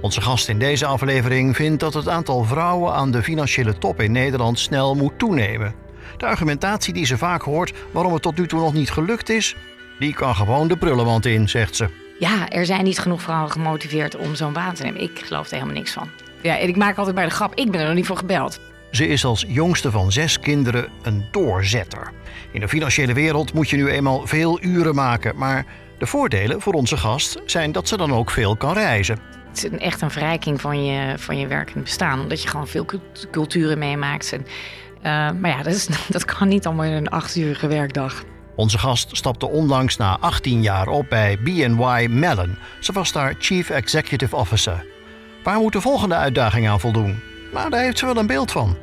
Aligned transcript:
Onze 0.00 0.20
gast 0.20 0.48
in 0.48 0.58
deze 0.58 0.86
aflevering 0.86 1.56
vindt 1.56 1.80
dat 1.80 1.94
het 1.94 2.08
aantal 2.08 2.44
vrouwen 2.44 2.92
aan 2.92 3.10
de 3.10 3.22
financiële 3.22 3.78
top 3.78 4.00
in 4.00 4.12
Nederland 4.12 4.58
snel 4.58 4.94
moet 4.94 5.18
toenemen. 5.18 5.74
De 6.16 6.26
argumentatie 6.26 6.92
die 6.92 7.06
ze 7.06 7.18
vaak 7.18 7.42
hoort 7.42 7.72
waarom 7.90 8.12
het 8.12 8.22
tot 8.22 8.36
nu 8.38 8.46
toe 8.46 8.60
nog 8.60 8.72
niet 8.72 8.90
gelukt 8.90 9.28
is, 9.28 9.56
die 9.98 10.14
kan 10.14 10.34
gewoon 10.34 10.68
de 10.68 10.76
prullenmand 10.76 11.26
in, 11.26 11.48
zegt 11.48 11.76
ze. 11.76 11.88
Ja, 12.18 12.48
er 12.48 12.66
zijn 12.66 12.84
niet 12.84 12.98
genoeg 12.98 13.22
vrouwen 13.22 13.50
gemotiveerd 13.50 14.16
om 14.16 14.34
zo'n 14.34 14.52
baan 14.52 14.74
te 14.74 14.82
nemen. 14.82 15.02
Ik 15.02 15.20
geloof 15.24 15.46
er 15.46 15.52
helemaal 15.52 15.74
niks 15.74 15.92
van. 15.92 16.08
Ja, 16.42 16.58
en 16.58 16.68
ik 16.68 16.76
maak 16.76 16.96
altijd 16.96 17.14
bij 17.14 17.24
de 17.24 17.30
grap, 17.30 17.54
ik 17.54 17.70
ben 17.70 17.80
er 17.80 17.86
nog 17.86 17.94
niet 17.94 18.06
voor 18.06 18.16
gebeld. 18.16 18.60
Ze 18.90 19.08
is 19.08 19.24
als 19.24 19.44
jongste 19.48 19.90
van 19.90 20.12
zes 20.12 20.40
kinderen 20.40 20.88
een 21.02 21.24
doorzetter. 21.30 22.12
In 22.52 22.60
de 22.60 22.68
financiële 22.68 23.12
wereld 23.12 23.52
moet 23.52 23.70
je 23.70 23.76
nu 23.76 23.88
eenmaal 23.88 24.26
veel 24.26 24.62
uren 24.62 24.94
maken, 24.94 25.36
maar 25.36 25.66
de 25.98 26.06
voordelen 26.06 26.60
voor 26.60 26.72
onze 26.72 26.96
gast 26.96 27.40
zijn 27.46 27.72
dat 27.72 27.88
ze 27.88 27.96
dan 27.96 28.12
ook 28.12 28.30
veel 28.30 28.56
kan 28.56 28.72
reizen. 28.72 29.18
Een, 29.62 29.78
echt 29.78 30.00
een 30.00 30.10
verrijking 30.10 30.60
van 30.60 30.84
je, 30.84 31.18
van 31.18 31.38
je 31.38 31.46
werkend 31.46 31.84
bestaan, 31.84 32.20
omdat 32.20 32.42
je 32.42 32.48
gewoon 32.48 32.68
veel 32.68 32.84
cult- 32.84 33.26
culturen 33.30 33.78
meemaakt. 33.78 34.32
En, 34.32 34.46
eh, 34.96 35.40
maar 35.40 35.50
ja, 35.50 35.62
dat, 35.62 35.74
is, 35.74 35.88
dat 36.08 36.24
kan 36.24 36.48
niet 36.48 36.66
allemaal 36.66 36.84
in 36.84 36.92
een 36.92 37.08
achturige 37.08 37.66
werkdag. 37.66 38.22
Onze 38.56 38.78
gast 38.78 39.16
stapte 39.16 39.48
onlangs 39.48 39.96
na 39.96 40.18
18 40.20 40.62
jaar 40.62 40.88
op 40.88 41.08
bij 41.08 41.38
BNY 41.40 42.06
Mellon. 42.10 42.58
Ze 42.80 42.92
was 42.92 43.12
daar 43.12 43.34
Chief 43.38 43.70
Executive 43.70 44.36
Officer. 44.36 44.86
Waar 45.42 45.58
moet 45.58 45.72
de 45.72 45.80
volgende 45.80 46.14
uitdaging 46.14 46.68
aan 46.68 46.80
voldoen? 46.80 47.20
Maar 47.52 47.70
daar 47.70 47.82
heeft 47.82 47.98
ze 47.98 48.06
wel 48.06 48.16
een 48.16 48.26
beeld 48.26 48.52
van. 48.52 48.76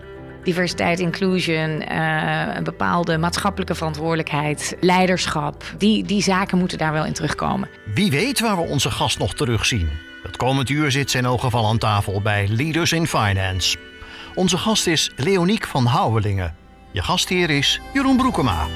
Diversiteit, 0.44 1.00
inclusion, 1.00 1.82
eh, 1.82 2.56
een 2.56 2.64
bepaalde 2.64 3.18
maatschappelijke 3.18 3.76
verantwoordelijkheid, 3.76 4.78
leiderschap. 4.80 5.64
Die, 5.78 6.04
die 6.04 6.22
zaken 6.22 6.58
moeten 6.58 6.78
daar 6.78 6.92
wel 6.92 7.06
in 7.06 7.14
terugkomen. 7.14 7.70
Wie 7.94 8.12
weet 8.12 8.40
waar 8.40 8.56
we 8.56 8.62
onze 8.62 8.92
gast 8.92 9.20
nog 9.20 9.34
terugzien. 9.34 9.90
Het 10.26 10.38
komend 10.38 10.70
uur 10.70 10.92
zit 10.92 11.12
zijn 11.12 11.26
ogen 11.26 11.44
geval 11.44 11.68
aan 11.68 11.78
tafel 11.78 12.22
bij 12.22 12.48
Leaders 12.48 12.92
in 12.92 13.08
Finance. 13.08 13.78
Onze 14.36 14.58
gast 14.58 14.88
is 14.88 15.12
Leoniek 15.16 15.68
van 15.68 15.86
Houwelingen. 15.86 16.56
Je 16.92 17.02
gastheer 17.02 17.50
is 17.50 17.80
Jeroen 17.94 18.18
Broekema. 18.18 18.68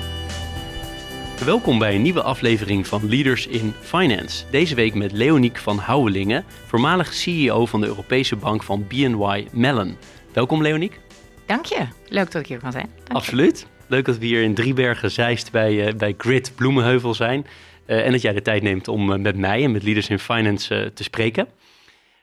Welkom 1.46 1.80
bij 1.80 1.96
een 1.96 2.02
nieuwe 2.02 2.22
aflevering 2.22 2.88
van 2.88 3.10
Leaders 3.10 3.48
in 3.48 3.74
Finance. 3.82 4.46
Deze 4.52 4.76
week 4.76 4.94
met 4.94 5.12
Leoniek 5.12 5.58
van 5.58 5.78
Houwelingen, 5.78 6.46
voormalig 6.66 7.14
CEO 7.14 7.66
van 7.66 7.82
de 7.82 7.88
Europese 7.88 8.36
bank 8.36 8.64
van 8.64 8.88
BNY 8.88 9.48
Mellon. 9.52 9.98
Welkom 10.34 10.62
Leoniek. 10.62 11.00
Dank 11.46 11.66
je. 11.66 11.88
Leuk 12.08 12.32
dat 12.32 12.42
ik 12.42 12.48
hier 12.48 12.60
kan 12.60 12.72
zijn. 12.72 12.90
Dank 12.96 13.08
je. 13.08 13.14
Absoluut. 13.14 13.68
Leuk 13.88 14.06
dat 14.06 14.18
we 14.18 14.26
hier 14.26 14.44
in 14.44 14.54
Driebergen 14.54 15.12
Zeist 15.12 15.52
bij, 15.52 15.88
eh, 15.88 15.96
bij 15.96 16.14
Grid 16.18 16.52
Bloemenheuvel 16.56 17.14
zijn. 17.14 17.46
Eh, 17.90 18.06
en 18.06 18.12
dat 18.12 18.22
jij 18.22 18.34
de 18.34 18.42
tijd 18.42 18.64
neemt 18.64 18.88
om 18.88 19.12
eh, 19.12 19.20
met 19.20 19.38
mij 19.38 19.64
en 19.64 19.72
met 19.72 19.84
Leaders 19.84 20.10
in 20.10 20.20
Finance 20.20 20.76
eh, 20.76 20.86
te 20.86 21.04
spreken. 21.04 21.48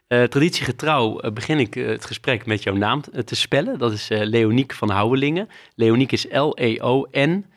Traditiegetrouw 0.09 1.31
begin 1.33 1.59
ik 1.59 1.75
het 1.75 2.05
gesprek 2.05 2.47
met 2.47 2.63
jouw 2.63 2.75
naam 2.75 3.03
te 3.25 3.37
spellen. 3.37 3.79
Dat 3.79 3.93
is 3.93 4.09
Leoniek 4.11 4.75
van 4.75 4.91
Houwelingen. 4.91 5.49
Leoniek 5.75 6.13
is 6.13 6.27
L-E-O-N-I-Q-U-E 6.31 7.51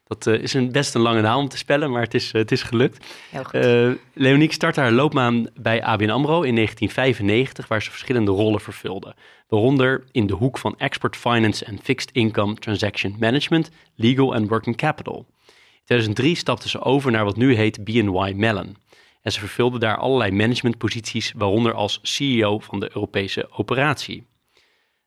Dat 0.09 0.27
eh, 0.27 0.41
is 0.41 0.53
een, 0.53 0.71
best 0.71 0.95
een 0.95 1.01
lange 1.01 1.21
naam 1.21 1.39
om 1.39 1.49
te 1.49 1.57
spellen, 1.57 1.91
maar 1.91 2.01
het 2.01 2.13
is, 2.13 2.31
eh, 2.31 2.41
het 2.41 2.51
is 2.51 2.63
gelukt. 2.63 3.05
Heel 3.29 3.43
goed. 3.43 3.53
Eh 3.53 3.89
Leoniek 4.13 4.53
startte 4.53 4.79
haar 4.79 4.91
loopbaan 4.91 5.47
bij 5.55 5.83
ABN 5.83 6.09
AMRO 6.09 6.41
in 6.41 6.55
1995, 6.55 7.67
waar 7.67 7.81
ze 7.81 7.89
verschillende 7.89 8.31
rollen 8.31 8.61
vervulde. 8.61 9.15
Waaronder 9.47 10.03
in 10.11 10.27
de 10.27 10.33
hoek 10.33 10.57
van 10.57 10.75
Export 10.77 11.15
Finance 11.15 11.65
en 11.65 11.79
Fixed 11.83 12.11
Income 12.11 12.53
Transaction 12.53 13.15
Management, 13.19 13.69
Legal 13.95 14.35
en 14.35 14.47
Working 14.47 14.75
Capital. 14.75 15.25
In 15.47 15.85
2003 15.85 16.35
stapte 16.35 16.69
ze 16.69 16.81
over 16.81 17.11
naar 17.11 17.25
wat 17.25 17.37
nu 17.37 17.55
heet 17.55 17.83
BNY 17.83 18.33
Mellon. 18.35 18.77
En 19.21 19.31
ze 19.31 19.39
vervulde 19.39 19.79
daar 19.79 19.97
allerlei 19.97 20.31
managementposities, 20.31 21.33
waaronder 21.35 21.73
als 21.73 21.99
CEO 22.01 22.59
van 22.59 22.79
de 22.79 22.89
Europese 22.93 23.49
operatie. 23.51 24.27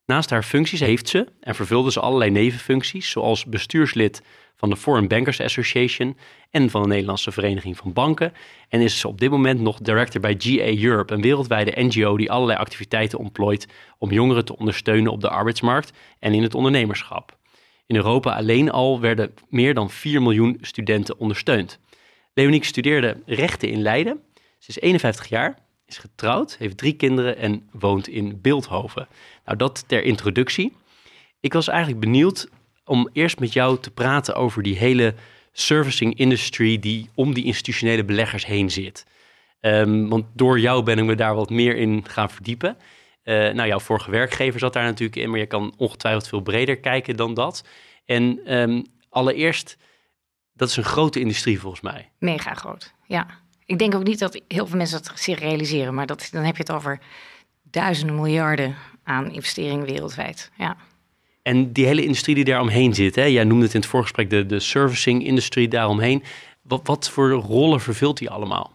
Naast 0.06 0.30
haar 0.30 0.42
functies 0.42 0.80
heeft 0.80 1.08
ze 1.08 1.26
en 1.40 1.54
vervulde 1.54 1.92
ze 1.92 2.00
allerlei 2.00 2.30
nevenfuncties, 2.30 3.10
zoals 3.10 3.44
bestuurslid 3.44 4.22
van 4.62 4.70
de 4.70 4.76
Foreign 4.76 5.08
Bankers 5.08 5.40
Association 5.40 6.16
en 6.50 6.70
van 6.70 6.82
de 6.82 6.88
Nederlandse 6.88 7.32
Vereniging 7.32 7.76
van 7.76 7.92
Banken. 7.92 8.32
En 8.68 8.80
is 8.80 9.04
op 9.04 9.20
dit 9.20 9.30
moment 9.30 9.60
nog 9.60 9.78
director 9.78 10.20
bij 10.20 10.34
GA 10.38 10.82
Europe, 10.82 11.14
een 11.14 11.20
wereldwijde 11.20 11.82
NGO 11.82 12.16
die 12.16 12.30
allerlei 12.30 12.58
activiteiten 12.58 13.18
ontplooit 13.18 13.66
om 13.98 14.10
jongeren 14.12 14.44
te 14.44 14.56
ondersteunen 14.56 15.12
op 15.12 15.20
de 15.20 15.28
arbeidsmarkt 15.28 15.92
en 16.18 16.34
in 16.34 16.42
het 16.42 16.54
ondernemerschap. 16.54 17.36
In 17.86 17.96
Europa 17.96 18.36
alleen 18.36 18.70
al 18.70 19.00
werden 19.00 19.34
meer 19.48 19.74
dan 19.74 19.90
4 19.90 20.22
miljoen 20.22 20.58
studenten 20.60 21.18
ondersteund. 21.18 21.78
Leoniek 22.34 22.64
studeerde 22.64 23.16
rechten 23.26 23.68
in 23.68 23.82
Leiden. 23.82 24.20
Ze 24.58 24.68
is 24.68 24.80
51 24.80 25.28
jaar, 25.28 25.58
is 25.86 25.98
getrouwd, 25.98 26.56
heeft 26.56 26.76
drie 26.76 26.92
kinderen 26.92 27.36
en 27.36 27.68
woont 27.72 28.08
in 28.08 28.38
Beeldhoven. 28.40 29.08
Nou, 29.44 29.58
dat 29.58 29.84
ter 29.86 30.02
introductie. 30.02 30.72
Ik 31.40 31.52
was 31.52 31.68
eigenlijk 31.68 32.00
benieuwd 32.00 32.48
om 32.84 33.08
eerst 33.12 33.38
met 33.38 33.52
jou 33.52 33.78
te 33.78 33.90
praten 33.90 34.34
over 34.34 34.62
die 34.62 34.76
hele 34.76 35.14
servicing 35.52 36.18
industry 36.18 36.78
die 36.78 37.10
om 37.14 37.34
die 37.34 37.44
institutionele 37.44 38.04
beleggers 38.04 38.46
heen 38.46 38.70
zit. 38.70 39.06
Ehm, 39.60 40.08
want 40.08 40.24
door 40.34 40.60
jou 40.60 40.82
ben 40.82 40.98
ik 40.98 41.04
me 41.04 41.14
daar 41.14 41.34
wat 41.34 41.50
meer 41.50 41.76
in 41.76 42.04
gaan 42.08 42.30
verdiepen. 42.30 42.76
Eh, 43.22 43.34
nou, 43.34 43.68
jouw 43.68 43.80
vorige 43.80 44.10
werkgever 44.10 44.60
zat 44.60 44.72
daar 44.72 44.84
natuurlijk 44.84 45.16
in, 45.16 45.30
maar 45.30 45.38
je 45.38 45.46
kan 45.46 45.74
ongetwijfeld 45.76 46.28
veel 46.28 46.40
breder 46.40 46.78
kijken 46.78 47.16
dan 47.16 47.34
dat. 47.34 47.64
En 48.04 48.40
ehm, 48.44 48.82
allereerst, 49.08 49.76
dat 50.52 50.68
is 50.68 50.76
een 50.76 50.84
grote 50.84 51.20
industrie 51.20 51.60
volgens 51.60 51.82
mij. 51.82 52.10
Mega 52.18 52.54
groot, 52.54 52.94
ja. 53.06 53.26
Ik 53.66 53.78
denk 53.78 53.94
ook 53.94 54.04
niet 54.04 54.18
dat 54.18 54.40
heel 54.48 54.66
veel 54.66 54.76
mensen 54.76 55.02
dat 55.02 55.12
zich 55.14 55.38
realiseren, 55.38 55.94
maar 55.94 56.06
dat, 56.06 56.28
dan 56.32 56.42
heb 56.42 56.56
je 56.56 56.62
het 56.62 56.72
over 56.72 57.00
duizenden 57.62 58.16
miljarden 58.16 58.76
aan 59.02 59.30
investeringen 59.30 59.86
wereldwijd. 59.86 60.50
Ja. 60.56 60.76
En 61.42 61.72
die 61.72 61.86
hele 61.86 62.02
industrie 62.02 62.34
die 62.34 62.44
daar 62.44 62.60
omheen 62.60 62.94
zit, 62.94 63.14
hè? 63.14 63.24
jij 63.24 63.44
noemde 63.44 63.64
het 63.64 63.74
in 63.74 63.80
het 63.80 63.88
voorgesprek 63.88 64.30
de, 64.30 64.46
de 64.46 64.60
servicing-industrie 64.60 65.68
daaromheen. 65.68 66.22
Wat, 66.62 66.80
wat 66.84 67.10
voor 67.10 67.30
rollen 67.30 67.80
vervult 67.80 68.18
die 68.18 68.30
allemaal? 68.30 68.72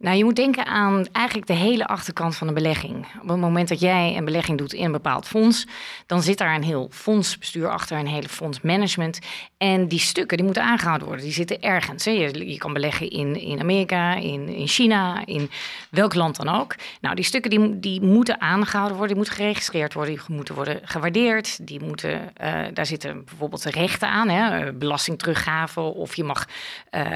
Nou, 0.00 0.16
je 0.16 0.24
moet 0.24 0.36
denken 0.36 0.66
aan 0.66 1.06
eigenlijk 1.12 1.46
de 1.46 1.54
hele 1.54 1.86
achterkant 1.86 2.36
van 2.36 2.46
de 2.46 2.52
belegging. 2.52 3.06
Op 3.22 3.28
het 3.28 3.38
moment 3.38 3.68
dat 3.68 3.80
jij 3.80 4.16
een 4.16 4.24
belegging 4.24 4.58
doet 4.58 4.72
in 4.72 4.84
een 4.84 4.92
bepaald 4.92 5.26
fonds, 5.26 5.66
dan 6.06 6.22
zit 6.22 6.38
daar 6.38 6.54
een 6.54 6.62
heel 6.62 6.88
fondsbestuur 6.90 7.70
achter, 7.70 7.98
een 7.98 8.06
hele 8.06 8.28
fondsmanagement. 8.28 9.18
En 9.56 9.88
die 9.88 9.98
stukken 9.98 10.36
die 10.36 10.46
moeten 10.46 10.62
aangehouden 10.62 11.06
worden. 11.06 11.24
Die 11.24 11.34
zitten 11.34 11.60
ergens. 11.60 12.04
Hè. 12.04 12.10
Je, 12.10 12.50
je 12.50 12.58
kan 12.58 12.72
beleggen 12.72 13.10
in, 13.10 13.40
in 13.40 13.60
Amerika, 13.60 14.14
in, 14.14 14.48
in 14.48 14.66
China, 14.66 15.26
in 15.26 15.50
welk 15.90 16.14
land 16.14 16.36
dan 16.36 16.48
ook. 16.48 16.74
Nou, 17.00 17.14
die 17.14 17.24
stukken 17.24 17.50
die, 17.50 17.80
die 17.80 18.00
moeten 18.00 18.40
aangehouden 18.40 18.96
worden, 18.96 19.16
die 19.16 19.24
moeten 19.24 19.34
geregistreerd 19.34 19.94
worden, 19.94 20.14
die 20.14 20.36
moeten 20.36 20.54
worden 20.54 20.80
gewaardeerd. 20.84 21.66
Die 21.66 21.80
moeten, 21.84 22.36
eh, 22.36 22.60
daar 22.74 22.86
zitten 22.86 23.24
bijvoorbeeld 23.24 23.64
rechten 23.64 24.08
aan, 24.08 24.28
hè, 24.28 24.58
eh, 24.58 24.72
belastingteruggave 24.74 25.80
of 25.80 26.16
je 26.16 26.24
mag 26.24 26.46
eh, 26.90 27.14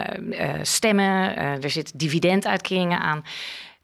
stemmen. 0.63 1.37
Er 1.37 1.71
zit 1.71 1.93
aan. 2.81 3.25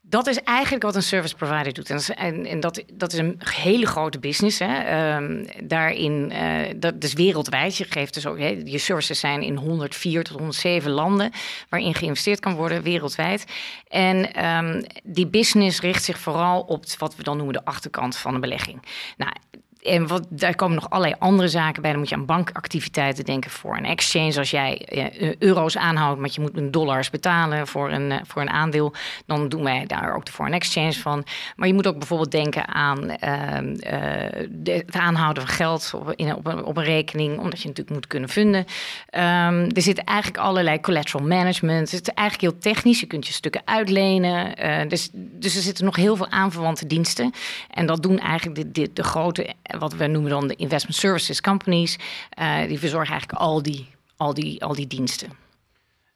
Dat 0.01 0.27
is 0.27 0.43
eigenlijk 0.43 0.83
wat 0.83 0.95
een 0.95 1.03
service 1.03 1.35
provider 1.35 1.73
doet. 1.73 1.89
En, 1.89 1.95
dat 1.95 2.09
is, 2.09 2.15
en, 2.49 2.59
dat, 2.59 2.83
dat 2.93 3.13
is 3.13 3.19
een 3.19 3.41
hele 3.43 3.85
grote 3.85 4.19
business. 4.19 4.59
Hè. 4.59 4.79
Ehm, 4.79 5.45
daarin, 5.63 6.31
eh, 6.31 6.73
dat 6.75 7.03
is 7.03 7.13
wereldwijd. 7.13 7.77
Je 7.77 7.85
geeft 7.89 8.13
dus 8.13 8.25
ook, 8.25 8.39
hè, 8.39 8.61
je 8.65 8.77
services 8.77 9.19
zijn 9.19 9.41
in 9.41 9.55
104 9.55 10.23
tot 10.23 10.37
107 10.37 10.91
landen 10.91 11.31
waarin 11.69 11.95
geïnvesteerd 11.95 12.39
kan 12.39 12.55
worden 12.55 12.81
wereldwijd. 12.81 13.45
En 13.87 14.33
ehm, 14.33 14.83
die 15.03 15.27
business 15.27 15.81
richt 15.81 16.03
zich 16.03 16.19
vooral 16.19 16.61
op 16.61 16.85
wat 16.97 17.15
we 17.15 17.23
dan 17.23 17.37
noemen 17.37 17.55
de 17.55 17.65
achterkant 17.65 18.17
van 18.17 18.33
de 18.33 18.39
belegging. 18.39 18.81
Nou, 19.17 19.31
en 19.81 20.07
wat, 20.07 20.25
daar 20.29 20.55
komen 20.55 20.75
nog 20.75 20.89
allerlei 20.89 21.15
andere 21.19 21.47
zaken 21.47 21.81
bij. 21.81 21.91
Dan 21.91 21.99
moet 21.99 22.09
je 22.09 22.15
aan 22.15 22.25
bankactiviteiten 22.25 23.25
denken 23.25 23.51
voor 23.51 23.77
een 23.77 23.85
exchange. 23.85 24.37
Als 24.37 24.51
jij 24.51 24.87
uh, 24.91 25.35
euro's 25.39 25.77
aanhoudt, 25.77 26.19
maar 26.19 26.29
je 26.31 26.41
moet 26.41 26.57
in 26.57 26.71
dollars 26.71 27.09
betalen 27.09 27.67
voor 27.67 27.91
een, 27.91 28.11
uh, 28.11 28.17
voor 28.27 28.41
een 28.41 28.49
aandeel, 28.49 28.93
dan 29.25 29.49
doen 29.49 29.63
wij 29.63 29.85
daar 29.85 30.15
ook 30.15 30.25
de 30.25 30.31
foreign 30.31 30.59
exchange 30.59 30.93
van. 30.93 31.25
Maar 31.55 31.67
je 31.67 31.73
moet 31.73 31.87
ook 31.87 31.97
bijvoorbeeld 31.97 32.31
denken 32.31 32.67
aan 32.67 33.07
de, 33.07 34.71
het 34.85 34.95
aanhouden 34.95 35.43
van 35.43 35.55
geld 35.55 35.91
op, 35.95 36.13
in, 36.15 36.35
op, 36.35 36.45
een, 36.45 36.63
op 36.63 36.77
een 36.77 36.83
rekening, 36.83 37.39
omdat 37.39 37.61
je 37.61 37.67
natuurlijk 37.67 37.95
moet 37.95 38.07
kunnen 38.07 38.29
vinden. 38.29 38.59
Um, 38.59 39.69
er 39.69 39.81
zit 39.81 40.03
eigenlijk 40.03 40.37
allerlei 40.37 40.79
collateral 40.79 41.27
management. 41.27 41.91
Het 41.91 42.07
is 42.07 42.13
eigenlijk 42.13 42.51
heel 42.51 42.61
technisch. 42.61 42.99
Je 42.99 43.05
kunt 43.05 43.27
je 43.27 43.33
stukken 43.33 43.61
uitlenen. 43.65 44.55
dus, 44.89 45.09
dus 45.13 45.55
er 45.55 45.61
zitten 45.61 45.85
nog 45.85 45.95
heel 45.95 46.15
veel 46.15 46.29
aanverwante 46.29 46.87
diensten. 46.87 47.33
En 47.69 47.85
dat 47.85 48.03
doen 48.03 48.19
eigenlijk 48.19 48.55
de, 48.55 48.71
de, 48.71 48.89
de 48.93 49.03
grote 49.03 49.53
wat 49.77 49.93
we 49.93 50.07
noemen 50.07 50.31
dan 50.31 50.47
de 50.47 50.55
investment 50.55 50.95
services 50.95 51.41
companies. 51.41 51.97
Uh, 52.39 52.67
die 52.67 52.79
verzorgen 52.79 53.11
eigenlijk 53.11 53.41
al 53.41 53.63
die, 53.63 53.87
al, 54.17 54.33
die, 54.33 54.63
al 54.63 54.73
die 54.73 54.87
diensten. 54.87 55.29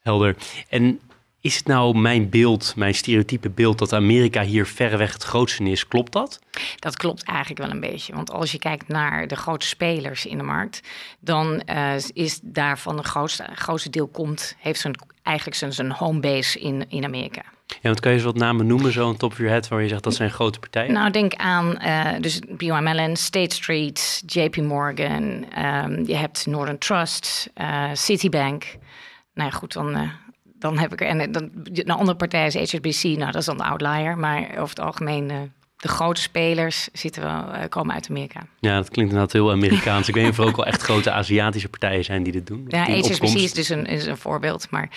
Helder. 0.02 0.36
En 0.70 1.00
is 1.44 1.56
het 1.56 1.68
nou 1.68 1.98
mijn 1.98 2.30
beeld, 2.30 2.74
mijn 2.76 2.96
stereotype 2.96 3.50
beeld, 3.50 3.78
dat 3.78 3.94
Amerika 3.94 4.44
hier 4.44 4.66
verreweg 4.66 5.14
het 5.14 5.24
grootste 5.24 5.64
is? 5.64 5.88
Klopt 5.88 6.12
dat? 6.12 6.40
Dat 6.80 6.98
klopt 6.98 7.24
eigenlijk 7.24 7.60
wel 7.60 7.70
een 7.70 7.80
beetje. 7.80 8.14
Want 8.14 8.32
als 8.32 8.52
je 8.52 8.60
kijkt 8.60 8.88
naar 8.88 9.28
de 9.28 9.36
grote 9.36 9.68
spelers 9.68 10.26
in 10.26 10.38
de 10.38 10.44
markt, 10.44 10.82
dan 11.20 11.62
uh, 11.66 11.94
is 12.14 12.40
daarvan 12.42 12.96
de 12.96 13.04
grootste, 13.04 13.50
grootste 13.56 13.90
deel 13.90 14.08
komt, 14.08 14.56
heeft 14.60 14.80
zijn, 14.80 14.96
eigenlijk 15.24 15.58
zijn, 15.58 15.74
zijn 15.74 15.92
homebase 15.92 16.60
in, 16.60 16.90
in 16.90 17.04
Amerika. 17.04 17.44
Ja, 17.66 17.78
want 17.82 18.00
kan 18.00 18.12
je 18.12 18.18
eens 18.18 18.26
wat 18.26 18.36
namen 18.36 18.68
noemen, 18.68 18.92
zo 18.92 19.10
een 19.10 19.18
top 19.18 19.32
of 19.32 19.38
your 19.38 19.52
head, 19.52 19.68
waar 19.68 19.82
je 19.82 19.88
zegt 19.88 20.04
dat 20.04 20.16
zijn 20.16 20.32
grote 20.32 20.60
partijen? 20.60 20.94
Nou, 20.94 21.12
denk 21.12 21.34
aan 21.34 21.78
uh, 21.82 22.12
dus 22.20 22.40
BYMLN, 22.48 23.16
State 23.16 23.56
Street, 23.56 24.24
JP 24.26 24.56
Morgan, 24.58 25.46
um, 25.58 26.08
je 26.08 26.16
hebt 26.16 26.46
Northern 26.48 26.78
Trust, 26.78 27.50
uh, 27.62 27.90
Citibank. 27.94 28.64
Nou 29.34 29.50
ja, 29.50 29.56
goed, 29.56 29.74
dan, 29.74 29.90
uh, 29.90 30.10
dan 30.44 30.78
heb 30.78 30.94
ik 30.94 31.02
er. 31.02 31.08
En 31.08 31.32
dan, 31.32 31.50
een 31.64 31.92
andere 31.92 32.18
partij 32.18 32.46
is 32.46 32.56
HSBC, 32.56 33.04
nou 33.04 33.32
dat 33.32 33.36
is 33.36 33.46
dan 33.46 33.58
de 33.58 33.64
outlier, 33.64 34.18
maar 34.18 34.50
over 34.50 34.76
het 34.76 34.80
algemeen 34.80 35.52
de 35.84 35.90
grote 35.90 36.22
spelers 36.22 36.90
zitten 36.94 37.24
wel, 37.24 37.56
uh, 37.56 37.62
komen 37.70 37.94
uit 37.94 38.10
Amerika. 38.10 38.48
Ja, 38.60 38.76
dat 38.76 38.90
klinkt 38.90 39.12
inderdaad 39.12 39.32
heel 39.32 39.52
Amerikaans. 39.52 40.08
ik 40.08 40.14
weet 40.14 40.24
niet 40.24 40.34
of 40.34 40.40
er 40.40 40.46
ook 40.46 40.56
wel 40.56 40.66
echt 40.66 40.82
grote 40.82 41.12
Aziatische 41.12 41.70
partijen 41.70 42.04
zijn 42.04 42.24
die 42.24 42.34
dit 42.34 42.48
doen. 42.48 42.66
Ja, 42.68 42.84
HSBC 42.84 43.24
is 43.24 43.54
dus 43.54 43.70
een, 43.70 43.86
is 43.86 44.06
een 44.06 44.18
voorbeeld. 44.18 44.70
Maar 44.70 44.90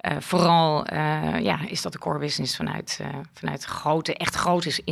uh, 0.00 0.16
vooral 0.18 0.86
uh, 0.92 1.40
ja, 1.40 1.58
is 1.68 1.82
dat 1.82 1.92
de 1.92 1.98
core 1.98 2.18
business 2.18 2.56
vanuit, 2.56 3.00
vanuit 3.34 3.64
grote, 3.64 4.14
echt 4.14 4.34
grote, 4.34 4.82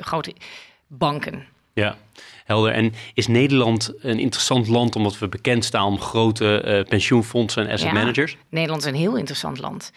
grote 0.00 0.34
banken. 0.86 1.44
Ja, 1.74 1.96
helder. 2.44 2.72
En 2.72 2.92
is 3.14 3.26
Nederland 3.26 3.92
een 3.98 4.18
interessant 4.18 4.68
land 4.68 4.96
omdat 4.96 5.18
we 5.18 5.28
bekend 5.28 5.64
staan 5.64 5.86
om 5.86 6.00
grote 6.00 6.84
pensioenfondsen 6.88 7.66
en 7.66 7.72
asset 7.72 7.88
ja, 7.88 7.94
managers? 7.94 8.36
Nederland 8.48 8.82
is 8.82 8.88
een 8.88 8.94
heel 8.94 9.16
interessant 9.16 9.58
land. 9.58 9.92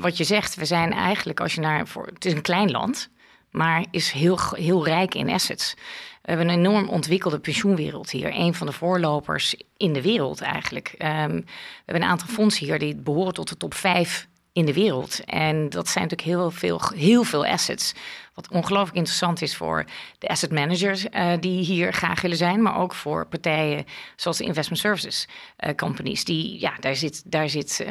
wat 0.00 0.16
je 0.16 0.24
zegt, 0.24 0.54
we 0.54 0.64
zijn 0.64 0.92
eigenlijk, 0.92 1.40
als 1.40 1.54
je 1.54 1.60
naar 1.60 1.86
voor, 1.86 2.06
het 2.06 2.24
is 2.24 2.32
een 2.32 2.42
klein 2.42 2.70
land, 2.70 3.12
maar 3.54 3.84
is 3.90 4.10
heel, 4.10 4.38
heel 4.50 4.84
rijk 4.84 5.14
in 5.14 5.30
assets. 5.30 5.74
We 6.22 6.30
hebben 6.30 6.48
een 6.48 6.58
enorm 6.58 6.88
ontwikkelde 6.88 7.38
pensioenwereld 7.38 8.10
hier. 8.10 8.34
Een 8.34 8.54
van 8.54 8.66
de 8.66 8.72
voorlopers 8.72 9.56
in 9.76 9.92
de 9.92 10.02
wereld 10.02 10.40
eigenlijk. 10.40 10.94
Um, 10.98 11.34
we 11.34 11.82
hebben 11.84 12.04
een 12.04 12.10
aantal 12.10 12.28
fondsen 12.28 12.66
hier 12.66 12.78
die 12.78 12.96
behoren 12.96 13.34
tot 13.34 13.48
de 13.48 13.56
top 13.56 13.74
5 13.74 14.28
in 14.52 14.64
de 14.64 14.72
wereld. 14.72 15.24
En 15.24 15.68
dat 15.68 15.88
zijn 15.88 16.04
natuurlijk 16.04 16.38
heel 16.38 16.50
veel, 16.50 16.80
heel 16.94 17.24
veel 17.24 17.46
assets. 17.46 17.94
Wat 18.34 18.48
ongelooflijk 18.48 18.96
interessant 18.96 19.42
is 19.42 19.56
voor 19.56 19.84
de 20.18 20.28
asset 20.28 20.52
managers 20.52 21.06
uh, 21.10 21.32
die 21.40 21.64
hier 21.64 21.92
graag 21.92 22.20
willen 22.20 22.36
zijn, 22.36 22.62
maar 22.62 22.78
ook 22.78 22.94
voor 22.94 23.26
partijen 23.26 23.84
zoals 24.16 24.36
de 24.36 24.44
investment 24.44 24.80
services 24.80 25.28
uh, 25.58 25.74
companies. 25.74 26.24
Die, 26.24 26.60
ja, 26.60 26.72
daar 26.80 26.96
zit, 26.96 27.22
daar 27.26 27.48
zit 27.48 27.84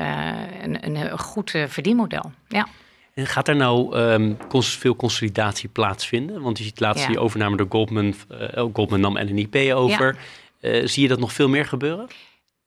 een, 0.61 0.85
een, 0.85 0.95
een 0.95 1.19
goed 1.19 1.51
verdienmodel. 1.67 2.31
Ja. 2.47 2.67
En 3.13 3.27
gaat 3.27 3.47
er 3.47 3.55
nou 3.55 3.97
um, 3.97 4.37
veel 4.59 4.95
consolidatie 4.95 5.69
plaatsvinden? 5.69 6.41
Want 6.41 6.57
je 6.57 6.63
ziet 6.63 6.79
laatst 6.79 7.01
ja. 7.01 7.07
die 7.07 7.19
overname 7.19 7.57
door 7.57 7.67
Goldman, 7.69 8.13
uh, 8.31 8.65
Goldman 8.73 8.99
nam 8.99 9.19
LNIP 9.19 9.71
over. 9.73 10.17
Ja. 10.59 10.69
Uh, 10.69 10.87
zie 10.87 11.01
je 11.01 11.09
dat 11.09 11.19
nog 11.19 11.33
veel 11.33 11.49
meer 11.49 11.65
gebeuren? 11.65 12.07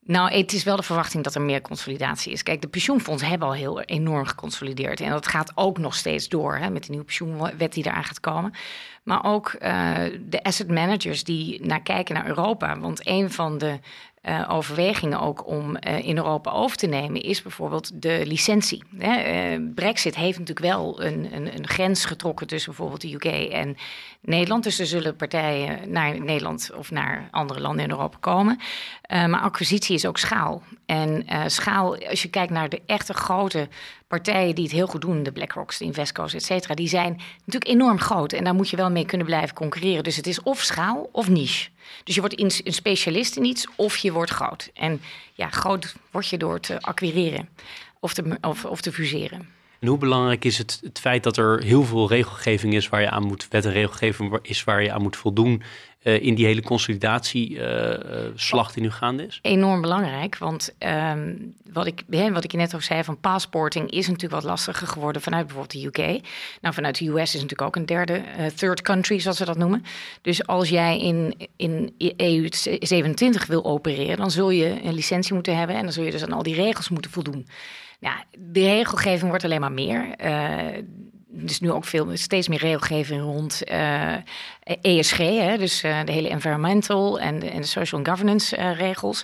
Nou, 0.07 0.33
het 0.33 0.53
is 0.53 0.65
wel 0.65 0.77
de 0.77 0.83
verwachting 0.83 1.25
dat 1.25 1.35
er 1.35 1.41
meer 1.41 1.61
consolidatie 1.61 2.33
is. 2.33 2.43
Kijk, 2.43 2.61
de 2.61 2.69
pensioenfondsen 2.69 3.29
hebben 3.29 3.49
al 3.49 3.55
heel 3.55 3.81
enorm 3.81 4.27
geconsolideerd. 4.27 5.01
En 5.01 5.11
dat 5.11 5.27
gaat 5.27 5.53
ook 5.55 5.79
nog 5.79 5.95
steeds 5.95 6.29
door 6.29 6.57
hè, 6.57 6.71
met 6.71 6.83
de 6.83 6.91
nieuwe 6.91 7.05
pensioenwet 7.05 7.73
die 7.73 7.87
eraan 7.87 8.05
gaat 8.05 8.21
komen. 8.21 8.53
Maar 9.03 9.25
ook 9.25 9.57
uh, 9.63 9.95
de 10.29 10.43
asset 10.43 10.69
managers 10.69 11.25
die 11.25 11.67
naar 11.67 11.83
kijken 11.83 12.15
naar 12.15 12.27
Europa. 12.27 12.79
Want 12.79 13.01
een 13.07 13.31
van 13.31 13.59
de 13.59 13.79
uh, 14.29 14.45
overwegingen 14.49 15.21
ook 15.21 15.47
om 15.47 15.77
uh, 15.87 15.99
in 15.99 16.17
Europa 16.17 16.51
over 16.51 16.77
te 16.77 16.87
nemen, 16.87 17.23
is 17.23 17.43
bijvoorbeeld 17.43 18.03
de 18.03 18.23
licentie. 18.25 18.83
Hè? 18.99 19.55
Uh, 19.55 19.69
Brexit 19.75 20.17
heeft 20.17 20.39
natuurlijk 20.39 20.67
wel 20.67 21.03
een, 21.03 21.29
een, 21.33 21.55
een, 21.57 21.69
grens 21.69 22.05
getrokken 22.05 22.47
tussen 22.47 22.71
bijvoorbeeld 22.71 23.01
de 23.01 23.15
UK 23.15 23.53
en 23.53 23.77
Nederland. 24.21 24.65
Dus 24.65 24.79
er 24.79 24.87
zullen 24.87 25.17
partijen 25.17 25.91
naar 25.91 26.21
Nederland 26.21 26.71
of 26.77 26.91
naar 26.91 27.29
andere 27.31 27.61
landen 27.61 27.85
in 27.85 27.91
Europa 27.91 28.17
komen. 28.21 28.59
maar 29.09 29.41
acquisitie 29.41 29.95
is 29.95 30.07
ook 30.07 30.19
schaal. 30.19 30.63
En 30.87 31.25
schaal, 31.47 31.97
als 32.09 32.23
je 32.23 32.31
kijkt 32.31 32.53
naar 32.53 32.69
de 32.69 32.83
echte 32.87 33.15
grote 33.15 33.69
partijen 34.09 34.55
die 34.55 34.65
het 34.65 34.73
heel 34.73 34.87
goed 34.87 35.01
doen, 35.01 35.23
de 35.23 35.33
BlackRocks, 35.33 35.79
de 35.79 35.85
Invesco's, 35.85 36.35
et 36.35 36.45
cetera, 36.45 36.75
die 36.75 36.89
zijn 36.89 37.21
natuurlijk 37.39 37.71
enorm 37.71 37.99
groot. 37.99 38.33
En 38.33 38.45
daar 38.45 38.55
moet 38.55 38.71
je 38.71 38.77
wel 38.77 38.91
mee 38.91 39.07
kunnen 39.07 39.27
blijven 39.27 39.55
concurreren. 39.55 40.05
Dus 40.05 40.17
het 40.17 40.27
is 40.27 40.43
of 40.43 40.61
schaal 40.61 41.09
of 41.13 41.29
niche. 41.29 41.69
Dus 42.05 42.15
je 42.15 42.21
wordt 42.21 42.41
een 42.41 42.73
specialist 42.73 43.37
in 43.37 43.45
iets 43.45 43.67
of 43.77 43.97
je 43.97 44.13
wordt 44.13 44.31
groot. 44.31 44.71
En 44.75 45.01
ja, 45.35 45.49
groot 45.49 45.95
word 46.11 46.29
je 46.29 46.39
door 46.39 46.61
te 46.61 46.81
acquireren 46.81 47.49
of 48.01 48.15
te, 48.15 48.39
of, 48.41 48.65
of 48.65 48.81
te 48.81 48.93
fuseren. 48.93 49.55
En 49.81 49.89
hoe 49.89 49.99
belangrijk 49.99 50.45
is 50.45 50.59
het, 50.59 50.81
het 50.83 50.99
feit 50.99 51.23
dat 51.23 51.37
er 51.37 51.63
heel 51.63 51.83
veel 51.83 52.09
regelgeving 52.09 52.75
is 52.75 52.89
waar 52.89 53.01
je 53.01 53.11
aan 53.11 53.27
moet, 53.27 53.49
wet 53.51 53.65
en 53.65 53.73
regelgeving 53.73 54.39
is 54.43 54.65
waar 54.65 54.83
je 54.83 54.93
aan 54.93 55.03
moet 55.03 55.17
voldoen 55.17 55.63
uh, 56.07 56.23
in 56.23 56.35
die 56.35 56.47
hele 56.47 56.63
consolidatieslag 56.63 58.53
uh, 58.53 58.69
uh, 58.69 58.75
die 58.75 58.83
nu 58.83 58.91
gaande 58.91 59.27
is? 59.27 59.39
Enorm 59.43 59.81
belangrijk, 59.81 60.39
want 60.39 60.75
um, 60.79 61.55
wat, 61.73 61.87
ik, 61.87 62.03
hè, 62.11 62.33
wat 62.33 62.45
ik 62.45 62.53
net 62.53 62.75
ook 62.75 62.83
zei 62.83 63.05
van 63.05 63.21
passporting 63.21 63.91
is 63.91 64.07
natuurlijk 64.07 64.35
wat 64.35 64.45
lastiger 64.51 64.87
geworden 64.87 65.23
vanuit 65.23 65.47
bijvoorbeeld 65.47 65.83
de 65.83 65.87
UK. 65.87 66.21
Nou, 66.61 66.75
vanuit 66.75 66.99
de 66.99 67.09
US 67.09 67.35
is 67.35 67.41
natuurlijk 67.41 67.63
ook 67.63 67.77
een 67.77 67.87
derde, 67.87 68.23
third 68.55 68.83
country 68.83 69.19
zoals 69.19 69.39
we 69.39 69.45
dat 69.45 69.57
noemen. 69.59 69.85
Dus 70.23 70.47
als 70.47 70.69
jij 70.69 71.01
in, 71.01 71.35
in 71.57 71.95
EU 72.17 72.49
27 72.81 73.47
wil 73.47 73.65
opereren, 73.65 74.17
dan 74.17 74.31
zul 74.31 74.51
je 74.51 74.81
een 74.85 74.95
licentie 74.95 75.35
moeten 75.35 75.57
hebben 75.57 75.77
en 75.77 75.83
dan 75.83 75.93
zul 75.93 76.05
je 76.05 76.11
dus 76.11 76.23
aan 76.23 76.33
al 76.33 76.43
die 76.43 76.55
regels 76.55 76.89
moeten 76.89 77.11
voldoen. 77.11 77.47
Ja, 78.01 78.25
de 78.39 78.61
regelgeving 78.61 79.29
wordt 79.29 79.45
alleen 79.45 79.61
maar 79.61 79.73
meer. 79.73 80.17
Dus 81.45 81.61
nu 81.61 81.71
ook 81.71 81.85
veel, 81.85 82.17
steeds 82.17 82.49
meer 82.49 82.59
regelgeving 82.59 83.23
rond 83.23 83.63
uh, 83.71 84.13
eh, 84.15 84.21
ESG, 84.81 85.17
hè, 85.17 85.59
dus 85.59 85.85
uh, 85.85 86.05
de 86.05 86.13
hele 86.13 86.29
environmental 86.29 87.21
en 87.21 87.39
de, 87.39 87.49
en 87.49 87.61
de 87.61 87.67
social 87.67 88.05
governance 88.05 88.57
uh, 88.57 88.79
regels. 88.79 89.23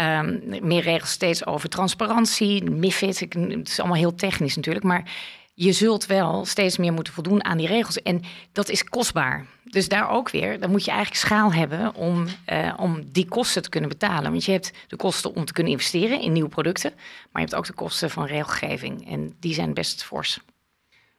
Um, 0.00 0.42
meer 0.62 0.82
regels 0.82 1.10
steeds 1.10 1.46
over 1.46 1.68
transparantie, 1.68 2.70
MIFID. 2.70 3.20
Het 3.20 3.68
is 3.68 3.78
allemaal 3.78 3.98
heel 3.98 4.14
technisch 4.14 4.56
natuurlijk, 4.56 4.84
maar 4.84 5.10
je 5.54 5.72
zult 5.72 6.06
wel 6.06 6.44
steeds 6.44 6.76
meer 6.76 6.92
moeten 6.92 7.12
voldoen 7.12 7.44
aan 7.44 7.58
die 7.58 7.66
regels. 7.66 8.02
En 8.02 8.22
dat 8.52 8.68
is 8.68 8.84
kostbaar. 8.84 9.46
Dus 9.64 9.88
daar 9.88 10.10
ook 10.10 10.30
weer, 10.30 10.60
dan 10.60 10.70
moet 10.70 10.84
je 10.84 10.90
eigenlijk 10.90 11.20
schaal 11.20 11.52
hebben 11.52 11.94
om, 11.94 12.26
om 12.76 13.02
die 13.12 13.28
kosten 13.28 13.62
te 13.62 13.68
kunnen 13.68 13.88
betalen. 13.90 14.30
Want 14.30 14.44
je 14.44 14.52
hebt 14.52 14.72
de 14.86 14.96
kosten 14.96 15.34
om 15.34 15.44
te 15.44 15.52
kunnen 15.52 15.72
investeren 15.72 16.20
in 16.20 16.32
nieuwe 16.32 16.48
producten, 16.48 16.92
maar 17.32 17.42
je 17.42 17.48
hebt 17.48 17.54
ook 17.54 17.66
de 17.66 17.72
kosten 17.72 18.10
van 18.10 18.26
regelgeving. 18.26 19.10
En 19.10 19.34
die 19.40 19.54
zijn 19.54 19.74
best 19.74 20.04
fors. 20.04 20.40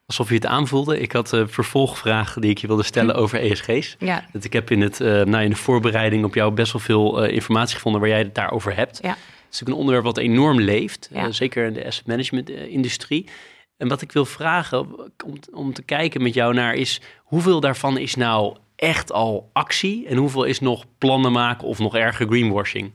Alsof 0.07 0.29
je 0.29 0.35
het 0.35 0.45
aanvoelde. 0.45 0.99
Ik 0.99 1.11
had 1.11 1.31
een 1.31 1.49
vervolgvraag 1.49 2.33
die 2.33 2.49
ik 2.49 2.57
je 2.57 2.67
wilde 2.67 2.83
stellen 2.83 3.15
hm. 3.15 3.21
over 3.21 3.39
ESG's. 3.39 3.95
Ja. 3.99 4.25
Dat 4.31 4.43
ik 4.43 4.53
heb 4.53 4.71
in, 4.71 4.81
het, 4.81 4.99
uh, 4.99 5.23
nou, 5.23 5.43
in 5.43 5.49
de 5.49 5.55
voorbereiding 5.55 6.25
op 6.25 6.33
jou 6.33 6.51
best 6.51 6.73
wel 6.73 6.81
veel 6.81 7.25
uh, 7.25 7.33
informatie 7.33 7.75
gevonden 7.75 8.01
waar 8.01 8.09
jij 8.09 8.19
het 8.19 8.35
daarover 8.35 8.75
hebt. 8.75 8.99
Ja. 9.01 9.09
Het 9.09 9.17
is 9.17 9.43
natuurlijk 9.43 9.69
een 9.69 9.85
onderwerp 9.85 10.05
wat 10.05 10.17
enorm 10.17 10.59
leeft, 10.59 11.09
ja. 11.13 11.25
uh, 11.25 11.31
zeker 11.31 11.65
in 11.65 11.73
de 11.73 11.85
asset 11.85 12.07
management 12.07 12.49
industrie. 12.49 13.29
En 13.77 13.87
wat 13.87 14.01
ik 14.01 14.11
wil 14.11 14.25
vragen 14.25 14.79
om, 15.25 15.39
om 15.53 15.73
te 15.73 15.83
kijken 15.83 16.21
met 16.21 16.33
jou 16.33 16.53
naar 16.53 16.73
is 16.73 17.01
hoeveel 17.17 17.59
daarvan 17.59 17.97
is 17.97 18.15
nou 18.15 18.57
echt 18.75 19.11
al 19.11 19.49
actie 19.53 20.07
en 20.07 20.17
hoeveel 20.17 20.43
is 20.43 20.59
nog 20.59 20.85
plannen 20.97 21.31
maken 21.31 21.67
of 21.67 21.79
nog 21.79 21.95
erger 21.95 22.27
greenwashing? 22.27 22.93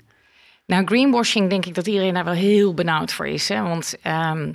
Nou, 0.66 0.84
greenwashing 0.84 1.50
denk 1.50 1.66
ik 1.66 1.74
dat 1.74 1.86
iedereen 1.86 2.14
daar 2.14 2.24
wel 2.24 2.34
heel 2.34 2.74
benauwd 2.74 3.12
voor 3.12 3.26
is. 3.26 3.48
Hè? 3.48 3.62
Want 3.62 3.96
um, 4.06 4.52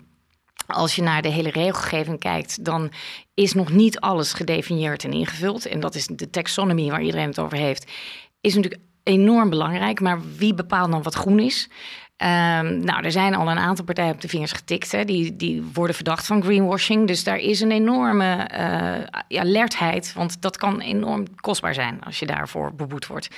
als 0.67 0.95
je 0.95 1.01
naar 1.01 1.21
de 1.21 1.29
hele 1.29 1.51
regelgeving 1.51 2.19
kijkt, 2.19 2.65
dan 2.65 2.91
is 3.33 3.53
nog 3.53 3.71
niet 3.71 3.99
alles 3.99 4.33
gedefinieerd 4.33 5.03
en 5.03 5.11
ingevuld. 5.11 5.65
En 5.65 5.79
dat 5.79 5.95
is 5.95 6.07
de 6.07 6.29
taxonomie 6.29 6.91
waar 6.91 7.01
iedereen 7.01 7.27
het 7.27 7.39
over 7.39 7.57
heeft. 7.57 7.91
Is 8.41 8.55
natuurlijk 8.55 8.81
enorm 9.03 9.49
belangrijk. 9.49 9.99
Maar 9.99 10.19
wie 10.37 10.53
bepaalt 10.53 10.91
dan 10.91 11.03
wat 11.03 11.15
groen 11.15 11.39
is? 11.39 11.69
Ehm, 12.17 12.79
nou, 12.79 13.03
er 13.03 13.11
zijn 13.11 13.35
al 13.35 13.49
een 13.49 13.57
aantal 13.57 13.85
partijen 13.85 14.13
op 14.13 14.21
de 14.21 14.27
vingers 14.27 14.51
getikt. 14.51 14.91
Hè. 14.91 15.05
Die, 15.05 15.35
die 15.35 15.63
worden 15.73 15.95
verdacht 15.95 16.25
van 16.25 16.43
greenwashing. 16.43 17.07
Dus 17.07 17.23
daar 17.23 17.37
is 17.37 17.61
een 17.61 17.71
enorme 17.71 18.49
uh, 19.31 19.39
alertheid. 19.39 20.13
Want 20.13 20.41
dat 20.41 20.57
kan 20.57 20.79
enorm 20.79 21.25
kostbaar 21.35 21.73
zijn 21.73 22.01
als 22.03 22.19
je 22.19 22.25
daarvoor 22.25 22.75
beboet 22.75 23.07
wordt. 23.07 23.29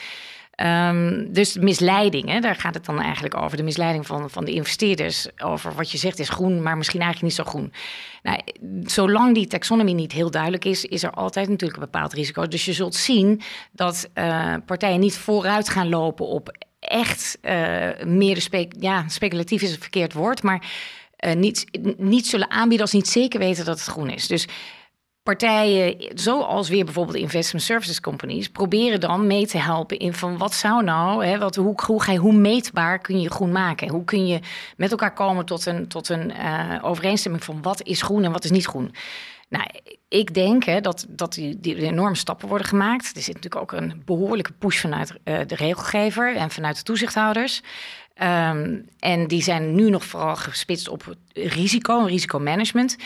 Um, 0.64 1.34
dus 1.34 1.58
misleiding, 1.58 2.28
hè, 2.30 2.40
daar 2.40 2.56
gaat 2.56 2.74
het 2.74 2.86
dan 2.86 3.02
eigenlijk 3.02 3.38
over. 3.38 3.58
De 3.58 3.64
misleiding 3.64 4.06
van, 4.08 4.30
van 4.30 4.46
de 4.46 4.52
investeerders 4.52 5.28
over 5.38 5.74
wat 5.74 5.92
je 5.92 5.98
zegt 5.98 6.20
is 6.20 6.30
groen, 6.30 6.62
maar 6.62 6.78
misschien 6.78 7.02
eigenlijk 7.02 7.34
niet 7.34 7.46
zo 7.46 7.52
groen. 7.52 7.74
Nou, 8.24 8.40
zolang 8.84 9.34
die 9.34 9.48
taxonomie 9.48 9.96
niet 9.96 10.12
heel 10.12 10.32
duidelijk 10.32 10.66
is, 10.66 10.86
is 10.86 11.04
er 11.04 11.12
altijd 11.12 11.50
natuurlijk 11.50 11.80
een 11.80 11.90
bepaald 11.92 12.14
risico. 12.14 12.48
Dus 12.48 12.66
je 12.66 12.74
zult 12.74 12.96
zien 12.96 13.42
dat 13.72 14.10
uh, 14.16 14.54
partijen 14.66 15.00
niet 15.00 15.18
vooruit 15.18 15.70
gaan 15.70 15.90
lopen 15.90 16.26
op 16.26 16.58
echt 16.80 17.38
uh, 17.42 17.90
meer 18.06 18.42
spe 18.42 18.68
ja, 18.80 19.08
speculatief 19.08 19.62
is 19.62 19.72
een 19.72 19.82
verkeerd 19.82 20.14
woord, 20.14 20.44
maar 20.44 20.64
uh, 21.26 21.34
niet, 21.34 21.66
niet 21.98 22.28
zullen 22.28 22.50
aanbieden 22.50 22.82
als 22.82 22.96
niet 22.96 23.08
zeker 23.08 23.40
weten 23.40 23.66
dat 23.66 23.80
het 23.80 23.88
groen 23.88 24.10
is. 24.10 24.28
Dus 24.28 24.48
partijen, 25.36 25.96
zoals 26.14 26.70
weer 26.70 26.86
bijvoorbeeld 26.86 27.18
investment 27.18 27.66
services 27.66 28.02
companies, 28.02 28.50
proberen 28.50 29.00
dan 29.00 29.28
mee 29.28 29.48
te 29.48 29.58
helpen 29.58 29.98
in 29.98 30.14
van 30.14 30.38
wat 30.38 30.54
zou 30.54 30.84
nou, 30.84 31.26
hè, 31.26 31.38
wat, 31.38 31.56
hoe, 31.56 31.74
hoe, 31.86 32.12
je, 32.12 32.18
hoe 32.18 32.34
meetbaar 32.34 33.00
kun 33.00 33.22
je 33.22 33.32
groen 33.32 33.52
maken? 33.52 33.90
Hoe 33.90 34.04
kun 34.04 34.28
je 34.28 34.40
met 34.78 34.92
elkaar 34.92 35.14
komen 35.14 35.46
tot 35.46 35.66
een, 35.66 35.88
tot 35.88 36.10
een 36.10 36.32
uh, 36.32 36.80
overeenstemming 36.82 37.44
van 37.44 37.62
wat 37.62 37.84
is 37.84 38.02
groen 38.02 38.24
en 38.24 38.32
wat 38.32 38.44
is 38.44 38.52
niet 38.52 38.66
groen? 38.66 38.96
Nou, 39.50 39.66
ik 40.08 40.34
denk 40.34 40.64
hè, 40.64 40.82
dat, 40.82 41.06
dat 41.10 41.34
die, 41.34 41.76
enorme 41.76 42.16
stappen 42.16 42.48
worden 42.48 42.68
gemaakt. 42.68 43.16
Er 43.16 43.22
zit 43.22 43.36
natuurlijk 43.36 43.62
ook 43.62 43.72
een 43.72 44.02
behoorlijke 44.06 44.52
push 44.52 44.80
vanuit 44.80 45.12
uh, 45.12 45.40
de 45.48 45.56
regelgever 45.56 46.36
en 46.36 46.52
vanuit 46.52 46.78
de 46.78 46.84
toezichthouders. 46.84 47.62
Um, 48.22 48.86
en 49.00 49.28
die 49.28 49.44
zijn 49.44 49.76
nu 49.76 49.90
nog 49.90 50.06
vooral 50.06 50.36
gespitst 50.36 50.90
op 50.90 51.16
risico 51.34 52.00
en 52.00 52.08
risicomanagement. 52.08 52.98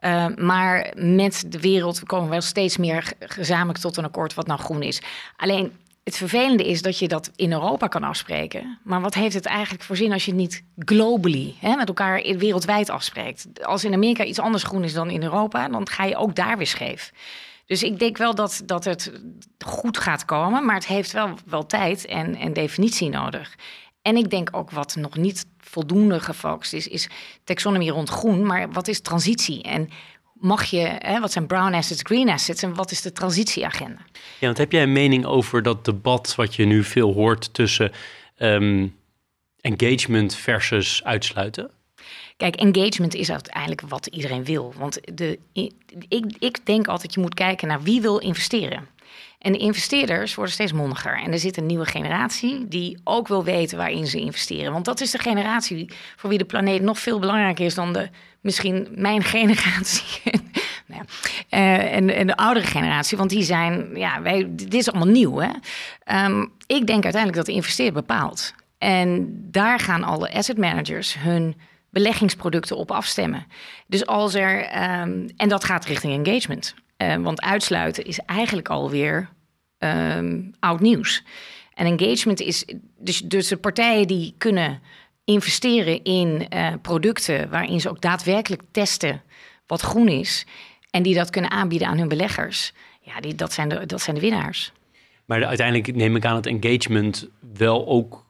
Uh, 0.00 0.26
maar 0.36 0.92
met 0.96 1.44
de 1.48 1.60
wereld 1.60 2.02
komen 2.02 2.24
we 2.24 2.30
wel 2.30 2.40
steeds 2.40 2.76
meer 2.76 3.12
gezamenlijk 3.18 3.78
tot 3.78 3.96
een 3.96 4.04
akkoord 4.04 4.34
wat 4.34 4.46
nou 4.46 4.60
groen 4.60 4.82
is. 4.82 5.02
Alleen 5.36 5.72
het 6.04 6.16
vervelende 6.16 6.68
is 6.68 6.82
dat 6.82 6.98
je 6.98 7.08
dat 7.08 7.30
in 7.36 7.52
Europa 7.52 7.86
kan 7.86 8.04
afspreken. 8.04 8.78
Maar 8.84 9.00
wat 9.00 9.14
heeft 9.14 9.34
het 9.34 9.46
eigenlijk 9.46 9.84
voor 9.84 9.96
zin 9.96 10.12
als 10.12 10.24
je 10.24 10.30
het 10.30 10.40
niet 10.40 10.62
globally 10.78 11.54
hè, 11.58 11.76
met 11.76 11.88
elkaar 11.88 12.22
wereldwijd 12.36 12.90
afspreekt? 12.90 13.46
Als 13.64 13.84
in 13.84 13.94
Amerika 13.94 14.24
iets 14.24 14.38
anders 14.38 14.62
groen 14.62 14.84
is 14.84 14.92
dan 14.92 15.10
in 15.10 15.22
Europa, 15.22 15.68
dan 15.68 15.88
ga 15.88 16.04
je 16.04 16.16
ook 16.16 16.34
daar 16.34 16.56
weer 16.56 16.66
scheef. 16.66 17.12
Dus 17.66 17.82
ik 17.82 17.98
denk 17.98 18.16
wel 18.16 18.34
dat, 18.34 18.62
dat 18.66 18.84
het 18.84 19.12
goed 19.64 19.98
gaat 19.98 20.24
komen, 20.24 20.64
maar 20.64 20.74
het 20.74 20.86
heeft 20.86 21.12
wel, 21.12 21.34
wel 21.46 21.66
tijd 21.66 22.06
en, 22.06 22.36
en 22.36 22.52
definitie 22.52 23.08
nodig. 23.08 23.56
En 24.02 24.16
ik 24.16 24.30
denk 24.30 24.48
ook 24.52 24.70
wat 24.70 24.96
nog 24.96 25.16
niet 25.16 25.46
voldoende 25.58 26.20
gefocust 26.20 26.72
is, 26.72 26.88
is 26.88 27.08
taxonomie 27.44 27.90
rond 27.90 28.08
groen, 28.08 28.46
maar 28.46 28.72
wat 28.72 28.88
is 28.88 29.00
transitie? 29.00 29.62
En 29.62 29.88
mag 30.34 30.64
je, 30.64 30.96
hè, 30.98 31.20
wat 31.20 31.32
zijn 31.32 31.46
brown 31.46 31.74
assets, 31.74 32.02
green 32.02 32.28
assets 32.28 32.62
en 32.62 32.74
wat 32.74 32.90
is 32.90 33.02
de 33.02 33.12
transitieagenda? 33.12 34.00
Ja, 34.12 34.46
want 34.46 34.58
heb 34.58 34.72
jij 34.72 34.82
een 34.82 34.92
mening 34.92 35.24
over 35.24 35.62
dat 35.62 35.84
debat 35.84 36.34
wat 36.34 36.54
je 36.54 36.64
nu 36.64 36.84
veel 36.84 37.12
hoort 37.12 37.54
tussen 37.54 37.92
um, 38.38 38.96
engagement 39.60 40.34
versus 40.34 41.04
uitsluiten? 41.04 41.70
Kijk, 42.36 42.56
engagement 42.56 43.14
is 43.14 43.30
uiteindelijk 43.30 43.80
wat 43.80 44.06
iedereen 44.06 44.44
wil. 44.44 44.74
Want 44.76 45.00
de, 45.14 45.38
ik, 45.52 45.72
ik 46.38 46.66
denk 46.66 46.88
altijd, 46.88 47.14
je 47.14 47.20
moet 47.20 47.34
kijken 47.34 47.68
naar 47.68 47.82
wie 47.82 48.00
wil 48.00 48.18
investeren. 48.18 48.88
En 49.40 49.52
de 49.52 49.58
investeerders 49.58 50.34
worden 50.34 50.54
steeds 50.54 50.72
mondiger. 50.72 51.22
En 51.22 51.32
er 51.32 51.38
zit 51.38 51.56
een 51.56 51.66
nieuwe 51.66 51.86
generatie 51.86 52.68
die 52.68 52.98
ook 53.04 53.28
wil 53.28 53.44
weten 53.44 53.76
waarin 53.76 54.06
ze 54.06 54.20
investeren. 54.20 54.72
Want 54.72 54.84
dat 54.84 55.00
is 55.00 55.10
de 55.10 55.18
generatie 55.18 55.90
voor 56.16 56.28
wie 56.28 56.38
de 56.38 56.44
planeet 56.44 56.82
nog 56.82 56.98
veel 56.98 57.18
belangrijker 57.18 57.64
is 57.64 57.74
dan 57.74 57.92
de, 57.92 58.08
misschien 58.40 58.88
mijn 58.94 59.22
generatie. 59.22 60.20
nou 60.86 61.02
ja. 61.50 61.58
uh, 61.58 61.94
en, 61.94 62.14
en, 62.14 62.26
de 62.26 62.36
oudere 62.36 62.66
generatie, 62.66 63.18
want 63.18 63.30
die 63.30 63.42
zijn, 63.42 63.90
ja, 63.94 64.22
wij, 64.22 64.46
dit 64.50 64.74
is 64.74 64.90
allemaal 64.90 65.12
nieuw. 65.12 65.36
Hè? 65.38 65.50
Um, 66.26 66.52
ik 66.66 66.86
denk 66.86 67.04
uiteindelijk 67.04 67.36
dat 67.36 67.46
de 67.46 67.52
investeerder 67.52 67.94
bepaalt. 67.94 68.54
En 68.78 69.28
daar 69.50 69.78
gaan 69.78 70.04
alle 70.04 70.32
asset 70.32 70.58
managers 70.58 71.16
hun 71.18 71.56
beleggingsproducten 71.90 72.76
op 72.76 72.90
afstemmen. 72.90 73.46
Dus 73.86 74.06
als 74.06 74.34
er, 74.34 74.58
um, 75.00 75.28
en 75.36 75.48
dat 75.48 75.64
gaat 75.64 75.84
richting 75.84 76.26
engagement. 76.26 76.74
Uh, 77.02 77.16
want 77.16 77.40
uitsluiten 77.40 78.04
is 78.04 78.18
eigenlijk 78.18 78.68
alweer 78.68 79.28
um, 79.78 80.50
oud 80.58 80.80
nieuws. 80.80 81.22
En 81.74 81.86
engagement 81.86 82.40
is 82.40 82.64
dus, 82.98 83.20
dus 83.20 83.48
de 83.48 83.56
partijen 83.56 84.06
die 84.06 84.34
kunnen 84.38 84.80
investeren 85.24 86.04
in 86.04 86.46
uh, 86.54 86.72
producten 86.82 87.50
waarin 87.50 87.80
ze 87.80 87.88
ook 87.88 88.00
daadwerkelijk 88.00 88.62
testen 88.70 89.22
wat 89.66 89.80
groen 89.80 90.08
is 90.08 90.46
en 90.90 91.02
die 91.02 91.14
dat 91.14 91.30
kunnen 91.30 91.50
aanbieden 91.50 91.88
aan 91.88 91.98
hun 91.98 92.08
beleggers. 92.08 92.72
Ja, 93.00 93.20
die, 93.20 93.34
dat, 93.34 93.52
zijn 93.52 93.68
de, 93.68 93.86
dat 93.86 94.00
zijn 94.00 94.16
de 94.16 94.22
winnaars. 94.22 94.72
Maar 95.24 95.44
uiteindelijk 95.44 95.96
neem 95.96 96.16
ik 96.16 96.24
aan 96.24 96.42
dat 96.42 96.46
engagement 96.46 97.28
wel 97.54 97.86
ook 97.86 98.26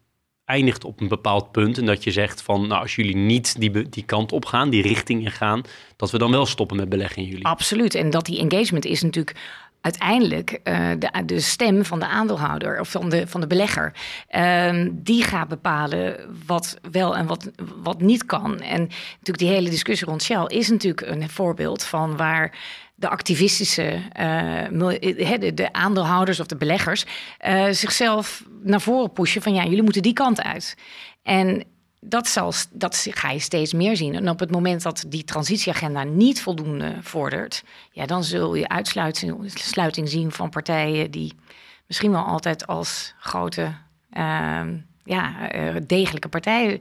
eindigt 0.50 0.85
op 0.85 1.00
een 1.00 1.09
bepaald 1.09 1.52
punt. 1.52 1.78
En 1.78 1.87
dat 1.87 2.04
je 2.04 2.11
zegt 2.11 2.42
van, 2.42 2.66
nou, 2.66 2.83
als 2.83 2.95
jullie 2.95 3.16
niet 3.16 3.61
die, 3.61 3.88
die 3.88 4.04
kant 4.04 4.33
op 4.33 4.45
gaan, 4.45 4.71
die 4.71 4.83
richting 4.83 5.25
in 5.25 5.30
gaan, 5.30 5.62
dat 5.97 6.11
we 6.11 6.19
dan 6.19 6.30
wel 6.30 6.47
stoppen 6.47 6.76
met 6.76 6.88
beleggen 6.88 7.23
in 7.23 7.28
jullie. 7.28 7.47
Absoluut. 7.47 7.95
En 7.95 8.11
dat 8.11 8.26
die 8.26 8.38
engagement 8.38 8.85
is 8.85 9.02
natuurlijk 9.02 9.37
uiteindelijk 9.80 10.61
uh, 10.64 10.90
de, 10.99 11.25
de, 11.25 11.40
stem 11.40 11.85
van 11.85 11.99
de 11.99 12.07
aandeelhouder 12.07 12.80
of 12.80 12.90
van 12.90 13.09
de, 13.09 13.26
van 13.26 13.40
de 13.40 13.47
belegger. 13.47 13.92
Uh, 14.30 14.87
die 14.92 15.23
gaat 15.23 15.49
bepalen 15.49 16.16
wat 16.47 16.78
wel 16.90 17.16
en 17.16 17.26
wat, 17.26 17.50
wat 17.83 18.00
niet 18.00 18.26
kan. 18.26 18.61
En 18.61 18.80
natuurlijk 18.80 19.38
die 19.38 19.49
hele 19.49 19.71
discussie 19.71 20.07
rond 20.07 20.23
Shell 20.23 20.45
is 20.47 20.69
natuurlijk 20.69 21.07
een 21.07 21.28
voorbeeld 21.28 21.85
van 21.85 22.16
waar 22.16 22.59
de 23.00 23.09
activistische, 23.09 24.02
uh, 24.21 24.90
de, 25.38 25.54
de, 25.54 25.73
aandeelhouders 25.73 26.40
of 26.40 26.47
de 26.47 26.57
beleggers 26.57 27.04
uh, 27.47 27.66
zichzelf 27.71 28.45
naar 28.62 28.80
voren 28.80 29.12
pushen 29.12 29.42
van 29.42 29.54
ja, 29.54 29.64
jullie 29.64 29.83
moeten 29.83 30.02
die 30.02 30.12
kant 30.12 30.42
uit. 30.42 30.76
En 31.23 31.64
dat, 32.00 32.28
zal, 32.28 32.52
dat 32.73 33.07
ga 33.11 33.30
je 33.30 33.38
steeds 33.38 33.73
meer 33.73 33.97
zien. 33.97 34.14
En 34.14 34.28
op 34.28 34.38
het 34.38 34.50
moment 34.50 34.83
dat 34.83 35.04
die 35.09 35.25
transitieagenda 35.25 36.04
niet 36.04 36.42
voldoende 36.42 36.95
vordert, 37.00 37.64
ja, 37.92 38.07
dan 38.07 38.25
zul 38.25 38.54
je 38.54 38.69
uitsluiting 38.69 40.09
zien 40.09 40.33
van 40.33 40.50
partijen 40.50 41.11
die 41.11 41.33
misschien 41.87 42.11
wel 42.11 42.25
altijd 42.25 42.66
als 42.66 43.14
grote, 43.19 43.75
uh, 44.12 44.62
ja, 45.04 45.50
degelijke 45.87 46.28
partijen 46.28 46.80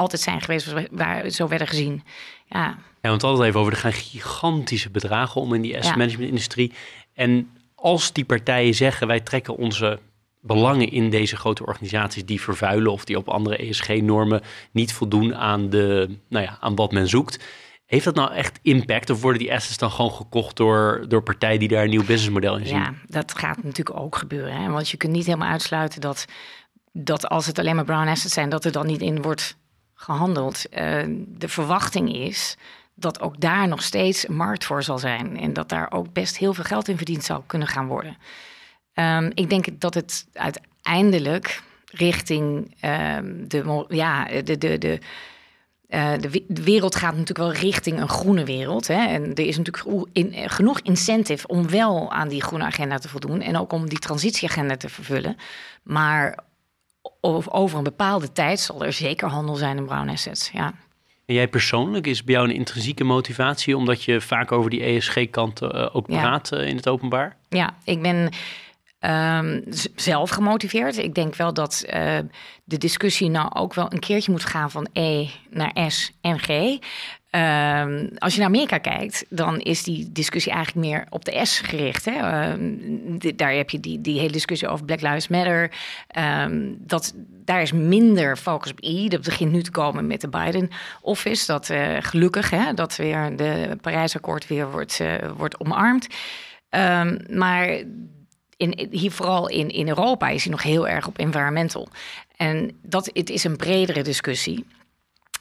altijd 0.00 0.22
zijn 0.22 0.40
geweest, 0.40 0.72
waar 0.90 1.30
zo 1.30 1.48
werden 1.48 1.68
gezien. 1.68 2.02
Ja. 2.48 2.78
Ja, 3.02 3.08
want 3.08 3.22
altijd 3.22 3.48
even 3.48 3.60
over, 3.60 3.72
er 3.72 3.78
gaan 3.78 3.92
gigantische 3.92 4.90
bedragen 4.90 5.40
om 5.40 5.54
in 5.54 5.62
die 5.62 5.78
asset 5.78 5.96
management 5.96 6.28
industrie. 6.28 6.72
En 7.14 7.50
als 7.74 8.12
die 8.12 8.24
partijen 8.24 8.74
zeggen, 8.74 9.06
wij 9.06 9.20
trekken 9.20 9.56
onze 9.56 9.98
belangen 10.40 10.90
in 10.90 11.10
deze 11.10 11.36
grote 11.36 11.66
organisaties 11.66 12.24
die 12.24 12.40
vervuilen 12.40 12.92
of 12.92 13.04
die 13.04 13.16
op 13.16 13.28
andere 13.28 13.56
ESG-normen 13.56 14.42
niet 14.72 14.92
voldoen 14.92 15.34
aan, 15.34 15.70
de, 15.70 16.16
nou 16.28 16.44
ja, 16.44 16.56
aan 16.60 16.74
wat 16.74 16.92
men 16.92 17.08
zoekt. 17.08 17.44
Heeft 17.86 18.04
dat 18.04 18.14
nou 18.14 18.32
echt 18.32 18.58
impact 18.62 19.10
of 19.10 19.20
worden 19.20 19.40
die 19.40 19.52
assets 19.52 19.78
dan 19.78 19.90
gewoon 19.90 20.12
gekocht 20.12 20.56
door, 20.56 21.04
door 21.08 21.22
partijen 21.22 21.58
die 21.58 21.68
daar 21.68 21.84
een 21.84 21.90
nieuw 21.90 22.04
businessmodel 22.04 22.58
in 22.58 22.66
zien? 22.66 22.76
Ja, 22.76 22.94
dat 23.06 23.38
gaat 23.38 23.62
natuurlijk 23.62 23.98
ook 23.98 24.16
gebeuren. 24.16 24.62
Hè? 24.62 24.68
Want 24.68 24.88
je 24.88 24.96
kunt 24.96 25.12
niet 25.12 25.26
helemaal 25.26 25.48
uitsluiten 25.48 26.00
dat, 26.00 26.24
dat 26.92 27.28
als 27.28 27.46
het 27.46 27.58
alleen 27.58 27.74
maar 27.74 27.84
brown 27.84 28.08
assets 28.08 28.34
zijn, 28.34 28.48
dat 28.48 28.64
er 28.64 28.72
dan 28.72 28.86
niet 28.86 29.00
in 29.00 29.22
wordt 29.22 29.56
gehandeld. 30.00 30.64
Uh, 30.70 31.02
de 31.28 31.48
verwachting 31.48 32.14
is 32.14 32.56
dat 32.94 33.20
ook 33.20 33.40
daar 33.40 33.68
nog 33.68 33.82
steeds 33.82 34.26
markt 34.26 34.64
voor 34.64 34.82
zal 34.82 34.98
zijn. 34.98 35.38
En 35.38 35.52
dat 35.52 35.68
daar 35.68 35.92
ook 35.92 36.12
best 36.12 36.38
heel 36.38 36.54
veel 36.54 36.64
geld 36.64 36.88
in 36.88 36.96
verdiend 36.96 37.24
zou 37.24 37.42
kunnen 37.46 37.68
gaan 37.68 37.86
worden. 37.86 38.16
Um, 38.94 39.30
ik 39.34 39.50
denk 39.50 39.66
dat 39.80 39.94
het 39.94 40.26
uiteindelijk 40.32 41.62
richting 41.84 42.74
um, 43.18 43.48
de, 43.48 43.84
ja, 43.88 44.24
de, 44.24 44.58
de, 44.58 44.78
de, 44.78 44.98
uh, 45.88 46.12
de, 46.18 46.62
wereld 46.62 46.96
gaat 46.96 47.16
natuurlijk 47.16 47.38
wel 47.38 47.52
richting 47.52 48.00
een 48.00 48.08
groene 48.08 48.44
wereld. 48.44 48.86
Hè? 48.86 49.06
En 49.06 49.34
er 49.34 49.46
is 49.46 49.56
natuurlijk 49.56 50.06
in, 50.12 50.50
genoeg 50.50 50.80
incentive 50.80 51.46
om 51.46 51.68
wel 51.68 52.12
aan 52.12 52.28
die 52.28 52.42
groene 52.42 52.64
agenda 52.64 52.98
te 52.98 53.08
voldoen. 53.08 53.40
En 53.40 53.56
ook 53.56 53.72
om 53.72 53.88
die 53.88 53.98
transitieagenda 53.98 54.76
te 54.76 54.88
vervullen. 54.88 55.36
Maar 55.82 56.38
over 57.20 57.78
een 57.78 57.84
bepaalde 57.84 58.32
tijd 58.32 58.60
zal 58.60 58.84
er 58.84 58.92
zeker 58.92 59.28
handel 59.28 59.54
zijn 59.54 59.76
in 59.76 59.84
brown 59.84 60.08
assets. 60.08 60.50
Ja. 60.52 60.74
En 61.26 61.34
jij 61.34 61.48
persoonlijk, 61.48 62.06
is 62.06 62.24
bij 62.24 62.34
jou 62.34 62.48
een 62.48 62.54
intrinsieke 62.54 63.04
motivatie 63.04 63.76
omdat 63.76 64.04
je 64.04 64.20
vaak 64.20 64.52
over 64.52 64.70
die 64.70 64.82
ESG-kant 64.82 65.62
uh, 65.62 65.88
ook 65.92 66.06
praat 66.06 66.48
ja. 66.48 66.58
uh, 66.58 66.68
in 66.68 66.76
het 66.76 66.88
openbaar? 66.88 67.36
Ja, 67.48 67.74
ik 67.84 68.02
ben 68.02 68.32
um, 69.00 69.64
zelf 69.94 70.30
gemotiveerd. 70.30 70.98
Ik 70.98 71.14
denk 71.14 71.34
wel 71.34 71.54
dat 71.54 71.84
uh, 71.86 72.18
de 72.64 72.78
discussie 72.78 73.28
nou 73.28 73.54
ook 73.54 73.74
wel 73.74 73.92
een 73.92 74.00
keertje 74.00 74.32
moet 74.32 74.44
gaan 74.44 74.70
van 74.70 74.88
E 74.92 75.28
naar 75.50 75.90
S 75.90 76.12
en 76.20 76.38
G. 76.38 76.78
Ehm, 77.30 78.06
als 78.18 78.32
je 78.32 78.38
naar 78.38 78.48
Amerika 78.48 78.78
kijkt, 78.78 79.24
dan 79.28 79.58
is 79.58 79.82
die 79.82 80.12
discussie 80.12 80.52
eigenlijk 80.52 80.86
meer 80.86 81.06
op 81.10 81.24
de 81.24 81.40
S 81.44 81.58
gericht. 81.58 82.04
Hè? 82.04 82.12
Ehm, 82.12 83.36
daar 83.36 83.52
heb 83.52 83.70
je 83.70 83.80
die, 83.80 84.00
die 84.00 84.18
hele 84.18 84.32
discussie 84.32 84.68
over 84.68 84.84
Black 84.84 85.00
Lives 85.00 85.28
Matter. 85.28 85.70
Ehm, 86.06 86.72
dat, 86.78 87.14
daar 87.44 87.62
is 87.62 87.72
minder 87.72 88.36
focus 88.36 88.70
op 88.70 88.82
I. 88.82 89.08
Dat 89.08 89.22
begint 89.22 89.52
nu 89.52 89.62
te 89.62 89.70
komen 89.70 90.06
met 90.06 90.20
de 90.20 90.28
Biden-office. 90.28 91.46
Dat 91.46 91.68
uh, 91.68 91.96
gelukkig, 92.00 92.50
hè, 92.50 92.74
dat 92.74 92.96
weer 92.96 93.36
de 93.36 93.78
Parijsakkoord 93.80 94.46
weer 94.46 94.70
wordt, 94.70 94.98
uh, 95.00 95.14
wordt 95.36 95.60
omarmd. 95.60 96.06
maar 97.28 97.82
in, 98.56 98.88
hier 98.90 99.12
vooral 99.12 99.48
in, 99.48 99.68
in 99.68 99.88
Europa 99.88 100.28
is 100.28 100.42
hij 100.42 100.52
nog 100.52 100.62
heel 100.62 100.88
erg 100.88 101.06
op 101.06 101.18
environmental. 101.18 101.88
En 102.36 102.78
dat, 102.82 103.10
het 103.12 103.30
is 103.30 103.44
een 103.44 103.56
bredere 103.56 104.02
discussie. 104.02 104.64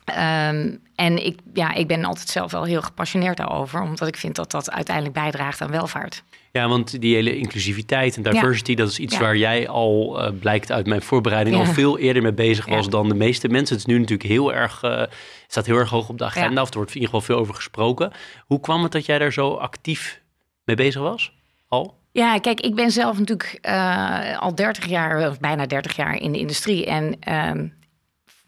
Um, 0.06 0.82
en 0.96 1.26
ik, 1.26 1.40
ja, 1.54 1.74
ik 1.74 1.88
ben 1.88 2.06
altijd 2.06 2.28
zelf 2.30 2.52
wel 2.52 2.64
heel 2.64 2.82
gepassioneerd 2.82 3.38
daarover, 3.38 3.82
omdat 3.82 4.08
ik 4.08 4.18
vind 4.18 4.36
dat 4.36 4.52
dat 4.52 4.72
uiteindelijk 4.72 5.16
bijdraagt 5.16 5.62
aan 5.62 5.72
welvaart. 5.72 6.24
Ja, 6.52 6.68
want 6.68 7.02
die 7.02 7.16
hele 7.16 7.38
inclusiviteit 7.38 8.16
en 8.16 8.24
diversity, 8.24 8.76
dat 8.76 8.90
is 8.90 9.00
iets 9.00 9.18
waar 9.18 9.38
jij 9.38 9.68
al 9.68 10.22
uh, 10.22 10.40
blijkt 10.40 10.72
uit 10.72 10.88
mijn 10.88 11.02
voorbereiding 11.02 11.56
al 11.56 11.66
veel 11.66 11.98
eerder 11.98 12.22
mee 12.22 12.34
bezig 12.34 12.66
was 12.66 12.90
dan 12.90 13.10
de 13.10 13.16
meeste 13.16 13.48
mensen. 13.48 13.76
Het 13.76 13.88
is 13.88 13.94
nu 13.94 14.00
natuurlijk 14.00 14.30
heel 14.30 14.54
erg, 14.54 14.84
uh, 14.84 15.04
staat 15.48 15.66
heel 15.66 15.78
erg 15.78 15.90
hoog 15.90 16.10
op 16.10 16.18
de 16.18 16.26
agenda, 16.26 16.62
of 16.62 16.70
er 16.70 16.76
wordt 16.76 16.96
in 16.96 17.02
ieder 17.02 17.10
geval 17.10 17.28
veel 17.36 17.42
over 17.42 17.56
gesproken. 17.56 18.12
Hoe 18.46 18.60
kwam 18.60 18.84
het 18.84 18.92
dat 18.92 19.06
jij 19.06 19.20
daar 19.20 19.34
zo 19.34 19.54
actief 19.54 20.22
mee 20.64 20.76
bezig 20.76 21.02
was? 21.02 21.34
Al? 21.68 21.98
Ja, 22.12 22.38
kijk, 22.38 22.60
ik 22.60 22.76
ben 22.76 22.92
zelf 22.92 23.18
natuurlijk 23.18 23.60
uh, 23.62 24.40
al 24.40 24.56
30 24.56 24.86
jaar, 24.86 25.30
of 25.30 25.40
bijna 25.40 25.66
30 25.66 25.96
jaar 25.96 26.16
in 26.16 26.32
de 26.32 26.40
industrie. 26.40 26.86
En 26.86 27.18
uh, 27.30 27.70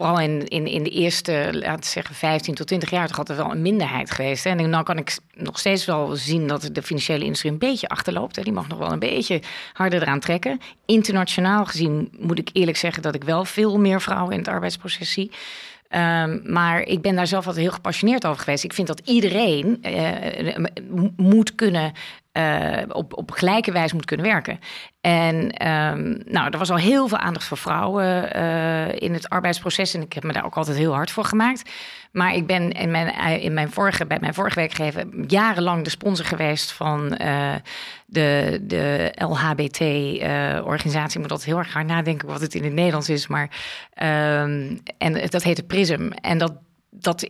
vooral 0.01 0.19
in, 0.19 0.47
in, 0.47 0.67
in 0.67 0.83
de 0.83 0.89
eerste, 0.89 1.49
laten 1.51 1.89
zeggen, 1.89 2.15
15 2.15 2.55
tot 2.55 2.67
20 2.67 2.89
jaar, 2.89 3.07
toch 3.07 3.17
altijd 3.17 3.37
wel 3.37 3.51
een 3.51 3.61
minderheid 3.61 4.11
geweest. 4.11 4.45
En 4.45 4.57
nu 4.57 4.83
kan 4.83 4.97
ik 4.97 5.17
nog 5.33 5.59
steeds 5.59 5.85
wel 5.85 6.15
zien 6.15 6.47
dat 6.47 6.69
de 6.71 6.81
financiële 6.81 7.23
industrie 7.23 7.51
een 7.51 7.57
beetje 7.57 7.87
achterloopt. 7.87 8.35
Hè? 8.35 8.43
Die 8.43 8.53
mag 8.53 8.67
nog 8.67 8.77
wel 8.77 8.91
een 8.91 8.99
beetje 8.99 9.41
harder 9.73 10.01
eraan 10.01 10.19
trekken. 10.19 10.59
Internationaal 10.85 11.65
gezien 11.65 12.11
moet 12.19 12.39
ik 12.39 12.49
eerlijk 12.53 12.77
zeggen 12.77 13.01
dat 13.01 13.15
ik 13.15 13.23
wel 13.23 13.45
veel 13.45 13.79
meer 13.79 14.01
vrouwen 14.01 14.31
in 14.31 14.39
het 14.39 14.47
arbeidsproces 14.47 15.11
zie. 15.11 15.31
Um, 15.95 16.41
maar 16.45 16.81
ik 16.81 17.01
ben 17.01 17.15
daar 17.15 17.27
zelf 17.27 17.45
altijd 17.45 17.63
heel 17.63 17.73
gepassioneerd 17.73 18.25
over 18.25 18.43
geweest. 18.43 18.63
Ik 18.63 18.73
vind 18.73 18.87
dat 18.87 19.01
iedereen 19.05 19.83
uh, 19.85 20.65
moet 21.15 21.55
kunnen 21.55 21.91
uh, 22.33 22.77
op, 22.87 23.17
op 23.17 23.31
gelijke 23.31 23.71
wijze 23.71 23.95
moet 23.95 24.05
kunnen 24.05 24.25
werken. 24.25 24.59
En 25.01 25.35
um, 25.67 26.21
nou, 26.25 26.49
er 26.51 26.57
was 26.57 26.69
al 26.69 26.77
heel 26.77 27.07
veel 27.07 27.17
aandacht 27.17 27.45
voor 27.45 27.57
vrouwen 27.57 28.37
uh, 28.37 29.01
in 29.01 29.13
het 29.13 29.29
arbeidsproces. 29.29 29.93
En 29.93 30.01
ik 30.01 30.13
heb 30.13 30.23
me 30.23 30.33
daar 30.33 30.45
ook 30.45 30.57
altijd 30.57 30.77
heel 30.77 30.93
hard 30.93 31.11
voor 31.11 31.23
gemaakt. 31.23 31.69
Maar 32.11 32.33
ik 32.33 32.47
ben 32.47 32.71
in 32.71 32.91
mijn, 32.91 33.41
in 33.41 33.53
mijn 33.53 33.71
vorige, 33.71 34.05
bij 34.05 34.17
mijn 34.21 34.33
vorige 34.33 34.59
werkgever 34.59 35.05
jarenlang 35.27 35.83
de 35.83 35.89
sponsor 35.89 36.25
geweest 36.25 36.71
van 36.71 37.09
de, 38.05 38.59
de 38.61 39.11
LHBT-organisatie. 39.15 41.19
moet 41.19 41.31
altijd 41.31 41.49
heel 41.49 41.57
erg 41.57 41.73
hard 41.73 41.87
nadenken 41.87 42.27
wat 42.27 42.41
het 42.41 42.55
in 42.55 42.63
het 42.63 42.73
Nederlands 42.73 43.09
is. 43.09 43.27
Maar, 43.27 43.49
um, 44.43 44.79
en 44.97 45.27
dat 45.29 45.43
heette 45.43 45.63
PRISM. 45.63 46.09
En 46.21 46.37
dat, 46.37 46.53
dat 46.89 47.29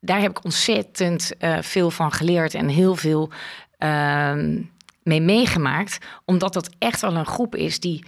daar 0.00 0.20
heb 0.20 0.30
ik 0.30 0.44
ontzettend 0.44 1.32
veel 1.60 1.90
van 1.90 2.12
geleerd 2.12 2.54
en 2.54 2.68
heel 2.68 2.96
veel 2.96 3.30
uh, 3.78 4.32
mee 5.02 5.20
meegemaakt. 5.20 5.98
Omdat 6.24 6.52
dat 6.52 6.70
echt 6.78 7.00
wel 7.00 7.16
een 7.16 7.26
groep 7.26 7.54
is 7.54 7.80
die 7.80 8.04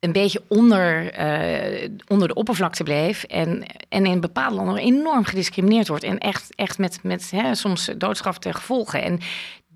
een 0.00 0.12
beetje 0.12 0.42
onder, 0.48 1.18
uh, 1.20 1.88
onder 2.08 2.28
de 2.28 2.34
oppervlakte 2.34 2.82
bleef. 2.82 3.22
En, 3.22 3.64
en 3.88 4.06
in 4.06 4.20
bepaalde 4.20 4.54
landen 4.54 4.78
enorm 4.78 5.24
gediscrimineerd 5.24 5.88
wordt. 5.88 6.04
En 6.04 6.18
echt, 6.18 6.54
echt 6.54 6.78
met, 6.78 7.02
met 7.02 7.30
hè, 7.30 7.54
soms 7.54 7.90
doodstraf 7.96 8.38
ten 8.38 8.54
gevolge. 8.54 8.98
En 8.98 9.20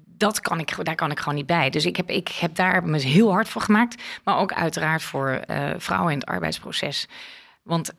dat 0.05 0.41
kan 0.41 0.61
ik, 0.61 0.85
daar 0.85 0.95
kan 0.95 1.11
ik 1.11 1.19
gewoon 1.19 1.35
niet 1.35 1.47
bij. 1.47 1.71
Dus 1.71 1.87
ik 1.87 1.97
heb, 1.97 2.11
ik 2.11 2.29
heb 2.29 2.55
daar 2.55 2.85
me 2.85 2.99
heel 2.99 3.33
hard 3.33 3.49
voor 3.49 3.63
gemaakt. 3.63 4.03
Maar 4.25 4.39
ook 4.39 4.53
uiteraard 4.53 5.03
voor 5.03 5.41
uh, 5.51 5.71
vrouwen 5.77 6.13
in 6.13 6.19
het 6.19 6.29
arbeidsproces. 6.29 7.09
Want 7.63 7.93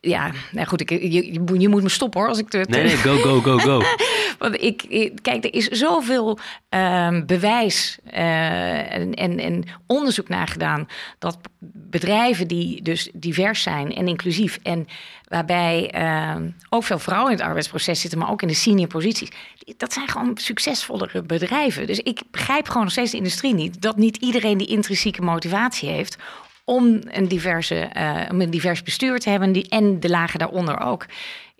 ja, 0.00 0.30
nou 0.52 0.66
goed, 0.66 0.80
ik, 0.80 0.90
je, 0.90 1.32
je, 1.60 1.68
moet 1.68 1.82
me 1.82 1.88
stoppen 1.88 2.20
hoor 2.20 2.28
als 2.28 2.38
ik 2.38 2.52
het. 2.52 2.68
Nee, 2.68 2.82
nee, 2.82 2.96
go, 2.96 3.16
go, 3.16 3.40
go, 3.40 3.58
go. 3.58 3.82
Want 4.38 4.62
ik, 4.62 5.10
kijk, 5.22 5.44
er 5.44 5.54
is 5.54 5.68
zoveel 5.68 6.38
um, 6.68 7.26
bewijs 7.26 7.98
uh, 8.06 8.92
en, 8.92 9.14
en, 9.14 9.38
en, 9.38 9.64
onderzoek 9.86 10.28
naar 10.28 10.48
gedaan 10.48 10.88
dat 11.18 11.38
bedrijven 11.72 12.48
die 12.48 12.82
dus 12.82 13.10
divers 13.12 13.62
zijn 13.62 13.94
en 13.94 14.08
inclusief 14.08 14.58
en 14.62 14.86
waarbij 15.28 15.94
uh, 15.94 16.36
ook 16.68 16.84
veel 16.84 16.98
vrouwen 16.98 17.30
in 17.30 17.36
het 17.36 17.46
arbeidsproces 17.46 18.00
zitten, 18.00 18.18
maar 18.18 18.30
ook 18.30 18.42
in 18.42 18.48
de 18.48 18.54
senior 18.54 18.88
posities, 18.88 19.30
dat 19.76 19.92
zijn 19.92 20.08
gewoon 20.08 20.36
succesvollere 20.36 21.22
bedrijven. 21.22 21.86
Dus 21.86 21.98
ik 21.98 22.22
begrijp 22.30 22.66
gewoon 22.66 22.82
nog 22.82 22.92
steeds 22.92 23.10
de 23.10 23.16
industrie 23.16 23.54
niet 23.54 23.82
dat 23.82 23.96
niet 23.96 24.16
iedereen 24.16 24.58
die 24.58 24.66
intrinsieke 24.66 25.22
motivatie 25.22 25.88
heeft 25.88 26.16
om 26.64 27.00
een, 27.04 27.28
diverse, 27.28 27.90
uh, 27.96 28.20
om 28.30 28.40
een 28.40 28.50
divers 28.50 28.82
bestuur 28.82 29.18
te 29.18 29.30
hebben 29.30 29.52
die, 29.52 29.68
en 29.68 30.00
de 30.00 30.08
lagen 30.08 30.38
daaronder 30.38 30.80
ook. 30.80 31.06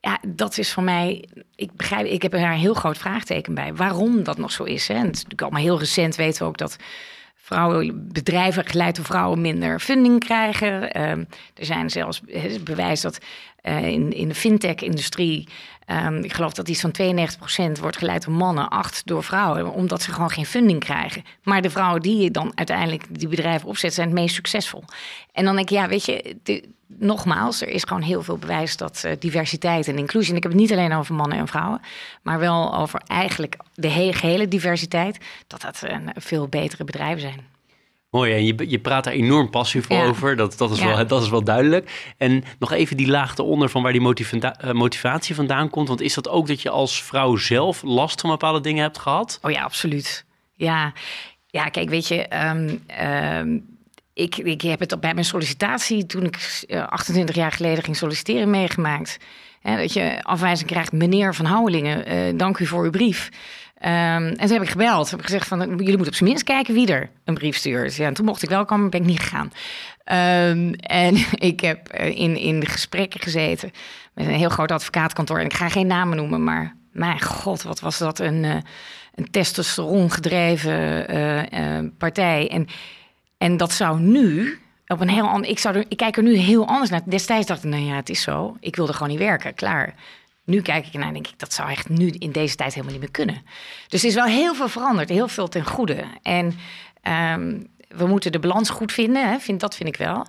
Ja, 0.01 0.19
dat 0.27 0.59
is 0.59 0.73
voor 0.73 0.83
mij. 0.83 1.25
Ik 1.55 1.73
begrijp, 1.77 2.07
ik 2.07 2.23
heb 2.23 2.33
er 2.33 2.43
een 2.43 2.51
heel 2.51 2.75
groot 2.75 2.99
vraagteken 2.99 3.55
bij. 3.55 3.75
Waarom 3.75 4.23
dat 4.23 4.38
nog 4.38 4.53
zo 4.53 4.62
is. 4.64 4.88
Hè? 4.88 4.95
En 4.95 5.07
het 5.07 5.27
is 5.37 5.59
heel 5.61 5.79
recent 5.79 6.17
weten 6.17 6.43
we 6.43 6.49
ook 6.49 6.59
dat 6.59 6.77
vrouwen, 7.35 8.09
bedrijven 8.12 8.67
geleid 8.67 8.97
door 8.97 9.05
vrouwen 9.05 9.40
minder 9.40 9.81
funding 9.81 10.21
krijgen. 10.21 10.97
Uh, 10.97 11.11
er 11.55 11.64
zijn 11.64 11.90
zelfs 11.90 12.21
bewijs 12.64 13.01
dat 13.01 13.19
uh, 13.62 13.87
in, 13.87 14.12
in 14.12 14.29
de 14.29 14.35
fintech-industrie 14.35 15.49
Um, 15.87 16.25
ik 16.25 16.33
geloof 16.33 16.53
dat 16.53 16.68
iets 16.68 16.81
van 16.81 16.92
92% 17.77 17.81
wordt 17.81 17.97
geleid 17.97 18.25
door 18.25 18.35
mannen, 18.35 18.68
8 18.68 19.07
door 19.07 19.25
vrouwen, 19.25 19.73
omdat 19.73 20.03
ze 20.03 20.12
gewoon 20.12 20.31
geen 20.31 20.47
funding 20.47 20.81
krijgen. 20.81 21.25
Maar 21.42 21.62
de 21.62 21.70
vrouwen 21.70 22.03
die 22.03 22.31
dan 22.31 22.53
uiteindelijk 22.55 23.05
die 23.11 23.29
bedrijven 23.29 23.68
opzetten, 23.68 23.94
zijn 23.94 24.09
het 24.09 24.18
meest 24.18 24.35
succesvol. 24.35 24.85
En 25.33 25.44
dan 25.44 25.57
denk 25.57 25.70
ik, 25.70 25.77
ja, 25.77 25.88
weet 25.88 26.05
je, 26.05 26.37
nogmaals, 26.87 27.61
er 27.61 27.68
is 27.68 27.83
gewoon 27.83 28.03
heel 28.03 28.23
veel 28.23 28.38
bewijs 28.38 28.77
dat 28.77 29.03
uh, 29.07 29.12
diversiteit 29.18 29.88
en 29.88 29.99
inclusie, 29.99 30.31
en 30.31 30.37
ik 30.37 30.42
heb 30.42 30.53
het 30.53 30.61
niet 30.61 30.73
alleen 30.73 30.94
over 30.94 31.14
mannen 31.14 31.38
en 31.38 31.49
vrouwen, 31.49 31.81
maar 32.23 32.38
wel 32.38 32.77
over 32.77 33.03
eigenlijk 33.07 33.57
de 33.75 33.88
hele, 33.88 34.12
gehele 34.12 34.49
diversiteit, 34.49 35.18
dat 35.47 35.61
dat 35.61 35.83
uh, 35.85 35.97
veel 36.14 36.49
betere 36.49 36.85
bedrijven 36.85 37.20
zijn. 37.20 37.54
Mooi, 38.14 38.33
en 38.33 38.44
je, 38.44 38.70
je 38.70 38.79
praat 38.79 39.05
daar 39.05 39.12
enorm 39.12 39.50
passief 39.50 39.90
over. 39.90 40.37
Dat, 40.37 40.59
dat, 40.59 40.70
is 40.70 40.81
wel, 40.81 41.07
dat 41.07 41.22
is 41.22 41.29
wel 41.29 41.44
duidelijk. 41.44 42.12
En 42.16 42.44
nog 42.59 42.72
even 42.72 42.96
die 42.96 43.07
laag 43.07 43.37
eronder 43.37 43.68
van 43.68 43.83
waar 43.83 43.92
die 43.92 44.00
motiva 44.00 44.57
eh, 44.57 44.72
motivatie 44.72 45.35
vandaan 45.35 45.70
komt. 45.70 45.88
Want 45.88 46.00
is 46.00 46.14
dat 46.14 46.29
ook 46.29 46.46
dat 46.46 46.62
je 46.62 46.70
als 46.70 47.03
vrouw 47.03 47.37
zelf 47.37 47.83
last 47.83 48.20
van 48.20 48.31
bepaalde 48.31 48.61
dingen 48.61 48.83
hebt 48.83 48.98
gehad? 48.98 49.38
Oh 49.42 49.50
ja, 49.50 49.62
absoluut. 49.62 50.24
Ja, 50.55 50.92
ja 51.46 51.64
kijk, 51.64 51.88
weet 51.88 52.09
je... 52.09 52.27
Um, 52.46 53.66
ik, 54.12 54.37
ik 54.37 54.61
heb 54.61 54.81
het 54.81 55.00
bij 55.00 55.14
mijn 55.14 55.27
sollicitatie, 55.27 56.07
toen 56.07 56.24
ik 56.24 56.64
28 56.88 57.35
eh, 57.35 57.42
jaar 57.42 57.53
geleden 57.53 57.85
ging 57.85 57.96
solliciteren, 57.96 58.50
meegemaakt. 58.50 59.18
Hè, 59.61 59.77
dat 59.77 59.92
je 59.92 60.22
afwijzing 60.22 60.70
krijgt, 60.70 60.92
meneer 60.92 61.35
Van 61.35 61.44
Houwelingen, 61.44 62.12
uh, 62.12 62.38
dank 62.38 62.59
u 62.59 62.66
voor 62.66 62.85
uw 62.85 62.90
brief. 62.90 63.29
Um, 63.87 63.90
en 63.90 64.37
toen 64.37 64.53
heb 64.53 64.62
ik 64.62 64.70
gebeld. 64.70 65.11
Heb 65.11 65.18
ik 65.18 65.25
gezegd 65.25 65.49
van, 65.49 65.59
jullie 65.59 65.87
moeten 65.87 66.07
op 66.07 66.14
zijn 66.14 66.29
minst 66.29 66.44
kijken 66.44 66.75
wie 66.75 66.92
er 66.92 67.11
een 67.25 67.35
brief 67.35 67.57
stuurt. 67.57 67.94
Ja, 67.94 68.07
en 68.07 68.14
toen 68.14 68.25
mocht 68.25 68.42
ik 68.42 68.49
wel 68.49 68.64
komen, 68.64 68.90
ben 68.90 69.01
ik 69.01 69.07
niet 69.07 69.20
gegaan. 69.20 69.53
Um, 70.51 70.75
en 70.75 71.16
ik 71.51 71.61
heb 71.61 71.88
eh, 71.88 72.18
in, 72.18 72.37
in 72.37 72.66
gesprekken 72.66 73.20
gezeten 73.20 73.70
met 74.14 74.27
een 74.27 74.33
heel 74.33 74.49
groot 74.49 74.73
advocaatkantoor. 74.73 75.38
En 75.38 75.44
ik 75.44 75.55
ga 75.55 75.68
geen 75.68 75.87
namen 75.87 76.16
noemen, 76.16 76.44
maar 76.44 76.77
mijn 76.92 77.20
god, 77.20 77.62
wat 77.62 77.81
was 77.81 77.99
dat 77.99 78.18
een, 78.18 78.42
uh, 78.42 78.57
een 79.14 79.31
testosteron 79.31 80.11
gedreven 80.11 81.14
uh, 81.14 81.88
partij. 81.99 82.51
En, 82.51 82.66
en 83.38 83.57
dat 83.57 83.73
zou 83.73 84.01
nu 84.01 84.59
op 84.87 85.01
een 85.01 85.09
heel 85.09 85.29
ander... 85.29 85.51
Ik, 85.51 85.59
zou 85.59 85.77
er, 85.77 85.85
ik 85.88 85.97
kijk 85.97 86.16
er 86.16 86.23
nu 86.23 86.37
heel 86.37 86.66
anders 86.66 86.90
naar. 86.90 87.01
Destijds 87.05 87.47
dacht 87.47 87.64
ik, 87.64 87.70
nou 87.70 87.83
ja, 87.83 87.94
het 87.94 88.09
is 88.09 88.23
zo. 88.23 88.57
Ik 88.61 88.77
wilde 88.77 88.92
gewoon 88.92 89.09
niet 89.09 89.18
werken, 89.18 89.55
klaar. 89.55 89.94
Nu 90.44 90.62
kijk 90.62 90.87
ik 90.87 90.92
naar 90.92 91.07
en 91.07 91.12
denk 91.12 91.26
ik, 91.26 91.38
dat 91.38 91.52
zou 91.52 91.70
echt 91.70 91.88
nu 91.88 92.09
in 92.09 92.33
deze 92.33 92.57
tijd 92.57 92.70
helemaal 92.74 92.92
niet 92.92 93.02
meer 93.02 93.11
kunnen. 93.11 93.42
Dus 93.88 94.02
er 94.02 94.09
is 94.09 94.14
wel 94.14 94.24
heel 94.24 94.54
veel 94.54 94.68
veranderd, 94.68 95.09
heel 95.09 95.28
veel 95.28 95.48
ten 95.48 95.66
goede. 95.66 96.04
En 96.22 96.59
um, 97.37 97.66
we 97.88 98.07
moeten 98.07 98.33
de 98.33 98.38
balans 98.38 98.70
goed 98.70 98.92
vinden, 98.92 99.30
hè, 99.30 99.38
vind, 99.38 99.61
dat 99.61 99.76
vind 99.76 99.88
ik 99.88 99.96
wel. 99.96 100.26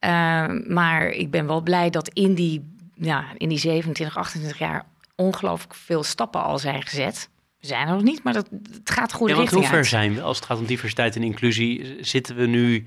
Um, 0.00 0.64
maar 0.72 1.08
ik 1.08 1.30
ben 1.30 1.46
wel 1.46 1.60
blij 1.60 1.90
dat 1.90 2.08
in 2.08 2.34
die, 2.34 2.74
ja, 2.94 3.24
in 3.36 3.48
die 3.48 3.58
27, 3.58 4.16
28 4.16 4.58
jaar 4.58 4.86
ongelooflijk 5.16 5.74
veel 5.74 6.02
stappen 6.02 6.42
al 6.42 6.58
zijn 6.58 6.82
gezet. 6.82 7.28
We 7.60 7.66
zijn 7.66 7.88
er 7.88 7.94
nog 7.94 8.02
niet, 8.02 8.22
maar 8.22 8.32
dat, 8.32 8.48
het 8.72 8.90
gaat 8.90 9.12
goed 9.12 9.28
ja, 9.28 9.36
richting 9.36 9.60
Hoe 9.60 9.70
ver 9.70 9.84
zijn 9.84 10.14
we 10.14 10.22
als 10.22 10.36
het 10.36 10.46
gaat 10.46 10.58
om 10.58 10.66
diversiteit 10.66 11.16
en 11.16 11.22
inclusie? 11.22 11.96
Zitten 12.00 12.36
we 12.36 12.46
nu 12.46 12.86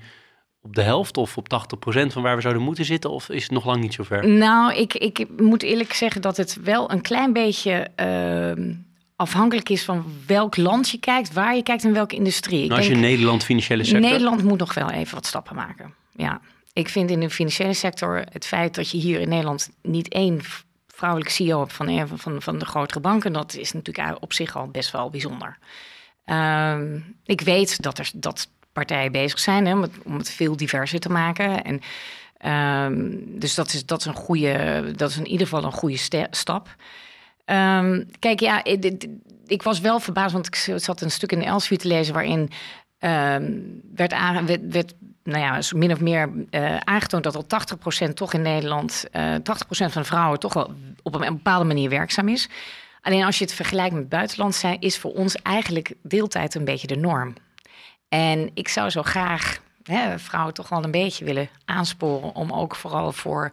op 0.66 0.74
de 0.74 0.82
helft 0.82 1.16
of 1.16 1.36
op 1.36 1.48
80% 1.48 2.06
van 2.06 2.22
waar 2.22 2.36
we 2.36 2.40
zouden 2.40 2.62
moeten 2.62 2.84
zitten? 2.84 3.10
Of 3.10 3.28
is 3.28 3.42
het 3.42 3.52
nog 3.52 3.64
lang 3.64 3.80
niet 3.80 3.94
zo 3.94 4.02
ver? 4.02 4.28
Nou, 4.28 4.74
ik, 4.74 4.94
ik 4.94 5.26
moet 5.36 5.62
eerlijk 5.62 5.92
zeggen 5.92 6.22
dat 6.22 6.36
het 6.36 6.58
wel 6.62 6.90
een 6.90 7.00
klein 7.00 7.32
beetje 7.32 7.88
uh, 8.00 8.74
afhankelijk 9.16 9.68
is 9.68 9.84
van 9.84 10.04
welk 10.26 10.56
land 10.56 10.90
je 10.90 10.98
kijkt, 10.98 11.32
waar 11.32 11.56
je 11.56 11.62
kijkt 11.62 11.84
en 11.84 11.92
welke 11.92 12.16
industrie. 12.16 12.66
Nou, 12.66 12.78
als 12.78 12.86
je 12.86 12.94
Nederland 12.94 13.44
financiële 13.44 13.84
sector. 13.84 14.10
Nederland 14.10 14.42
moet 14.42 14.58
nog 14.58 14.74
wel 14.74 14.90
even 14.90 15.14
wat 15.14 15.26
stappen 15.26 15.54
maken. 15.54 15.94
Ja, 16.16 16.40
ik 16.72 16.88
vind 16.88 17.10
in 17.10 17.20
de 17.20 17.30
financiële 17.30 17.74
sector 17.74 18.24
het 18.32 18.46
feit 18.46 18.74
dat 18.74 18.90
je 18.90 18.98
hier 18.98 19.20
in 19.20 19.28
Nederland 19.28 19.70
niet 19.82 20.08
één 20.08 20.40
vrouwelijke 20.86 21.32
CEO 21.32 21.58
hebt 21.58 21.72
van 21.72 21.88
een 21.88 22.08
van, 22.08 22.42
van 22.42 22.58
de 22.58 22.64
grotere 22.64 23.00
banken, 23.00 23.32
dat 23.32 23.56
is 23.56 23.72
natuurlijk 23.72 24.22
op 24.22 24.32
zich 24.32 24.56
al 24.56 24.68
best 24.68 24.90
wel 24.90 25.10
bijzonder. 25.10 25.58
Ehm, 26.24 26.98
ik 27.24 27.40
weet 27.40 27.82
dat 27.82 27.98
er 27.98 28.10
dat 28.14 28.48
partijen 28.76 29.12
bezig 29.12 29.38
zijn 29.38 29.66
hè, 29.66 29.72
om, 29.72 29.82
het, 29.82 29.92
om 30.04 30.18
het 30.18 30.30
veel 30.30 30.56
diverser 30.56 31.00
te 31.00 31.08
maken. 31.08 31.62
En, 31.64 31.80
ehm, 32.38 33.38
dus 33.38 33.54
dat 33.54 33.72
is, 33.72 33.86
dat 33.86 34.00
is 34.00 34.06
een 34.06 34.14
goede, 34.14 34.84
dat 34.96 35.10
is 35.10 35.16
in 35.16 35.26
ieder 35.26 35.46
geval 35.46 35.64
een 35.64 35.72
goede 35.72 36.28
stap. 36.30 36.74
Ehm, 37.44 38.04
kijk, 38.18 38.40
ja, 38.40 38.64
ik, 38.64 39.06
ik, 39.46 39.62
was 39.62 39.80
wel 39.80 40.00
verbaasd, 40.00 40.32
want 40.32 40.46
ik 40.46 40.56
zat 40.76 41.00
een 41.00 41.10
stuk 41.10 41.32
in 41.32 41.42
Elsevier 41.42 41.78
te 41.78 41.88
lezen 41.88 42.14
waarin 42.14 42.50
werd, 43.94 44.12
aan, 44.12 44.46
werd, 44.46 44.60
werd 44.68 44.94
nou 45.26 45.40
ja, 45.40 45.60
min 45.76 45.92
of 45.92 46.00
meer 46.00 46.30
uh, 46.50 46.76
aangetoond 46.76 47.24
dat 47.24 47.36
al 47.36 47.46
80% 48.08 48.12
toch 48.12 48.32
in 48.32 48.42
Nederland, 48.42 49.04
uh, 49.12 49.34
eh, 49.34 49.40
80% 49.40 49.42
van 49.68 50.02
de 50.02 50.04
vrouwen 50.04 50.38
toch 50.38 50.52
wel 50.52 50.74
op 51.02 51.14
een 51.14 51.34
bepaalde 51.34 51.64
manier 51.64 51.90
werkzaam 51.90 52.28
is. 52.28 52.48
Alleen 53.00 53.24
als 53.24 53.38
je 53.38 53.44
het 53.44 53.54
vergelijkt 53.54 53.92
met 53.92 54.00
het 54.00 54.10
buitenland, 54.10 54.54
zijn, 54.54 54.80
is 54.80 54.98
voor 54.98 55.12
ons 55.12 55.36
eigenlijk 55.36 55.94
deeltijd 56.02 56.54
een 56.54 56.64
beetje 56.64 56.86
de 56.86 56.96
norm. 56.96 57.34
En 58.08 58.50
ik 58.54 58.68
zou 58.68 58.90
zo 58.90 59.02
graag 59.02 59.58
hè, 59.82 60.18
vrouwen 60.18 60.54
toch 60.54 60.68
wel 60.68 60.84
een 60.84 60.90
beetje 60.90 61.24
willen 61.24 61.48
aansporen 61.64 62.34
om 62.34 62.52
ook 62.52 62.74
vooral 62.74 63.12
voor 63.12 63.50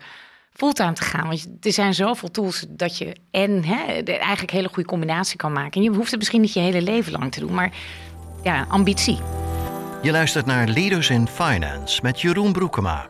fulltime 0.54 0.94
te 0.94 1.04
gaan. 1.04 1.28
Want 1.28 1.48
er 1.62 1.74
zijn 1.74 1.94
zoveel 1.94 2.32
tools 2.32 2.66
dat 2.70 2.98
je 2.98 3.16
en 3.32 3.64
hè, 3.64 3.84
eigenlijk 4.04 4.52
een 4.52 4.58
hele 4.58 4.68
goede 4.68 4.90
combinatie 4.90 5.38
kan 5.38 5.52
maken. 5.52 5.72
En 5.72 5.82
je 5.82 5.96
hoeft 5.96 6.10
het 6.12 6.20
misschien 6.20 6.42
niet 6.42 6.54
je 6.54 6.60
hele 6.60 6.82
leven 6.82 7.12
lang 7.12 7.32
te 7.32 7.40
doen, 7.40 7.54
maar 7.54 7.72
ja, 8.44 8.66
ambitie. 8.70 9.20
Je 10.02 10.12
luistert 10.12 10.46
naar 10.46 10.68
Leaders 10.68 11.10
in 11.10 11.28
Finance 11.28 12.00
met 12.02 12.22
Jeroen 12.22 12.52
Broekema. 12.52 13.08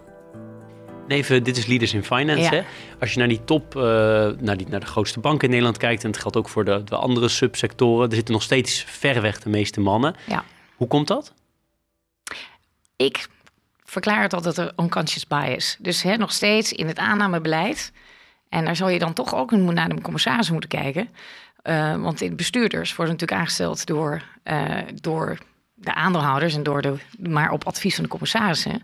Even, 1.08 1.44
dit 1.44 1.58
is 1.58 1.66
Leaders 1.66 1.94
in 1.94 2.04
Finance. 2.04 2.56
Hè? 2.56 2.62
Als 3.00 3.14
je 3.14 3.20
naar 3.20 3.28
die 3.28 3.44
top, 3.44 3.76
uh, 3.76 3.84
naar, 4.40 4.58
die, 4.58 4.68
naar 4.70 4.80
de 4.80 4.86
grootste 4.86 5.20
banken 5.20 5.44
in 5.44 5.50
Nederland 5.50 5.78
kijkt, 5.78 6.04
en 6.04 6.10
het 6.10 6.20
geldt 6.20 6.38
ook 6.38 6.50
voor 6.50 6.66
de, 6.66 6.84
de 6.84 6.96
andere 6.96 7.28
subsectoren, 7.28 8.10
er 8.10 8.16
zitten 8.16 8.34
nog 8.34 8.44
steeds 8.44 8.86
verreweg 8.88 9.40
de 9.40 9.50
meeste 9.50 9.80
mannen. 9.80 10.16
Ja. 10.28 10.44
Hoe 10.84 10.91
komt 10.91 11.08
dat? 11.08 11.34
Ik 12.96 13.28
verklaar 13.84 14.22
het 14.22 14.34
altijd 14.34 14.58
een 14.58 14.72
unconscious 14.78 15.28
bias. 15.28 15.78
Dus 15.80 16.02
hè, 16.02 16.17
nog 16.17 16.32
steeds 16.32 16.72
in 16.72 16.88
het 16.88 16.98
aannamebeleid. 16.98 17.91
En 18.50 18.65
daar 18.65 18.76
zal 18.76 18.89
je 18.89 19.00
dan 19.00 19.13
toch 19.13 19.36
ook 19.36 19.52
naar 19.52 19.89
de 19.89 20.02
commissaris 20.02 20.50
moeten 20.50 20.69
kijken. 20.69 21.10
Uh, 21.63 21.96
want 22.02 22.22
in 22.22 22.36
bestuurders 22.36 22.96
worden 22.96 23.13
natuurlijk 23.13 23.41
aangesteld 23.41 23.86
door, 23.86 24.24
uh, 24.43 24.78
door 25.02 25.38
de 25.74 25.93
aandeelhouders 25.93 26.56
en 26.56 26.63
door 26.63 26.82
de, 26.82 26.96
maar 27.19 27.52
op 27.52 27.63
advies 27.63 27.96
van 27.96 28.04
de 28.04 28.10
commissarissen. 28.10 28.82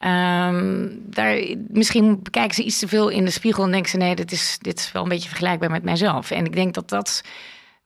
Um, 0.00 1.02
daar, 1.04 1.56
misschien 1.68 2.22
bekijken 2.22 2.54
ze 2.54 2.64
iets 2.64 2.78
te 2.78 2.88
veel 2.88 3.08
in 3.08 3.24
de 3.24 3.30
spiegel 3.30 3.64
en 3.64 3.70
denken 3.70 3.90
ze: 3.90 3.96
nee, 3.96 4.14
dit 4.14 4.32
is, 4.32 4.58
dit 4.60 4.78
is 4.78 4.92
wel 4.92 5.02
een 5.02 5.08
beetje 5.08 5.28
vergelijkbaar 5.28 5.70
met 5.70 5.82
mijzelf. 5.82 6.30
En 6.30 6.44
ik 6.44 6.54
denk 6.54 6.74
dat 6.74 6.88
dat, 6.88 7.22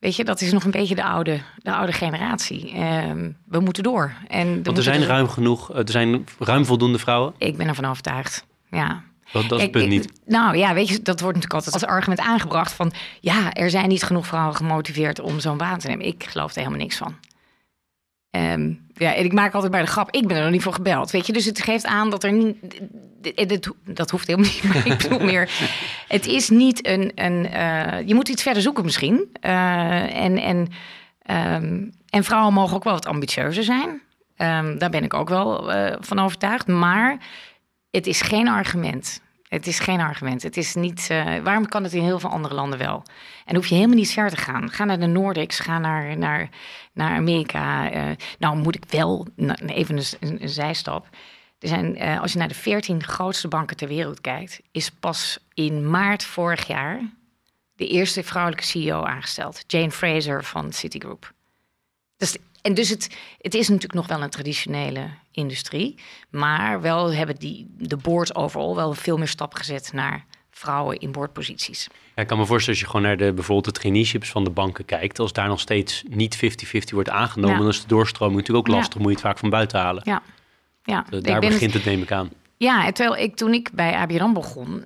weet 0.03 0.17
je, 0.17 0.25
dat 0.25 0.41
is 0.41 0.53
nog 0.53 0.65
een 0.65 0.71
beetje 0.71 0.95
de 0.95 1.05
oude, 1.05 1.41
de 1.57 1.73
oude 1.73 1.93
generatie. 1.93 2.81
Um, 2.81 3.37
we 3.47 3.61
moeten 3.61 3.83
door. 3.83 4.12
En 4.29 4.62
Want 4.62 4.77
er 4.77 4.83
zijn 4.83 5.05
ruim 5.05 5.29
genoeg, 5.29 5.75
er 5.75 5.91
zijn 5.91 6.27
ruim 6.38 6.65
voldoende 6.65 6.99
vrouwen. 6.99 7.35
Ik 7.38 7.57
ben 7.57 7.69
ervan 7.69 7.85
overtuigd. 7.85 8.45
Ja. 8.71 9.03
Dat, 9.33 9.49
dat 9.49 9.59
is 9.59 9.62
het 9.65 9.73
punt 9.73 9.88
niet. 9.88 10.12
Nou 10.27 10.57
ja, 10.57 10.75
weet 10.75 10.88
je, 10.88 11.03
dat 11.03 11.21
wordt 11.21 11.37
natuurlijk 11.37 11.55
altijd 11.65 11.75
als 11.75 11.93
argument 11.93 12.21
aangebracht 12.21 12.73
van... 12.73 12.93
ja, 13.21 13.53
er 13.53 13.71
zijn 13.71 13.88
niet 13.88 14.03
genoeg 14.03 14.27
vrouwen 14.27 14.57
gemotiveerd 14.57 15.21
om 15.21 15.41
zo'n 15.41 15.57
baan 15.57 15.79
te 15.79 15.87
nemen. 15.87 16.07
Ik 16.07 16.25
geloof 16.29 16.51
er 16.51 16.59
helemaal 16.59 16.79
niks 16.79 16.97
van. 16.97 17.15
Um, 18.37 18.87
ja, 18.95 19.14
en 19.14 19.25
ik 19.25 19.33
maak 19.33 19.55
altijd 19.55 19.73
bij 19.73 19.81
de 19.81 19.87
grap, 19.87 20.11
ik 20.11 20.27
ben 20.27 20.37
er 20.37 20.42
nog 20.42 20.53
niet 20.53 20.62
voor 20.62 20.73
gebeld. 20.73 21.11
Weet 21.11 21.27
je, 21.27 21.33
dus 21.33 21.45
het 21.45 21.62
geeft 21.62 21.87
aan 21.87 22.11
dat 22.11 22.25
er 22.25 22.33
niet. 22.33 22.57
Dat 23.85 24.11
hoeft 24.11 24.27
helemaal 24.27 24.51
niet, 24.85 25.11
ik 25.11 25.23
meer. 25.23 25.51
Het 26.09 26.27
is 26.27 26.49
niet 26.49 26.87
een. 26.87 27.12
een 27.14 27.47
uh, 27.53 28.09
je 28.09 28.14
moet 28.14 28.29
iets 28.29 28.42
verder 28.42 28.62
zoeken 28.62 28.85
misschien. 28.85 29.37
Uh, 29.40 30.25
en, 30.25 30.38
en, 30.38 30.57
um, 31.55 31.92
en 32.09 32.25
vrouwen 32.25 32.53
mogen 32.53 32.77
ook 32.77 32.85
wel 32.85 32.92
wat 32.92 33.07
ambitieuzer 33.07 33.64
zijn. 33.64 33.88
Um, 34.37 34.79
daar 34.79 34.90
ben 34.90 35.05
ik 35.05 35.14
ook 35.14 35.29
wel 35.29 35.75
uh, 35.75 35.92
van 36.01 36.18
overtuigd. 36.18 36.66
Maar 36.66 37.18
het 37.90 38.07
is 38.07 38.21
geen 38.21 38.49
argument. 38.49 39.21
Het 39.53 39.67
is 39.67 39.79
geen 39.79 40.01
argument. 40.01 40.43
Het 40.43 40.57
is 40.57 40.75
niet. 40.75 41.09
Uh, 41.11 41.38
waarom 41.38 41.69
kan 41.69 41.83
het 41.83 41.93
in 41.93 42.03
heel 42.03 42.19
veel 42.19 42.31
andere 42.31 42.55
landen 42.55 42.79
wel? 42.79 43.03
En 43.45 43.55
hoef 43.55 43.67
je 43.67 43.75
helemaal 43.75 43.97
niet 43.97 44.12
ver 44.12 44.31
te 44.31 44.37
gaan. 44.37 44.71
Ga 44.71 44.85
naar 44.85 45.01
de 45.01 45.07
Nordics, 45.07 45.59
ga 45.59 45.79
naar, 45.79 46.19
naar, 46.19 46.49
naar 46.93 47.17
Amerika. 47.17 47.95
Uh, 47.95 48.11
nou, 48.38 48.57
moet 48.57 48.75
ik 48.75 48.85
wel 48.88 49.27
even 49.67 49.97
een, 49.97 50.43
een, 50.43 50.49
zijstap. 50.49 51.09
Er 51.59 51.69
zijn, 51.69 52.03
uh, 52.03 52.21
als 52.21 52.33
je 52.33 52.38
naar 52.38 52.49
de 52.49 52.55
14 52.55 53.03
grootste 53.03 53.49
banken 53.49 53.77
ter 53.77 53.88
wereld 53.88 54.21
kijkt, 54.21 54.61
is 54.71 54.91
pas 54.91 55.38
in 55.55 55.91
maart 55.91 56.25
vorig 56.25 56.67
jaar 56.67 57.01
de 57.75 57.88
eerste 57.88 58.23
vrouwelijke 58.23 58.67
CEO 58.67 59.03
aangesteld. 59.03 59.65
Jane 59.67 59.91
Fraser 59.91 60.45
van 60.45 60.73
Citigroup. 60.73 61.33
En 62.62 62.75
dus 62.75 62.88
het, 62.88 63.16
het 63.40 63.55
is 63.55 63.68
natuurlijk 63.68 63.94
nog 63.94 64.07
wel 64.07 64.22
een 64.22 64.31
traditionele 64.31 65.09
industrie. 65.33 65.98
Maar 66.31 66.81
wel 66.81 67.12
hebben 67.12 67.37
die, 67.37 67.66
de 67.79 67.96
boards 67.96 68.35
overal 68.35 68.77
wel 68.77 68.92
veel 68.92 69.18
meer 69.18 69.29
stappen 69.29 69.59
gezet 69.59 69.92
naar 69.92 70.25
vrouwen 70.51 70.98
in 70.98 71.12
boordposities. 71.12 71.88
Ja, 72.14 72.22
ik 72.22 72.29
kan 72.29 72.38
me 72.38 72.46
voorstellen 72.46 72.81
als 72.81 72.88
je 72.88 72.90
gewoon 72.96 73.07
naar 73.07 73.16
de, 73.27 73.33
bijvoorbeeld 73.33 73.75
de 73.75 73.81
traineeships 73.81 74.31
van 74.31 74.44
de 74.44 74.51
banken 74.51 74.85
kijkt. 74.85 75.18
Als 75.18 75.33
daar 75.33 75.48
nog 75.48 75.61
steeds 75.61 76.03
niet 76.09 76.37
50-50 76.37 76.38
wordt 76.90 77.09
aangenomen, 77.09 77.59
dan 77.59 77.68
is 77.68 77.81
de 77.81 77.88
doorstroming 77.88 78.38
natuurlijk 78.38 78.68
ook 78.68 78.75
lastig. 78.75 78.98
Moet 78.98 79.09
je 79.09 79.12
het 79.12 79.27
vaak 79.27 79.38
van 79.38 79.51
buiten 79.51 79.81
halen. 79.81 80.03
Ja. 80.07 80.22
ja. 80.85 81.05
Daar 81.20 81.40
begint 81.40 81.72
het, 81.72 81.85
neem 81.85 82.03
ik 82.03 82.12
aan. 82.12 82.31
Ja, 82.57 82.92
terwijl 82.92 83.25
ik 83.25 83.37
toen 83.37 83.53
ik 83.55 83.70
bij 83.72 83.94
ABN 83.94 84.33
begon, 84.33 84.70
um, 84.70 84.85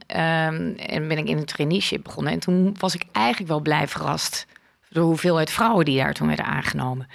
en 0.76 1.08
ben 1.08 1.18
ik 1.18 1.28
in 1.28 1.38
een 1.38 1.44
traineeship 1.44 2.02
begonnen. 2.02 2.32
En 2.32 2.38
toen 2.38 2.76
was 2.78 2.94
ik 2.94 3.04
eigenlijk 3.12 3.50
wel 3.50 3.60
blij 3.60 3.88
verrast 3.88 4.46
door 4.88 5.04
hoeveelheid 5.04 5.50
vrouwen 5.50 5.84
die 5.84 5.98
daar 5.98 6.14
toen 6.14 6.26
werden 6.26 6.46
aangenomen. 6.46 7.06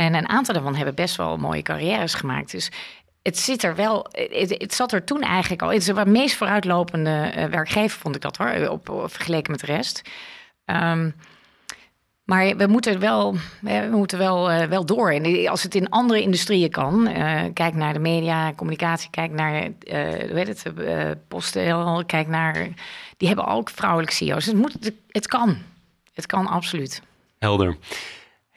En 0.00 0.14
een 0.14 0.28
aantal 0.28 0.54
daarvan 0.54 0.74
hebben 0.74 0.94
best 0.94 1.16
wel 1.16 1.36
mooie 1.36 1.62
carrières 1.62 2.14
gemaakt. 2.14 2.50
Dus 2.50 2.70
het 3.22 3.38
zit 3.38 3.62
er 3.62 3.74
wel. 3.74 4.06
Het, 4.10 4.74
zat 4.74 4.92
er 4.92 5.04
toen 5.04 5.20
eigenlijk 5.20 5.62
al. 5.62 5.68
Het 5.68 5.78
is 5.78 5.84
de 5.84 6.06
meest 6.06 6.36
vooruitlopende 6.36 7.32
uh, 7.36 7.44
werkgever, 7.44 8.00
vond 8.00 8.14
ik 8.14 8.20
dat 8.20 8.36
hoor, 8.36 8.68
op, 8.68 9.04
vergeleken 9.06 9.50
met 9.50 9.60
de 9.60 9.66
rest. 9.66 10.02
Um, 10.64 11.14
maar 12.24 12.56
we 12.56 12.66
moeten 12.66 12.98
wel, 12.98 13.36
we 13.60 13.88
moeten 13.90 14.18
wel, 14.18 14.52
uh, 14.52 14.62
wel 14.62 14.86
door. 14.86 15.10
En 15.10 15.48
als 15.48 15.62
het 15.62 15.74
in 15.74 15.88
andere 15.88 16.22
industrieën 16.22 16.70
kan, 16.70 17.08
uh, 17.08 17.40
kijk 17.54 17.74
naar 17.74 17.92
de 17.92 17.98
media, 17.98 18.52
communicatie, 18.52 19.10
kijk 19.10 19.30
naar, 19.30 19.62
uh, 19.62 19.70
heet 20.34 20.62
het, 20.62 21.28
PostNL, 21.28 22.04
kijk 22.06 22.28
naar, 22.28 22.68
die 23.16 23.28
hebben 23.28 23.46
ook 23.46 23.70
vrouwelijke 23.70 24.14
CEO's. 24.14 24.46
Het, 24.46 24.56
moet, 24.56 24.92
het 25.08 25.26
kan, 25.26 25.58
het 26.14 26.26
kan 26.26 26.46
absoluut. 26.46 27.02
Helder 27.38 27.76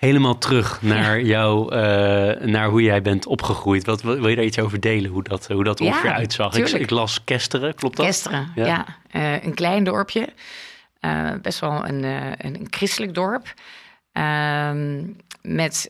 helemaal 0.03 0.37
terug 0.37 0.81
naar 0.81 1.21
jou, 1.21 1.75
uh, 1.75 1.79
naar 2.45 2.67
hoe 2.67 2.81
jij 2.81 3.01
bent 3.01 3.25
opgegroeid. 3.25 3.85
Wat, 3.85 4.01
wil 4.01 4.27
je 4.27 4.35
daar 4.35 4.45
iets 4.45 4.59
over 4.59 4.79
delen, 4.79 5.11
hoe 5.11 5.23
dat, 5.23 5.47
hoe 5.47 5.63
dat 5.63 5.81
ongeveer 5.81 6.11
uitzag? 6.11 6.55
Ik, 6.55 6.69
ik, 6.69 6.89
las 6.89 7.23
Kesteren, 7.23 7.75
klopt 7.75 7.97
dat? 7.97 8.05
Kesteren, 8.05 8.51
ja. 8.55 8.65
ja. 8.65 8.85
Uh, 9.11 9.43
een 9.43 9.53
klein 9.53 9.83
dorpje. 9.83 10.29
Uh, 11.01 11.31
best 11.41 11.59
wel 11.59 11.87
een, 11.87 12.03
een, 12.03 12.35
een, 12.37 12.67
christelijk 12.69 13.13
dorp. 13.13 13.53
Ehm, 14.11 15.03
met, 15.41 15.87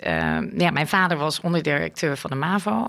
ja, 0.58 0.72
mijn 0.72 0.88
vader 0.88 1.18
was 1.18 1.42
onderdirecteur 1.42 2.18
van 2.18 2.30
de 2.30 2.36
MAVO. 2.36 2.88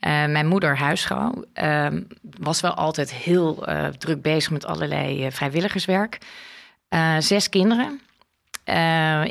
mijn 0.00 0.46
moeder 0.46 0.78
huisvrouw. 0.78 1.44
Ehm, 1.52 2.02
was 2.38 2.60
wel 2.60 2.74
altijd 2.74 3.14
heel 3.14 3.66
druk 3.98 4.22
bezig 4.22 4.50
met 4.50 4.66
allerlei 4.66 5.32
vrijwilligerswerk. 5.32 6.18
zes 7.18 7.48
kinderen. 7.48 8.00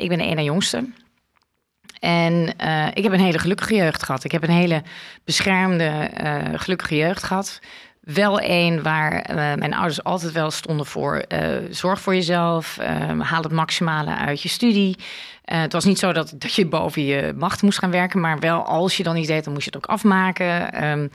ik 0.00 0.08
ben 0.08 0.18
de 0.18 0.24
ene 0.24 0.42
jongste. 0.42 0.84
En 2.00 2.54
uh, 2.64 2.86
ik 2.94 3.02
heb 3.02 3.12
een 3.12 3.20
hele 3.20 3.38
gelukkige 3.38 3.74
jeugd 3.74 4.02
gehad. 4.02 4.24
Ik 4.24 4.32
heb 4.32 4.42
een 4.42 4.50
hele 4.50 4.82
beschermde, 5.24 6.10
uh, 6.22 6.58
gelukkige 6.60 6.96
jeugd 6.96 7.22
gehad. 7.22 7.60
Wel 8.00 8.40
een 8.42 8.82
waar 8.82 9.30
uh, 9.30 9.36
mijn 9.36 9.74
ouders 9.74 10.04
altijd 10.04 10.32
wel 10.32 10.50
stonden 10.50 10.86
voor. 10.86 11.24
zorg 11.70 12.00
voor 12.00 12.14
jezelf, 12.14 12.78
haal 13.18 13.42
het 13.42 13.52
maximale 13.52 14.14
uit 14.14 14.42
je 14.42 14.48
studie. 14.48 14.96
het 15.44 15.72
was 15.72 15.84
niet 15.84 15.98
zo 15.98 16.12
dat, 16.12 16.34
dat 16.38 16.54
je 16.54 16.66
boven 16.66 17.04
je 17.04 17.34
macht 17.36 17.62
moest 17.62 17.78
gaan 17.78 17.90
werken, 17.90 18.20
maar 18.20 18.38
wel 18.38 18.64
als 18.64 18.96
je 18.96 19.02
dan 19.02 19.16
iets 19.16 19.28
deed, 19.28 19.44
dan 19.44 19.52
moest 19.52 19.64
je 19.64 19.70
het 19.70 19.84
ook 19.84 19.94
afmaken. 19.94 20.84
Um, 20.84 21.10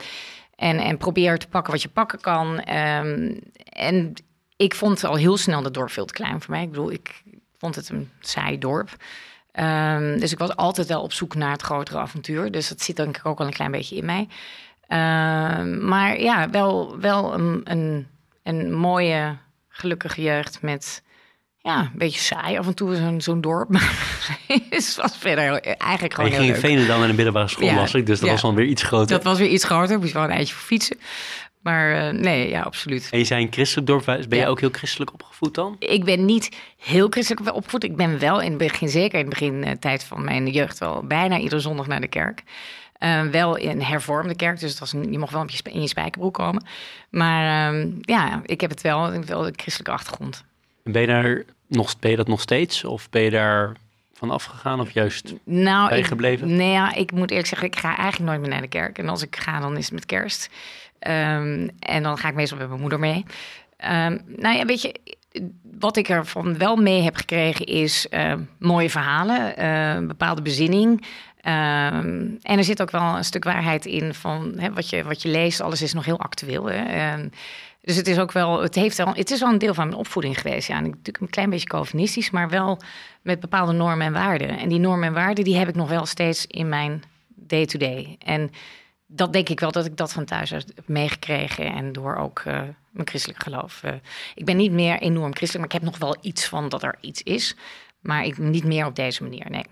en, 0.56 0.78
en 0.78 0.96
probeer 0.96 1.38
te 1.38 1.48
pakken 1.48 1.72
wat 1.72 1.82
je 1.82 1.88
pakken 1.88 2.20
kan. 2.20 2.46
Um, 2.48 3.38
en 3.72 4.12
ik 4.56 4.74
vond 4.74 5.04
al 5.04 5.14
heel 5.14 5.36
snel 5.36 5.62
dat 5.62 5.74
dorp 5.74 5.90
veel 5.90 6.04
te 6.04 6.12
klein 6.12 6.40
voor 6.40 6.54
mij. 6.54 6.62
Ik 6.62 6.70
bedoel, 6.70 6.92
ik 6.92 7.22
vond 7.58 7.74
het 7.74 7.88
een 7.88 8.10
saai 8.20 8.58
dorp. 8.58 8.96
Um, 9.60 10.20
dus 10.20 10.32
ik 10.32 10.38
was 10.38 10.56
altijd 10.56 10.86
wel 10.86 11.02
op 11.02 11.12
zoek 11.12 11.34
naar 11.34 11.52
het 11.52 11.62
grotere 11.62 11.98
avontuur. 11.98 12.50
Dus 12.50 12.68
dat 12.68 12.80
zit 12.80 12.96
denk 12.96 13.16
ik 13.16 13.26
ook 13.26 13.38
wel 13.38 13.46
een 13.46 13.52
klein 13.52 13.70
beetje 13.70 13.96
in 13.96 14.04
mij. 14.04 14.28
Um, 14.88 15.84
maar 15.84 16.20
ja, 16.20 16.50
wel, 16.50 16.98
wel 17.00 17.34
een, 17.34 17.60
een, 17.64 18.06
een, 18.42 18.72
mooie, 18.72 19.36
gelukkige 19.68 20.22
jeugd 20.22 20.62
met 20.62 21.02
ja, 21.58 21.80
een 21.80 21.90
beetje 21.94 22.20
saai 22.20 22.58
af 22.58 22.66
en 22.66 22.74
toe 22.74 22.96
zo'n 22.96 23.20
zo'n 23.20 23.40
dorp. 23.40 23.68
Maar 23.68 24.18
het 24.70 24.96
was 25.02 25.16
verder 25.16 25.60
eigenlijk 25.60 26.14
gewoon 26.14 26.30
je 26.30 26.36
ging 26.36 26.54
in 26.54 26.60
Venen 26.60 26.86
dan 26.86 27.02
in 27.02 27.08
de 27.08 27.14
middelbare 27.14 27.48
school, 27.48 27.66
ja, 27.66 27.74
was 27.74 27.94
ik. 27.94 28.06
Dus 28.06 28.20
dat 28.20 28.30
was 28.30 28.40
dan 28.40 28.54
weer 28.54 28.66
iets 28.66 28.82
groter. 28.82 29.08
Dat 29.08 29.24
was 29.24 29.38
weer 29.38 29.48
iets 29.48 29.64
groter. 29.64 29.98
Moest 29.98 30.12
wel 30.12 30.24
een 30.24 30.30
eindje 30.30 30.54
voor 30.54 30.66
fietsen. 30.66 30.96
Maar 31.66 32.14
uh, 32.14 32.20
nee, 32.20 32.48
ja, 32.48 32.60
absoluut. 32.60 33.08
En 33.10 33.18
je 33.18 33.24
zei 33.24 33.42
een 33.42 33.52
christelijk 33.52 33.86
dorp. 33.86 34.04
Ben 34.04 34.26
ja. 34.28 34.36
je 34.36 34.46
ook 34.46 34.60
heel 34.60 34.70
christelijk 34.72 35.12
opgevoed 35.12 35.54
dan? 35.54 35.76
Ik 35.78 36.04
ben 36.04 36.24
niet 36.24 36.56
heel 36.78 37.08
christelijk 37.08 37.54
opgevoed. 37.54 37.84
Ik 37.84 37.96
ben 37.96 38.18
wel 38.18 38.40
in 38.40 38.48
het 38.48 38.58
begin, 38.58 38.88
zeker 38.88 39.18
in 39.18 39.24
het 39.24 39.38
begin 39.38 39.66
uh, 39.66 39.70
tijd 39.70 40.04
van 40.04 40.24
mijn 40.24 40.46
jeugd, 40.50 40.78
wel 40.78 41.02
bijna 41.06 41.38
iedere 41.38 41.60
zondag 41.60 41.86
naar 41.86 42.00
de 42.00 42.08
kerk. 42.08 42.42
Uh, 42.98 43.22
wel 43.22 43.56
in 43.56 43.80
hervormde 43.80 44.36
kerk, 44.36 44.60
dus 44.60 44.70
het 44.70 44.78
was, 44.78 44.90
je 44.90 45.18
mocht 45.18 45.32
wel 45.32 45.44
in 45.62 45.80
je 45.80 45.88
spijkerbroek 45.88 46.34
komen. 46.34 46.64
Maar 47.10 47.74
uh, 47.74 47.92
ja, 48.00 48.40
ik 48.44 48.60
heb 48.60 48.70
het 48.70 48.80
wel, 48.80 49.24
wel 49.24 49.46
een 49.46 49.54
christelijke 49.56 49.92
achtergrond. 49.92 50.44
Ben 50.82 51.00
je, 51.00 51.06
daar 51.06 51.42
nog, 51.66 51.98
ben 51.98 52.10
je 52.10 52.16
dat 52.16 52.28
nog 52.28 52.40
steeds? 52.40 52.84
Of 52.84 53.10
ben 53.10 53.22
je 53.22 53.30
daar 53.30 53.72
van 54.12 54.30
afgegaan 54.30 54.80
of 54.80 54.90
juist 54.90 55.34
nou, 55.44 55.88
bijgebleven? 55.88 56.48
Ik, 56.48 56.56
nee, 56.56 56.70
ja, 56.70 56.94
ik 56.94 57.12
moet 57.12 57.30
eerlijk 57.30 57.48
zeggen, 57.48 57.68
ik 57.68 57.78
ga 57.78 57.96
eigenlijk 57.96 58.30
nooit 58.30 58.40
meer 58.40 58.50
naar 58.50 58.60
de 58.60 58.68
kerk. 58.68 58.98
En 58.98 59.08
als 59.08 59.22
ik 59.22 59.36
ga, 59.36 59.60
dan 59.60 59.76
is 59.76 59.84
het 59.84 59.94
met 59.94 60.06
kerst. 60.06 60.50
Um, 61.00 61.70
en 61.78 62.02
dan 62.02 62.18
ga 62.18 62.28
ik 62.28 62.34
meestal 62.34 62.58
met 62.58 62.68
mijn 62.68 62.80
moeder 62.80 62.98
mee. 62.98 63.24
Um, 63.84 64.20
nou 64.26 64.56
ja, 64.56 64.64
weet 64.64 64.82
je, 64.82 65.00
wat 65.78 65.96
ik 65.96 66.08
ervan 66.08 66.58
wel 66.58 66.76
mee 66.76 67.02
heb 67.02 67.16
gekregen 67.16 67.66
is 67.66 68.06
uh, 68.10 68.32
mooie 68.58 68.90
verhalen, 68.90 69.62
uh, 69.64 70.06
bepaalde 70.06 70.42
bezinning. 70.42 71.06
En 71.40 72.40
er 72.42 72.64
zit 72.64 72.82
ook 72.82 72.90
wel 72.90 73.16
een 73.16 73.24
stuk 73.24 73.44
waarheid 73.44 73.86
in 73.86 74.14
van 74.14 74.52
hè, 74.56 74.72
wat, 74.72 74.90
je, 74.90 75.04
wat 75.04 75.22
je 75.22 75.28
leest. 75.28 75.60
Alles 75.60 75.82
is 75.82 75.92
nog 75.92 76.04
heel 76.04 76.20
actueel. 76.20 76.64
Hè? 76.64 77.16
dus 77.80 77.96
het 77.96 78.08
is 78.08 78.18
ook 78.18 78.32
wel, 78.32 78.62
het, 78.62 78.74
heeft 78.74 78.96
wel, 78.96 79.14
het 79.14 79.30
is 79.30 79.40
wel 79.40 79.48
een 79.48 79.58
deel 79.58 79.74
van 79.74 79.86
mijn 79.86 79.98
opvoeding 79.98 80.40
geweest. 80.40 80.68
Ja, 80.68 80.76
en 80.76 80.82
natuurlijk 80.82 81.20
een 81.20 81.30
klein 81.30 81.50
beetje 81.50 81.66
Calvinistisch, 81.68 82.30
maar 82.30 82.48
wel 82.48 82.80
met 83.22 83.40
bepaalde 83.40 83.72
normen 83.72 84.06
en 84.06 84.12
waarden. 84.12 84.58
En 84.58 84.68
die 84.68 84.78
normen 84.78 85.08
en 85.08 85.14
waarden, 85.14 85.44
die 85.44 85.56
heb 85.56 85.68
ik 85.68 85.74
nog 85.74 85.88
wel 85.88 86.06
steeds 86.06 86.46
in 86.46 86.68
mijn 86.68 87.02
day-to-day. 87.34 88.02
-day. 88.02 88.16
En 88.18 88.50
dat 89.06 89.32
denk 89.32 89.48
ik 89.48 89.60
wel 89.60 89.72
dat 89.72 89.86
ik 89.86 89.96
dat 89.96 90.12
van 90.12 90.24
thuis 90.24 90.50
heb 90.50 90.64
meegekregen. 90.86 91.72
En 91.72 91.92
door 91.92 92.16
ook 92.16 92.42
uh, 92.46 92.60
mijn 92.90 93.08
christelijk 93.08 93.42
geloof. 93.42 93.82
Uh, 93.84 93.92
ik 94.34 94.44
ben 94.44 94.56
niet 94.56 94.72
meer 94.72 94.98
enorm 94.98 95.34
christelijk, 95.34 95.58
maar 95.58 95.76
ik 95.76 95.84
heb 95.84 95.92
nog 95.92 95.98
wel 95.98 96.16
iets 96.20 96.48
van 96.48 96.68
dat 96.68 96.82
er 96.82 96.96
iets 97.00 97.22
is. 97.22 97.56
Maar 98.00 98.24
ik 98.24 98.38
niet 98.38 98.64
meer 98.64 98.86
op 98.86 98.96
deze 98.96 99.22
manier, 99.22 99.46
nee. 99.50 99.64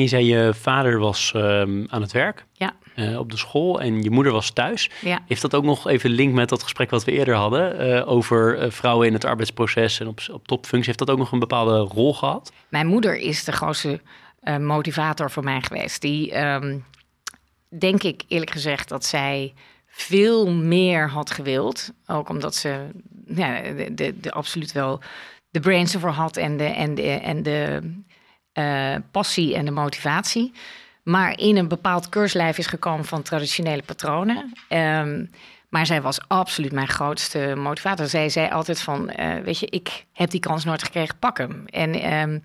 je 0.00 0.08
zei 0.08 0.24
je 0.24 0.54
vader 0.54 0.98
was 0.98 1.32
um, 1.36 1.86
aan 1.88 2.02
het 2.02 2.12
werk 2.12 2.44
ja. 2.52 2.72
uh, 2.96 3.18
op 3.18 3.30
de 3.30 3.36
school 3.36 3.80
en 3.80 4.02
je 4.02 4.10
moeder 4.10 4.32
was 4.32 4.50
thuis. 4.50 4.90
Ja. 5.00 5.18
Heeft 5.26 5.42
dat 5.42 5.54
ook 5.54 5.64
nog 5.64 5.88
even 5.88 6.10
link 6.10 6.34
met 6.34 6.48
dat 6.48 6.62
gesprek 6.62 6.90
wat 6.90 7.04
we 7.04 7.12
eerder 7.12 7.34
hadden 7.34 8.06
over 8.06 8.72
vrouwen 8.72 9.06
in 9.06 9.12
het 9.12 9.24
arbeidsproces 9.24 10.00
en 10.00 10.06
op, 10.06 10.20
op 10.32 10.46
topfunctie? 10.46 10.86
Heeft 10.86 10.98
dat 10.98 11.10
ook 11.10 11.18
nog 11.18 11.32
een 11.32 11.38
bepaalde 11.38 11.78
rol 11.78 12.14
gehad? 12.14 12.52
Mijn 12.68 12.86
moeder 12.86 13.16
is 13.16 13.44
de 13.44 13.52
grootste 13.52 14.00
motivator 14.60 15.30
voor 15.30 15.44
mij 15.44 15.60
geweest. 15.60 16.00
Die 16.00 16.38
um, 16.38 16.84
denk 17.78 18.02
ik 18.02 18.22
eerlijk 18.28 18.50
gezegd 18.50 18.88
dat 18.88 19.04
zij 19.04 19.54
veel 19.86 20.50
meer 20.50 21.08
had 21.08 21.30
gewild. 21.30 21.92
Ook 22.06 22.28
omdat 22.28 22.54
ze 22.54 22.88
ja, 23.26 23.60
de, 23.90 24.20
de, 24.20 24.30
absoluut 24.30 24.72
wel 24.72 25.00
de 25.50 25.60
brains 25.60 25.94
ervoor 25.94 26.10
had 26.10 26.36
en 26.36 26.56
de, 26.56 26.64
en 26.64 26.94
de, 26.94 27.10
en 27.10 27.42
de 27.42 27.92
uh, 28.54 28.96
passie 29.10 29.54
en 29.54 29.64
de 29.64 29.70
motivatie. 29.70 30.52
Maar 31.02 31.38
in 31.38 31.56
een 31.56 31.68
bepaald 31.68 32.08
keurslijf 32.08 32.58
is 32.58 32.66
gekomen 32.66 33.04
van 33.04 33.22
traditionele 33.22 33.82
patronen. 33.82 34.52
Um, 34.68 35.30
maar 35.68 35.86
zij 35.86 36.02
was 36.02 36.28
absoluut 36.28 36.72
mijn 36.72 36.88
grootste 36.88 37.54
motivator. 37.56 38.06
Zij 38.06 38.28
zei 38.28 38.50
altijd 38.50 38.80
van, 38.80 39.12
uh, 39.20 39.34
weet 39.34 39.58
je, 39.58 39.66
ik 39.66 40.04
heb 40.12 40.30
die 40.30 40.40
kans 40.40 40.64
nooit 40.64 40.82
gekregen, 40.82 41.18
pak 41.18 41.38
hem. 41.38 41.64
En 41.66 42.12
um, 42.18 42.42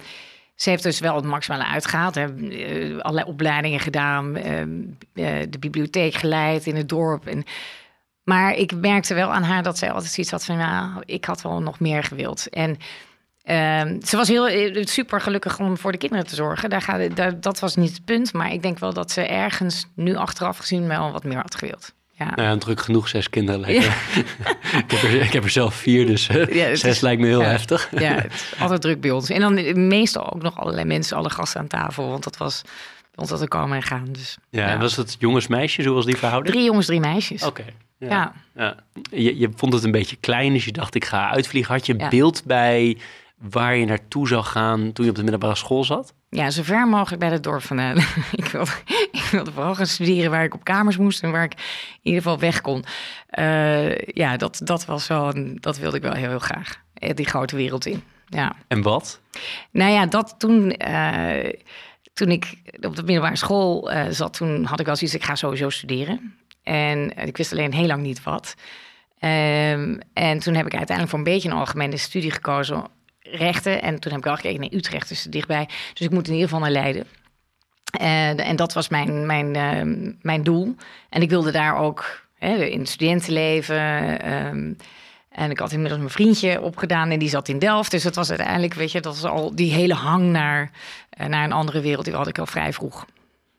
ze 0.55 0.69
heeft 0.69 0.83
dus 0.83 0.99
wel 0.99 1.15
het 1.15 1.25
maximale 1.25 1.65
uitgehaald. 1.65 2.15
Hè. 2.15 2.33
Uh, 2.33 2.99
allerlei 2.99 3.27
opleidingen 3.27 3.79
gedaan. 3.79 4.37
Uh, 4.37 4.61
uh, 4.61 5.45
de 5.49 5.59
bibliotheek 5.59 6.13
geleid 6.13 6.65
in 6.65 6.75
het 6.75 6.89
dorp. 6.89 7.27
En, 7.27 7.43
maar 8.23 8.53
ik 8.53 8.75
merkte 8.75 9.13
wel 9.13 9.33
aan 9.33 9.43
haar 9.43 9.63
dat 9.63 9.77
zij 9.77 9.91
altijd 9.91 10.11
zoiets 10.11 10.31
had 10.31 10.45
van... 10.45 10.57
Nou, 10.57 11.01
ik 11.05 11.25
had 11.25 11.41
wel 11.41 11.61
nog 11.61 11.79
meer 11.79 12.03
gewild. 12.03 12.49
En 12.49 12.77
ehm, 13.41 14.01
ze 14.01 14.17
was 14.17 14.27
heel 14.27 14.47
super 14.85 15.21
gelukkig 15.21 15.59
om 15.59 15.77
voor 15.77 15.91
de 15.91 15.97
kinderen 15.97 16.25
te 16.25 16.35
zorgen. 16.35 16.69
Daar 16.69 16.81
gaat, 16.81 17.43
dat 17.43 17.59
was 17.59 17.75
niet 17.75 17.93
het 17.93 18.05
punt. 18.05 18.33
Maar 18.33 18.51
ik 18.51 18.61
denk 18.61 18.79
wel 18.79 18.93
dat 18.93 19.11
ze 19.11 19.21
ergens 19.21 19.85
nu 19.95 20.15
achteraf 20.15 20.57
gezien 20.57 20.87
wel 20.87 21.11
wat 21.11 21.23
meer 21.23 21.41
had 21.41 21.55
gewild. 21.55 21.93
Ja. 22.17 22.35
Nou 22.35 22.41
ja, 22.41 22.57
druk 22.57 22.81
genoeg, 22.81 23.07
zes 23.07 23.29
kinderen 23.29 23.59
lijken. 23.59 23.83
Ja. 23.83 23.93
ik, 24.85 24.91
heb 24.91 25.01
er, 25.01 25.21
ik 25.21 25.33
heb 25.33 25.43
er 25.43 25.49
zelf 25.49 25.75
vier, 25.75 26.05
dus 26.05 26.27
ja, 26.27 26.45
zes 26.45 26.83
is, 26.83 26.99
lijkt 26.99 27.21
me 27.21 27.27
heel 27.27 27.41
heftig. 27.41 27.89
ja, 27.99 28.13
het 28.21 28.33
is 28.33 28.53
altijd 28.59 28.81
druk 28.81 29.01
bij 29.01 29.11
ons. 29.11 29.29
En 29.29 29.39
dan 29.39 29.87
meestal 29.87 30.33
ook 30.33 30.41
nog 30.41 30.59
allerlei 30.59 30.85
mensen, 30.85 31.17
alle 31.17 31.29
gasten 31.29 31.59
aan 31.59 31.67
tafel. 31.67 32.09
Want 32.09 32.23
dat 32.23 32.37
was 32.37 32.61
bij 32.63 32.71
ons 33.15 33.31
altijd 33.31 33.49
komen 33.49 33.75
en 33.77 33.83
gaan. 33.83 34.07
Dus, 34.11 34.37
ja, 34.49 34.67
en 34.67 34.79
was 34.79 34.95
het 34.95 35.15
jongens, 35.19 35.47
meisjes? 35.47 35.85
Hoe 35.85 35.95
was 35.95 36.05
die 36.05 36.17
verhouding? 36.17 36.55
Drie 36.55 36.67
jongens, 36.67 36.85
drie 36.85 36.99
meisjes. 36.99 37.43
Oké. 37.43 37.61
Okay. 37.61 37.73
Ja. 38.09 38.33
ja. 38.55 38.75
Je, 39.11 39.37
je 39.37 39.49
vond 39.55 39.73
het 39.73 39.83
een 39.83 39.91
beetje 39.91 40.15
klein, 40.19 40.53
dus 40.53 40.65
je 40.65 40.71
dacht 40.71 40.95
ik 40.95 41.05
ga 41.05 41.29
uitvliegen. 41.29 41.73
Had 41.73 41.85
je 41.85 42.07
beeld 42.09 42.43
bij 42.45 42.97
waar 43.37 43.75
je 43.75 43.85
naartoe 43.85 44.27
zou 44.27 44.43
gaan 44.43 44.91
toen 44.93 45.05
je 45.05 45.11
op 45.11 45.17
de 45.17 45.23
middelbare 45.23 45.55
school 45.55 45.83
zat? 45.83 46.13
Ja, 46.35 46.49
zo 46.49 46.63
ver 46.63 46.87
mogelijk 46.87 47.19
bij 47.19 47.31
het 47.31 47.43
dorp 47.43 47.63
vandaan. 47.63 47.97
ik, 48.41 48.45
wilde, 48.45 48.71
ik 49.11 49.27
wilde 49.31 49.51
vooral 49.51 49.75
gaan 49.75 49.87
studeren 49.87 50.31
waar 50.31 50.43
ik 50.43 50.53
op 50.53 50.63
kamers 50.63 50.97
moest 50.97 51.23
en 51.23 51.31
waar 51.31 51.43
ik 51.43 51.53
in 51.53 51.99
ieder 52.01 52.21
geval 52.21 52.39
weg 52.39 52.61
kon. 52.61 52.83
Uh, 53.39 53.97
ja, 53.97 54.37
dat, 54.37 54.61
dat 54.63 54.85
was 54.85 55.07
wel, 55.07 55.33
dat 55.53 55.77
wilde 55.77 55.97
ik 55.97 56.03
wel 56.03 56.13
heel, 56.13 56.29
heel 56.29 56.39
graag. 56.39 56.83
Die 57.13 57.25
grote 57.25 57.55
wereld 57.55 57.85
in. 57.85 58.03
Ja. 58.27 58.55
En 58.67 58.81
wat? 58.81 59.21
Nou 59.71 59.91
ja, 59.91 60.05
dat 60.05 60.35
toen. 60.37 60.75
Uh, 60.87 61.49
toen 62.13 62.29
ik 62.29 62.53
op 62.81 62.95
de 62.95 63.03
middelbare 63.03 63.35
school 63.35 63.93
uh, 63.93 64.05
zat, 64.09 64.33
toen 64.33 64.63
had 64.63 64.79
ik 64.79 64.85
wel 64.85 64.95
zoiets, 64.95 65.15
ik 65.15 65.23
ga 65.23 65.35
sowieso 65.35 65.69
studeren. 65.69 66.35
En 66.63 67.17
ik 67.17 67.37
wist 67.37 67.51
alleen 67.51 67.73
heel 67.73 67.87
lang 67.87 68.01
niet 68.01 68.23
wat. 68.23 68.55
Um, 69.19 69.99
en 70.13 70.39
toen 70.39 70.55
heb 70.55 70.65
ik 70.65 70.75
uiteindelijk 70.75 71.09
voor 71.09 71.19
een 71.19 71.33
beetje 71.33 71.49
een 71.49 71.55
algemene 71.55 71.97
studie 71.97 72.31
gekozen 72.31 72.83
rechten. 73.31 73.81
En 73.81 73.99
toen 73.99 74.11
heb 74.11 74.21
ik 74.21 74.27
al 74.27 74.35
gekeken, 74.35 74.59
nee, 74.59 74.75
Utrecht 74.75 75.11
is 75.11 75.25
er 75.25 75.31
dichtbij. 75.31 75.69
Dus 75.93 76.05
ik 76.05 76.11
moet 76.11 76.27
in 76.27 76.33
ieder 76.33 76.47
geval 76.47 76.63
naar 76.63 76.71
Leiden. 76.71 77.05
En, 77.99 78.37
en 78.37 78.55
dat 78.55 78.73
was 78.73 78.89
mijn, 78.89 79.25
mijn, 79.25 79.57
uh, 79.57 80.15
mijn 80.21 80.43
doel. 80.43 80.75
En 81.09 81.21
ik 81.21 81.29
wilde 81.29 81.51
daar 81.51 81.77
ook 81.77 82.27
hè, 82.37 82.55
in 82.65 82.79
het 82.79 82.89
studentenleven. 82.89 84.33
Um, 84.33 84.77
en 85.29 85.51
ik 85.51 85.59
had 85.59 85.71
inmiddels 85.71 85.99
mijn 85.99 86.13
vriendje 86.13 86.61
opgedaan 86.61 87.09
en 87.09 87.19
die 87.19 87.29
zat 87.29 87.47
in 87.47 87.59
Delft. 87.59 87.91
Dus 87.91 88.03
het 88.03 88.15
was 88.15 88.29
uiteindelijk, 88.29 88.73
weet 88.73 88.91
je, 88.91 89.01
dat 89.01 89.19
was 89.19 89.31
al 89.31 89.55
die 89.55 89.73
hele 89.73 89.93
hang 89.93 90.23
naar, 90.23 90.71
uh, 91.21 91.27
naar 91.27 91.43
een 91.43 91.51
andere 91.51 91.81
wereld. 91.81 92.05
Die 92.05 92.13
had 92.13 92.27
ik 92.27 92.39
al 92.39 92.45
vrij 92.45 92.73
vroeg. 92.73 93.05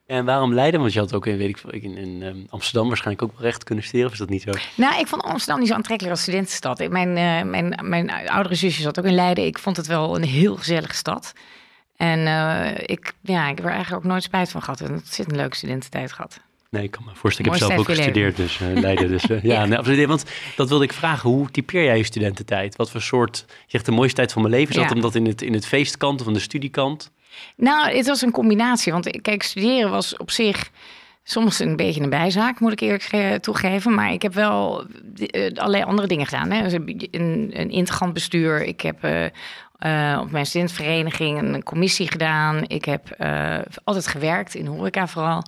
En 0.06 0.24
waarom 0.24 0.54
Leiden? 0.54 0.80
Want 0.80 0.92
je 0.92 0.98
had 0.98 1.14
ook 1.14 1.26
in, 1.26 1.36
weet 1.36 1.48
ik, 1.48 1.82
in, 1.82 1.96
in 1.96 2.22
um, 2.22 2.46
Amsterdam 2.48 2.88
waarschijnlijk 2.88 3.30
ook 3.30 3.40
recht 3.40 3.64
kunnen 3.64 3.84
studeren, 3.84 4.06
of 4.06 4.12
is 4.12 4.18
dat 4.18 4.28
niet 4.28 4.42
zo? 4.42 4.50
Nou, 4.74 5.00
ik 5.00 5.06
vond 5.06 5.22
Amsterdam 5.22 5.58
niet 5.58 5.68
zo 5.68 5.74
aantrekkelijk 5.74 6.14
als 6.14 6.22
studentenstad. 6.22 6.88
Mijn, 6.88 7.08
uh, 7.08 7.50
mijn, 7.50 7.80
mijn 7.82 8.28
oudere 8.28 8.54
zusje 8.54 8.82
zat 8.82 8.98
ook 8.98 9.04
in 9.04 9.14
Leiden. 9.14 9.46
Ik 9.46 9.58
vond 9.58 9.76
het 9.76 9.86
wel 9.86 10.16
een 10.16 10.24
heel 10.24 10.56
gezellige 10.56 10.94
stad. 10.94 11.32
En 11.96 12.18
uh, 12.18 12.70
ik, 12.76 13.12
ja, 13.20 13.48
ik 13.48 13.56
heb 13.56 13.64
er 13.64 13.72
eigenlijk 13.72 14.04
ook 14.04 14.10
nooit 14.10 14.22
spijt 14.22 14.50
van 14.50 14.62
gehad. 14.62 14.78
Het 14.78 15.14
zit 15.14 15.30
een 15.30 15.36
leuke 15.36 15.56
studententijd 15.56 16.12
gehad. 16.12 16.40
Nee, 16.70 16.82
ik 16.82 16.90
kan 16.90 17.04
me 17.04 17.10
voorstellen. 17.14 17.52
Ik 17.52 17.58
heb 17.58 17.68
zelf 17.68 17.80
ook 17.80 17.94
gestudeerd, 17.94 18.36
dus 18.36 18.60
uh, 18.60 18.80
Leiden. 18.80 19.08
Dus, 19.08 19.24
uh, 19.24 19.42
ja, 19.52 19.64
ja. 19.64 19.80
Nee. 19.82 20.06
Want 20.06 20.24
dat 20.56 20.68
wilde 20.68 20.84
ik 20.84 20.92
vragen. 20.92 21.30
Hoe 21.30 21.50
typeer 21.50 21.84
jij 21.84 21.96
je 21.96 22.04
studententijd? 22.04 22.76
Wat 22.76 22.90
voor 22.90 23.00
soort, 23.00 23.44
je 23.48 23.54
zegt 23.66 23.84
de 23.84 23.92
mooiste 23.92 24.16
tijd 24.16 24.32
van 24.32 24.42
mijn 24.42 24.54
leven. 24.54 24.74
Is 24.74 24.80
ja. 24.80 24.86
dat 24.86 24.96
omdat 24.96 25.14
in 25.14 25.26
het, 25.26 25.42
in 25.42 25.52
het 25.52 25.66
feestkant 25.66 26.20
of 26.20 26.26
aan 26.26 26.32
de 26.32 26.38
studiekant? 26.38 27.10
Nou, 27.56 27.96
het 27.96 28.06
was 28.06 28.22
een 28.22 28.30
combinatie. 28.30 28.92
Want 28.92 29.20
kijk, 29.20 29.42
studeren 29.42 29.90
was 29.90 30.16
op 30.16 30.30
zich 30.30 30.70
soms 31.22 31.58
een 31.58 31.76
beetje 31.76 32.02
een 32.02 32.10
bijzaak, 32.10 32.60
moet 32.60 32.72
ik 32.72 32.80
eerlijk 32.80 33.42
toegeven. 33.42 33.94
Maar 33.94 34.12
ik 34.12 34.22
heb 34.22 34.34
wel 34.34 34.86
uh, 35.16 35.50
allerlei 35.54 35.82
andere 35.84 36.08
dingen 36.08 36.26
gedaan. 36.26 36.50
Hè. 36.50 36.62
Dus 36.62 36.72
een, 36.72 37.50
een 37.52 37.70
integrant 37.70 38.12
bestuur. 38.12 38.64
Ik 38.64 38.80
heb 38.80 39.04
uh, 39.04 40.18
op 40.20 40.30
mijn 40.30 40.46
studentenvereniging 40.46 41.54
een 41.54 41.62
commissie 41.62 42.10
gedaan. 42.10 42.64
Ik 42.66 42.84
heb 42.84 43.16
altijd 43.84 44.06
gewerkt 44.06 44.54
in 44.54 44.66
horeca 44.66 45.06
vooral. 45.06 45.42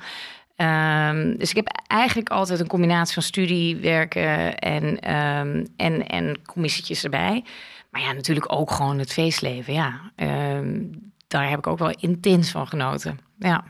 Um, 0.60 1.36
dus 1.36 1.50
ik 1.50 1.56
heb 1.56 1.68
eigenlijk 1.86 2.28
altijd 2.28 2.60
een 2.60 2.66
combinatie 2.66 3.14
van 3.14 3.22
studie, 3.22 3.76
werken 3.76 4.58
en, 4.58 5.14
um, 5.14 5.66
en, 5.76 6.06
en 6.06 6.36
commissietjes 6.46 7.04
erbij. 7.04 7.44
Maar 7.90 8.00
ja, 8.00 8.12
natuurlijk 8.12 8.52
ook 8.52 8.70
gewoon 8.70 8.98
het 8.98 9.12
feestleven. 9.12 9.72
Ja, 9.72 10.00
um, 10.16 10.90
daar 11.28 11.48
heb 11.48 11.58
ik 11.58 11.66
ook 11.66 11.78
wel 11.78 11.90
intens 11.90 12.50
van 12.50 12.68
genoten. 12.68 13.20
Ja. 13.38 13.64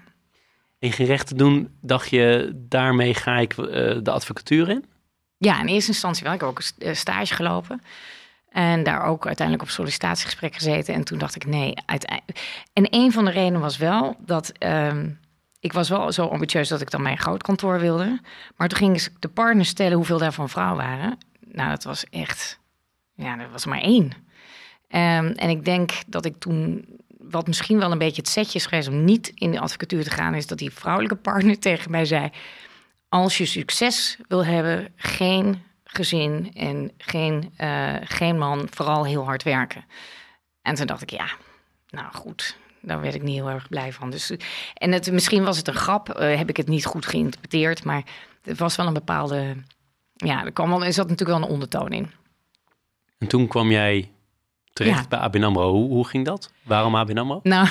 In 0.78 0.92
gerechten 0.92 1.36
doen, 1.36 1.76
dacht 1.80 2.10
je, 2.10 2.52
daarmee 2.54 3.14
ga 3.14 3.36
ik 3.36 3.56
uh, 3.56 3.66
de 4.02 4.10
advocatuur 4.10 4.68
in? 4.68 4.84
Ja, 5.38 5.60
in 5.60 5.66
eerste 5.66 5.90
instantie 5.90 6.24
wel. 6.24 6.32
Ik 6.32 6.40
heb 6.40 6.48
ook 6.48 6.62
een 6.78 6.96
stage 6.96 7.34
gelopen. 7.34 7.82
En 8.48 8.82
daar 8.82 9.02
ook 9.02 9.26
uiteindelijk 9.26 9.68
op 9.68 9.72
sollicitatiegesprek 9.74 10.54
gezeten. 10.54 10.94
En 10.94 11.04
toen 11.04 11.18
dacht 11.18 11.34
ik, 11.34 11.46
nee, 11.46 11.74
uiteindelijk... 11.86 12.66
En 12.72 12.86
een 12.90 13.12
van 13.12 13.24
de 13.24 13.30
redenen 13.30 13.60
was 13.60 13.76
wel 13.76 14.16
dat... 14.18 14.52
Um, 14.58 15.18
ik 15.60 15.72
was 15.72 15.88
wel 15.88 16.12
zo 16.12 16.26
ambitieus 16.26 16.68
dat 16.68 16.80
ik 16.80 16.90
dan 16.90 17.02
mijn 17.02 17.18
groot 17.18 17.42
kantoor 17.42 17.80
wilde. 17.80 18.20
Maar 18.56 18.68
toen 18.68 18.78
ging 18.78 19.08
de 19.18 19.28
partner 19.28 19.64
stellen 19.64 19.96
hoeveel 19.96 20.18
daarvan 20.18 20.48
vrouwen 20.48 20.76
waren. 20.76 21.18
Nou, 21.40 21.70
dat 21.70 21.84
was 21.84 22.04
echt... 22.04 22.60
Ja, 23.14 23.36
dat 23.36 23.50
was 23.50 23.66
maar 23.66 23.80
één. 23.80 24.04
Um, 24.04 25.32
en 25.32 25.48
ik 25.48 25.64
denk 25.64 25.92
dat 26.06 26.24
ik 26.24 26.38
toen 26.38 26.86
wat 27.30 27.46
misschien 27.46 27.78
wel 27.78 27.92
een 27.92 27.98
beetje 27.98 28.20
het 28.20 28.30
setje 28.30 28.76
is 28.76 28.88
om 28.88 29.04
niet 29.04 29.32
in 29.34 29.50
de 29.50 29.60
advocatuur 29.60 30.04
te 30.04 30.10
gaan, 30.10 30.34
is 30.34 30.46
dat 30.46 30.58
die 30.58 30.70
vrouwelijke 30.70 31.16
partner 31.16 31.58
tegen 31.68 31.90
mij 31.90 32.04
zei: 32.04 32.30
Als 33.08 33.38
je 33.38 33.46
succes 33.46 34.18
wil 34.28 34.44
hebben, 34.44 34.92
geen 34.96 35.62
gezin 35.84 36.50
en 36.54 36.92
geen, 36.98 37.52
uh, 37.60 37.94
geen 38.02 38.38
man, 38.38 38.66
vooral 38.70 39.04
heel 39.04 39.24
hard 39.24 39.42
werken. 39.42 39.84
En 40.62 40.74
toen 40.74 40.86
dacht 40.86 41.02
ik, 41.02 41.10
ja, 41.10 41.28
nou 41.90 42.14
goed, 42.14 42.56
daar 42.80 43.00
werd 43.00 43.14
ik 43.14 43.22
niet 43.22 43.34
heel 43.34 43.50
erg 43.50 43.68
blij 43.68 43.92
van. 43.92 44.10
Dus, 44.10 44.32
en 44.74 44.92
het, 44.92 45.12
misschien 45.12 45.44
was 45.44 45.56
het 45.56 45.68
een 45.68 45.74
grap, 45.74 46.08
uh, 46.20 46.36
heb 46.36 46.48
ik 46.48 46.56
het 46.56 46.68
niet 46.68 46.84
goed 46.84 47.06
geïnterpreteerd, 47.06 47.84
maar 47.84 48.02
het 48.42 48.58
was 48.58 48.76
wel 48.76 48.86
een 48.86 48.92
bepaalde, 48.92 49.56
ja, 50.12 50.44
er, 50.44 50.52
kwam 50.52 50.68
wel, 50.68 50.84
er 50.84 50.92
zat 50.92 51.08
natuurlijk 51.08 51.38
wel 51.38 51.48
een 51.48 51.54
ondertoon 51.54 51.92
in. 51.92 52.10
En 53.18 53.26
toen 53.26 53.46
kwam 53.46 53.70
jij 53.70 54.10
terecht 54.78 55.08
bij 55.08 55.18
ABN 55.18 55.42
AMRO. 55.42 55.72
Hoe, 55.72 55.88
hoe, 55.88 56.06
ging 56.06 56.24
dat? 56.24 56.52
Waarom 56.62 56.94
ABN 56.94 57.18
AMRO? 57.18 57.40
Nou, 57.42 57.68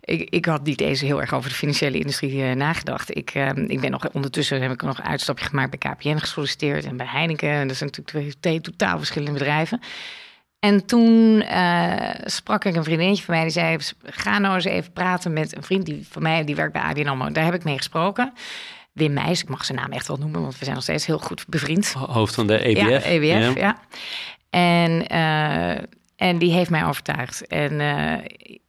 ik, 0.00 0.30
ik 0.30 0.44
had 0.44 0.64
niet 0.64 0.80
eens 0.80 1.00
heel 1.00 1.20
erg 1.20 1.32
over 1.32 1.48
de 1.48 1.56
financiële 1.56 1.98
industrie 1.98 2.34
uh, 2.34 2.52
nagedacht. 2.52 3.16
Ik, 3.16 3.34
uh, 3.34 3.48
ik 3.66 3.80
ben 3.80 3.90
nog 3.90 4.10
ondertussen 4.12 4.62
heb 4.62 4.72
ik 4.72 4.82
nog 4.82 4.98
een 4.98 5.04
uitstapje 5.04 5.44
gemaakt 5.44 5.78
bij 5.78 5.92
KPN 5.92 6.16
gesolliciteerd 6.16 6.84
en 6.84 6.96
bij 6.96 7.06
Heineken. 7.06 7.48
En 7.48 7.68
dat 7.68 7.76
zijn 7.76 7.90
natuurlijk 7.96 8.34
twee 8.40 8.60
totaal 8.60 8.98
verschillende 8.98 9.38
bedrijven. 9.38 9.80
En 10.58 10.86
toen 10.86 11.42
uh, 11.42 12.10
sprak 12.24 12.64
ik 12.64 12.76
een 12.76 12.84
vriendinnetje 12.84 13.24
van 13.24 13.34
mij 13.34 13.42
die 13.42 13.52
zei: 13.52 13.78
ga 14.02 14.38
nou 14.38 14.54
eens 14.54 14.64
even 14.64 14.92
praten 14.92 15.32
met 15.32 15.56
een 15.56 15.62
vriend 15.62 15.86
die 15.86 16.06
van 16.10 16.22
mij 16.22 16.44
die 16.44 16.54
werkt 16.54 16.72
bij 16.72 16.82
ABN 16.82 17.08
AMRO. 17.08 17.30
Daar 17.30 17.44
heb 17.44 17.54
ik 17.54 17.64
mee 17.64 17.76
gesproken. 17.76 18.32
Wim 18.92 19.12
Meijs, 19.12 19.42
ik 19.42 19.48
mag 19.48 19.64
zijn 19.64 19.78
naam 19.78 19.90
echt 19.90 20.08
wel 20.08 20.16
noemen, 20.16 20.40
want 20.40 20.58
we 20.58 20.64
zijn 20.64 20.74
nog 20.74 20.84
steeds 20.84 21.06
heel 21.06 21.18
goed 21.18 21.44
bevriend. 21.48 21.92
Hoofd 21.92 22.34
van 22.34 22.46
de 22.46 22.58
EBF. 22.58 22.88
Ja, 22.88 23.00
EBF, 23.00 23.54
ja. 23.54 23.60
ja. 23.60 23.76
En 24.50 25.06
en 26.20 26.38
die 26.38 26.52
heeft 26.52 26.70
mij 26.70 26.84
overtuigd. 26.84 27.46
En 27.46 27.72
uh, 27.72 28.18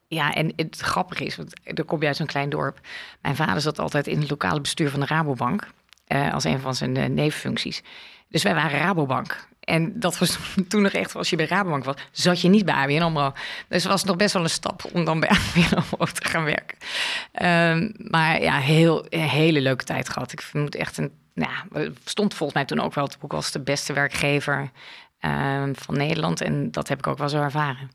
ja, 0.08 0.34
en 0.34 0.54
het 0.56 0.78
grappige 0.80 1.26
is, 1.26 1.36
want 1.36 1.54
er 1.64 1.84
kom 1.84 2.02
je 2.02 2.08
uit 2.08 2.16
zo'n 2.16 2.26
klein 2.26 2.50
dorp. 2.50 2.80
Mijn 3.22 3.36
vader 3.36 3.62
zat 3.62 3.80
altijd 3.80 4.08
in 4.08 4.20
het 4.20 4.30
lokale 4.30 4.62
bestuur 4.62 4.90
van 4.90 5.00
de 5.00 5.06
Rabobank. 5.06 5.68
Uh, 6.08 6.34
als 6.34 6.44
een 6.44 6.60
van 6.60 6.76
zijn 6.76 6.96
uh, 6.96 7.06
nevenfuncties. 7.06 7.82
Dus 8.30 8.44
wij 8.44 8.56
waren 8.56 8.80
Rabobank. 8.80 9.48
En 9.60 10.00
dat 10.00 10.18
was 10.18 10.38
toen 10.68 10.82
nog 10.82 10.92
echt, 10.92 11.16
als 11.16 11.30
je 11.30 11.36
bij 11.36 11.46
Rabobank 11.46 11.84
was, 11.84 11.96
zat 12.12 12.42
je 12.42 12.50
niet 12.50 12.66
bij 12.66 12.76
ABN 12.76 13.02
AMRO. 13.02 13.34
Dus 13.68 13.84
het 13.84 13.92
was 13.92 14.04
nog 14.04 14.16
best 14.16 14.34
wel 14.34 14.44
een 14.44 14.50
stap 14.50 14.84
om 14.94 15.06
dan 15.06 15.20
bij 15.20 15.30
ABN 15.36 15.76
AMRO 15.76 16.06
te 16.06 16.30
gaan 16.30 16.44
werken. 16.44 16.78
Um, 17.42 17.94
maar 17.98 18.42
ja, 18.42 18.58
heel, 18.58 19.06
een 19.10 19.20
hele 19.20 19.62
leuke 19.62 19.84
tijd 19.84 20.10
gehad. 20.10 20.32
Ik 20.32 20.50
moet 20.54 20.76
echt 20.76 20.98
een, 20.98 21.12
nou, 21.34 21.94
stond 22.06 22.34
volgens 22.34 22.58
mij 22.58 22.68
toen 22.68 22.80
ook 22.80 22.94
wel 22.94 23.04
het 23.04 23.20
boek 23.20 23.34
als 23.34 23.52
de 23.52 23.60
beste 23.60 23.94
werkgever 23.94 24.72
uh, 25.26 25.64
van 25.74 25.98
Nederland. 25.98 26.42
En 26.42 26.72
dat 26.72 26.88
heb 26.88 26.98
ik 26.98 27.08
ook 27.08 27.18
wel 27.18 27.30
zo 27.30 27.42
ervaren. 27.42 27.92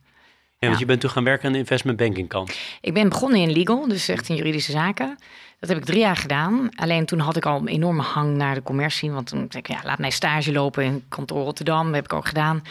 Ja, 0.59 0.69
want 0.69 0.79
je 0.79 0.87
bent 0.87 1.01
toen 1.01 1.11
gaan 1.11 1.25
werken 1.25 1.47
aan 1.47 1.53
de 1.53 1.59
investment 1.59 1.97
banking 1.97 2.29
kant. 2.29 2.59
Ik 2.81 2.95
ben 2.95 3.09
begonnen 3.09 3.41
in 3.41 3.53
legal, 3.53 3.89
dus 3.89 4.09
echt 4.09 4.29
in 4.29 4.37
juridische 4.37 4.73
zaken. 4.73 5.19
Dat 5.61 5.69
heb 5.69 5.79
ik 5.79 5.85
drie 5.85 5.99
jaar 5.99 6.17
gedaan. 6.17 6.69
Alleen 6.75 7.07
toen 7.07 7.19
had 7.19 7.37
ik 7.37 7.47
al 7.47 7.59
een 7.59 7.69
enorme 7.69 8.03
hang 8.03 8.37
naar 8.37 8.55
de 8.55 8.63
commercie. 8.63 9.11
Want 9.11 9.27
toen 9.27 9.39
denk 9.39 9.55
ik, 9.55 9.69
ja, 9.69 9.81
laat 9.85 9.99
mij 9.99 10.11
stage 10.11 10.53
lopen 10.53 10.85
in 10.85 11.05
kantoor 11.09 11.45
Rotterdam. 11.45 11.87
Dat 11.87 11.95
heb 11.95 12.05
ik 12.05 12.13
ook 12.13 12.27
gedaan. 12.27 12.63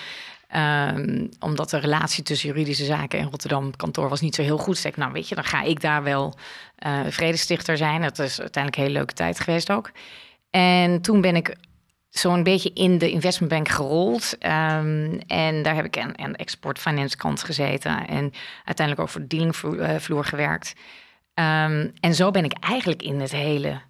Um, 0.56 1.30
omdat 1.40 1.70
de 1.70 1.78
relatie 1.78 2.24
tussen 2.24 2.50
juridische 2.50 2.86
zaken 2.86 3.20
en 3.20 3.30
Rotterdam 3.30 3.76
kantoor 3.76 4.10
was 4.10 4.22
niet 4.22 4.36
zo 4.36 4.42
heel 4.42 4.58
goed. 4.58 4.78
Zeg 4.78 4.92
ik, 4.92 4.98
nou 4.98 5.12
weet 5.12 5.30
je, 5.30 5.36
dan 5.36 5.44
ga 5.44 5.62
ik 5.62 5.82
daar 5.82 6.04
wel 6.04 6.38
uh, 6.86 7.00
vredestichter 7.10 7.78
zijn. 7.78 8.02
Dat 8.02 8.20
is 8.20 8.40
uiteindelijk 8.40 8.76
een 8.76 8.88
hele 8.88 8.98
leuke 8.98 9.14
tijd 9.14 9.40
geweest 9.40 9.72
ook. 9.72 9.92
En 10.50 11.02
toen 11.02 11.22
ben 11.22 11.36
ik 11.36 11.56
zo'n 12.20 12.44
beetje 12.44 12.72
in 12.74 12.98
de 12.98 13.10
investmentbank 13.10 13.70
gerold. 13.70 14.38
Um, 14.40 15.20
en 15.28 15.64
daar 15.64 15.76
heb 15.76 15.86
ik 15.86 15.98
aan, 15.98 16.20
aan 16.20 16.32
de 16.32 16.38
export 16.38 16.80
finance 16.80 17.18
kant 17.18 17.44
gezeten. 17.44 18.08
En 18.08 18.34
uiteindelijk 18.66 19.00
ook 19.00 19.10
voor 19.10 19.22
de 19.22 19.28
dealingvloer 19.28 20.24
uh, 20.24 20.30
gewerkt. 20.30 20.74
Um, 21.34 21.94
en 22.00 22.16
zo 22.16 22.32
ben 22.32 22.44
ik 22.44 22.54
eigenlijk 22.60 23.02
in 23.02 23.20
het 23.20 23.32
hele 23.32 23.82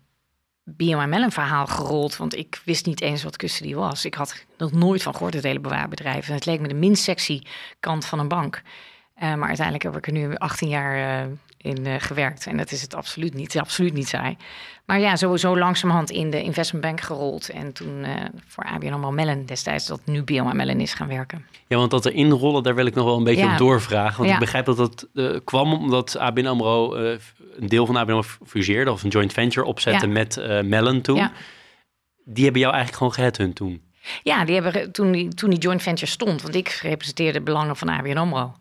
BMML 0.63 1.29
verhaal 1.29 1.65
gerold. 1.65 2.17
Want 2.17 2.35
ik 2.35 2.61
wist 2.65 2.85
niet 2.85 3.01
eens 3.01 3.23
wat 3.23 3.37
custody 3.37 3.73
was. 3.73 4.05
Ik 4.05 4.13
had 4.13 4.45
nog 4.57 4.71
nooit 4.71 5.03
van 5.03 5.13
gehoord, 5.13 5.33
het 5.33 5.43
hele 5.43 5.59
bewaarbedrijf. 5.59 6.27
En 6.27 6.33
het 6.33 6.45
leek 6.45 6.59
me 6.59 6.67
de 6.67 6.73
minst 6.73 7.03
sexy 7.03 7.41
kant 7.79 8.05
van 8.05 8.19
een 8.19 8.27
bank. 8.27 8.61
Uh, 9.15 9.33
maar 9.33 9.47
uiteindelijk 9.47 9.83
heb 9.83 9.97
ik 9.97 10.07
er 10.07 10.13
nu 10.13 10.35
18 10.35 10.69
jaar 10.69 11.25
uh, 11.27 11.31
in 11.65 11.85
uh, 11.85 11.95
gewerkt. 11.97 12.45
En 12.45 12.57
dat 12.57 12.71
is 12.71 12.81
het 12.81 12.95
absoluut 12.95 13.33
niet. 13.33 13.59
Absoluut 13.59 13.93
niet 13.93 14.07
saai. 14.07 14.37
Maar 14.85 14.99
ja, 14.99 15.15
sowieso 15.15 15.57
langzamerhand 15.57 16.09
in 16.11 16.29
de 16.29 16.41
investmentbank 16.41 17.01
gerold. 17.01 17.49
En 17.49 17.73
toen 17.73 17.99
uh, 17.99 18.09
voor 18.47 18.63
ABN 18.63 18.91
AMRO 18.91 19.11
Mellon 19.11 19.45
destijds, 19.45 19.85
dat 19.85 20.01
nu 20.05 20.23
BNO 20.23 20.53
Mellon 20.53 20.79
is 20.79 20.93
gaan 20.93 21.07
werken. 21.07 21.45
Ja, 21.67 21.77
want 21.77 21.91
dat 21.91 22.05
er 22.05 22.13
inrollen, 22.13 22.63
daar 22.63 22.75
wil 22.75 22.85
ik 22.85 22.95
nog 22.95 23.05
wel 23.05 23.17
een 23.17 23.23
beetje 23.23 23.45
ja. 23.45 23.51
op 23.51 23.57
doorvragen. 23.57 24.17
Want 24.17 24.29
ja. 24.29 24.33
ik 24.33 24.39
begrijp 24.39 24.65
dat 24.65 24.77
dat 24.77 25.07
uh, 25.13 25.39
kwam 25.43 25.73
omdat 25.73 26.17
ABN 26.17 26.45
AMRO 26.45 26.95
een 26.95 27.19
deel 27.67 27.85
van 27.85 27.95
ABN 27.95 28.11
AMRO 28.11 28.27
fuseerde... 28.45 28.91
of 28.91 29.03
een 29.03 29.09
joint 29.09 29.33
venture 29.33 29.65
opzette 29.65 30.07
ja. 30.07 30.11
met 30.11 30.35
Mellon 30.63 31.01
toen. 31.01 31.29
Die 32.25 32.43
hebben 32.43 32.61
jou 32.61 32.73
eigenlijk 32.73 32.97
gewoon 32.97 33.13
geheadhunt 33.13 33.55
toen? 33.55 33.81
Ja, 34.23 34.45
die 34.45 34.61
hebben 34.61 34.91
toen 34.91 35.11
die, 35.11 35.33
toen 35.33 35.49
die 35.49 35.59
joint 35.59 35.81
venture 35.81 36.11
stond. 36.11 36.41
Want 36.41 36.55
ik 36.55 36.69
representeerde 36.69 37.37
de 37.37 37.43
belangen 37.43 37.75
van 37.75 37.89
ABN 37.89 38.17
AMRO. 38.17 38.53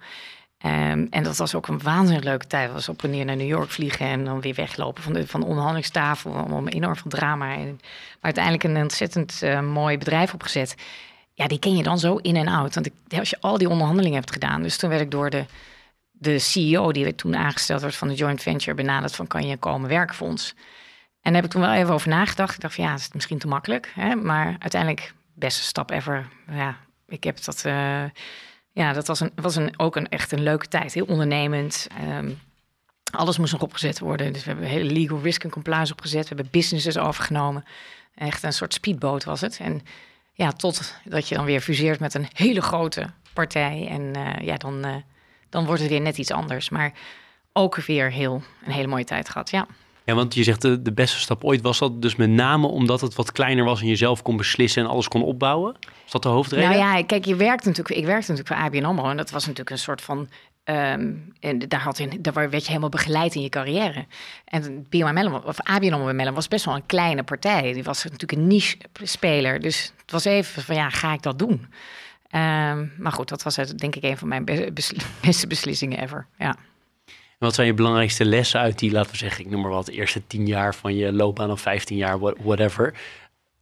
Um, 0.67 1.07
en 1.11 1.23
dat 1.23 1.37
was 1.37 1.55
ook 1.55 1.69
een 1.69 1.83
waanzinnig 1.83 2.25
leuke 2.25 2.47
tijd. 2.47 2.73
was 2.73 2.89
op 2.89 3.03
en 3.03 3.11
neer 3.11 3.25
naar 3.25 3.37
New 3.37 3.49
York 3.49 3.71
vliegen 3.71 4.07
en 4.07 4.25
dan 4.25 4.41
weer 4.41 4.55
weglopen 4.55 5.03
van 5.03 5.13
de, 5.13 5.27
van 5.27 5.41
de 5.41 5.47
onderhandelingstafel. 5.47 6.33
Om 6.33 6.69
enorm 6.69 6.97
veel 6.97 7.11
drama. 7.11 7.55
En, 7.55 7.67
maar 7.67 8.21
uiteindelijk 8.21 8.65
een 8.65 8.77
ontzettend 8.77 9.41
uh, 9.43 9.61
mooi 9.61 9.99
bedrijf 9.99 10.35
opgezet. 10.35 10.75
Ja, 11.33 11.47
die 11.47 11.59
ken 11.59 11.77
je 11.77 11.83
dan 11.83 11.99
zo 11.99 12.17
in 12.17 12.37
en 12.37 12.49
out. 12.49 12.75
Want 12.75 12.87
ik, 12.87 13.19
als 13.19 13.31
je 13.31 13.41
al 13.41 13.59
die 13.59 13.69
onderhandelingen 13.69 14.19
hebt 14.19 14.33
gedaan. 14.33 14.63
Dus 14.63 14.77
toen 14.77 14.91
werd 14.91 15.03
ik 15.03 15.11
door 15.11 15.31
de, 15.31 15.45
de 16.11 16.39
CEO, 16.39 16.93
die 16.93 17.15
toen 17.15 17.37
aangesteld 17.37 17.81
werd 17.81 17.97
van 17.97 18.09
de 18.09 18.15
joint 18.15 18.43
venture, 18.43 18.75
benaderd 18.75 19.15
van 19.15 19.27
kan 19.27 19.47
je 19.47 19.57
komen 19.57 19.89
werken 19.89 20.15
voor 20.15 20.29
ons. 20.29 20.55
En 21.21 21.33
daar 21.33 21.35
heb 21.35 21.45
ik 21.45 21.51
toen 21.51 21.61
wel 21.61 21.73
even 21.73 21.95
over 21.95 22.09
nagedacht. 22.09 22.55
Ik 22.55 22.61
dacht 22.61 22.75
van 22.75 22.85
ja, 22.85 22.95
is 22.95 23.05
het 23.05 23.15
misschien 23.15 23.39
te 23.39 23.47
makkelijk. 23.47 23.93
Hè? 23.95 24.15
Maar 24.15 24.57
uiteindelijk 24.59 25.15
beste 25.35 25.63
stap 25.63 25.91
ever. 25.91 26.29
Ja, 26.51 26.77
ik 27.09 27.25
heb 27.25 27.45
dat... 27.45 27.63
Uh, 27.67 28.05
ja, 28.75 28.93
dat 28.93 29.07
was, 29.07 29.21
een, 29.21 29.33
was 29.35 29.57
een, 29.57 29.79
ook 29.79 29.97
een, 29.97 30.09
echt 30.09 30.33
een 30.33 30.43
leuke 30.43 30.69
tijd. 30.69 30.95
Heel 30.95 31.05
ondernemend. 31.05 31.87
Um, 32.19 32.41
alles 33.11 33.39
moest 33.39 33.53
nog 33.53 33.63
opgezet 33.63 33.99
worden. 33.99 34.33
Dus 34.33 34.45
we 34.45 34.51
hebben 34.51 34.69
hele 34.69 34.93
legal 34.93 35.21
risk 35.21 35.45
en 35.45 35.51
compliance 35.51 35.93
opgezet. 35.93 36.29
We 36.29 36.35
hebben 36.35 36.49
businesses 36.51 36.99
overgenomen. 36.99 37.65
Echt 38.15 38.43
een 38.43 38.53
soort 38.53 38.75
speedboot 38.75 39.25
was 39.25 39.41
het. 39.41 39.59
En 39.59 39.81
ja, 40.33 40.53
totdat 40.53 41.29
je 41.29 41.35
dan 41.35 41.45
weer 41.45 41.61
fuseert 41.61 42.01
met 42.01 42.15
een 42.15 42.29
hele 42.33 42.63
grote 42.63 43.11
partij. 43.33 43.87
En 43.91 44.03
uh, 44.17 44.47
ja, 44.47 44.57
dan, 44.57 44.87
uh, 44.87 44.95
dan 45.49 45.67
wordt 45.67 45.81
het 45.81 45.91
weer 45.91 46.01
net 46.01 46.19
iets 46.19 46.31
anders. 46.31 46.69
Maar 46.69 46.93
ook 47.53 47.77
weer 47.77 48.11
heel, 48.11 48.43
een 48.65 48.73
hele 48.73 48.89
mooie 48.89 49.05
tijd 49.05 49.29
gehad, 49.29 49.51
ja. 49.51 49.67
Ja, 50.05 50.15
want 50.15 50.35
je 50.35 50.43
zegt 50.43 50.63
de, 50.63 50.93
beste 50.93 51.19
stap 51.19 51.45
ooit 51.45 51.61
was 51.61 51.79
dat 51.79 52.03
dus 52.03 52.17
met 52.17 52.31
name 52.31 52.67
omdat 52.67 53.01
het 53.01 53.15
wat 53.15 53.33
kleiner 53.33 53.65
was 53.65 53.81
en 53.81 53.87
je 53.87 53.97
zelf 53.97 54.23
kon 54.23 54.37
beslissen 54.37 54.83
en 54.83 54.89
alles 54.89 55.09
kon 55.09 55.23
opbouwen. 55.23 55.77
Is 56.05 56.11
dat 56.11 56.23
de 56.23 56.29
hoofdreden? 56.29 56.69
Nou 56.69 56.81
ja, 56.81 57.03
kijk, 57.03 57.25
je 57.25 57.37
werkt 57.37 57.65
natuurlijk, 57.65 57.99
ik 57.99 58.07
werkte 58.07 58.31
natuurlijk 58.31 58.61
voor 58.61 58.67
ABN 58.67 58.85
AMRO 58.85 59.11
en 59.11 59.17
dat 59.17 59.31
was 59.31 59.43
natuurlijk 59.43 59.71
een 59.71 59.79
soort 59.79 60.01
van 60.01 60.29
Um, 60.71 61.33
en 61.41 61.59
daar, 61.59 61.81
had 61.81 61.99
in, 61.99 62.23
daar 62.23 62.35
werd 62.35 62.63
je 62.63 62.69
helemaal 62.69 62.89
begeleid 62.89 63.35
in 63.35 63.43
je 63.43 63.49
carrière. 63.49 64.07
En 64.45 64.87
BML, 64.89 65.41
of 65.45 65.61
ABN 65.61 65.93
AMRO 65.93 66.33
was 66.33 66.49
best 66.49 66.65
wel 66.65 66.75
een 66.75 66.87
kleine 66.87 67.23
partij. 67.23 67.73
Die 67.73 67.83
was 67.83 68.05
natuurlijk 68.05 68.33
een 68.33 68.47
niche-speler. 68.47 69.61
Dus 69.61 69.93
het 70.01 70.11
was 70.11 70.25
even 70.25 70.63
van, 70.63 70.75
ja, 70.75 70.91
ga 70.91 71.13
ik 71.13 71.23
dat 71.23 71.39
doen? 71.39 71.51
Um, 71.51 72.93
maar 72.99 73.13
goed, 73.13 73.29
dat 73.29 73.43
was 73.43 73.55
denk 73.55 73.97
ik 73.97 74.03
een 74.03 74.17
van 74.17 74.29
mijn 74.29 74.45
beste 75.21 75.47
beslissingen 75.47 76.03
ever, 76.03 76.27
ja. 76.39 76.57
Wat 77.45 77.55
zijn 77.55 77.67
je 77.67 77.75
belangrijkste 77.75 78.25
lessen 78.25 78.61
uit 78.61 78.79
die, 78.79 78.93
laten 78.93 79.11
we 79.11 79.17
zeggen, 79.17 79.45
ik 79.45 79.51
noem 79.51 79.61
maar 79.61 79.71
wat, 79.71 79.89
eerste 79.89 80.27
tien 80.27 80.47
jaar 80.47 80.75
van 80.75 80.97
je 80.97 81.13
loopbaan 81.13 81.51
of 81.51 81.61
15 81.61 81.97
jaar, 81.97 82.19
whatever? 82.19 82.95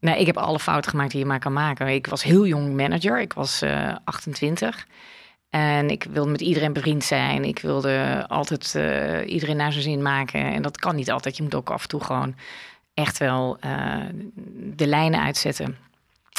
Nee, 0.00 0.20
ik 0.20 0.26
heb 0.26 0.36
alle 0.36 0.58
fouten 0.58 0.90
gemaakt 0.90 1.10
die 1.10 1.20
je 1.20 1.26
maar 1.26 1.38
kan 1.38 1.52
maken. 1.52 1.88
Ik 1.88 2.06
was 2.06 2.22
heel 2.22 2.46
jong 2.46 2.76
manager, 2.76 3.20
ik 3.20 3.32
was 3.32 3.62
uh, 3.62 3.94
28. 4.04 4.86
En 5.50 5.90
ik 5.90 6.06
wilde 6.10 6.30
met 6.30 6.40
iedereen 6.40 6.72
bevriend 6.72 7.04
zijn. 7.04 7.44
Ik 7.44 7.58
wilde 7.58 8.24
altijd 8.28 8.74
uh, 8.76 9.32
iedereen 9.32 9.56
naar 9.56 9.72
zijn 9.72 9.84
zin 9.84 10.02
maken. 10.02 10.52
En 10.52 10.62
dat 10.62 10.76
kan 10.76 10.96
niet 10.96 11.10
altijd. 11.10 11.36
Je 11.36 11.42
moet 11.42 11.54
ook 11.54 11.70
af 11.70 11.82
en 11.82 11.88
toe 11.88 12.04
gewoon 12.04 12.34
echt 12.94 13.18
wel 13.18 13.58
uh, 13.64 13.96
de 14.54 14.86
lijnen 14.86 15.20
uitzetten. 15.20 15.76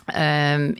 Um, 0.08 0.76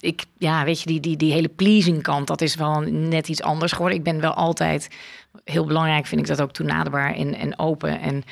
ik, 0.00 0.24
ja, 0.38 0.64
weet 0.64 0.80
je, 0.80 0.86
die, 0.86 1.00
die, 1.00 1.16
die 1.16 1.32
hele 1.32 1.48
pleasing 1.48 2.02
kant, 2.02 2.26
dat 2.26 2.40
is 2.40 2.54
wel 2.54 2.80
net 2.80 3.28
iets 3.28 3.42
anders 3.42 3.72
geworden. 3.72 3.98
Ik 3.98 4.04
ben 4.04 4.20
wel 4.20 4.34
altijd, 4.34 4.96
heel 5.44 5.64
belangrijk 5.64 6.06
vind 6.06 6.20
ik 6.20 6.26
dat 6.26 6.40
ook 6.40 6.52
toenaderbaar 6.52 7.14
en, 7.14 7.34
en 7.34 7.58
open. 7.58 8.00
En 8.00 8.24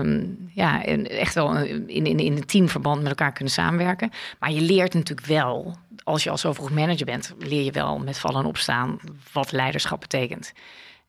um, 0.00 0.50
ja, 0.54 0.84
en 0.84 1.10
echt 1.10 1.34
wel 1.34 1.56
in, 1.56 1.88
in, 1.88 2.18
in 2.18 2.36
een 2.36 2.46
teamverband 2.46 3.00
met 3.00 3.08
elkaar 3.08 3.32
kunnen 3.32 3.52
samenwerken. 3.52 4.10
Maar 4.38 4.52
je 4.52 4.60
leert 4.60 4.94
natuurlijk 4.94 5.26
wel, 5.26 5.76
als 6.04 6.24
je 6.24 6.30
al 6.30 6.38
zo 6.38 6.54
manager 6.72 7.06
bent, 7.06 7.34
leer 7.38 7.64
je 7.64 7.72
wel 7.72 7.98
met 7.98 8.18
vallen 8.18 8.40
en 8.40 8.46
opstaan 8.46 8.98
wat 9.32 9.52
leiderschap 9.52 10.00
betekent. 10.00 10.52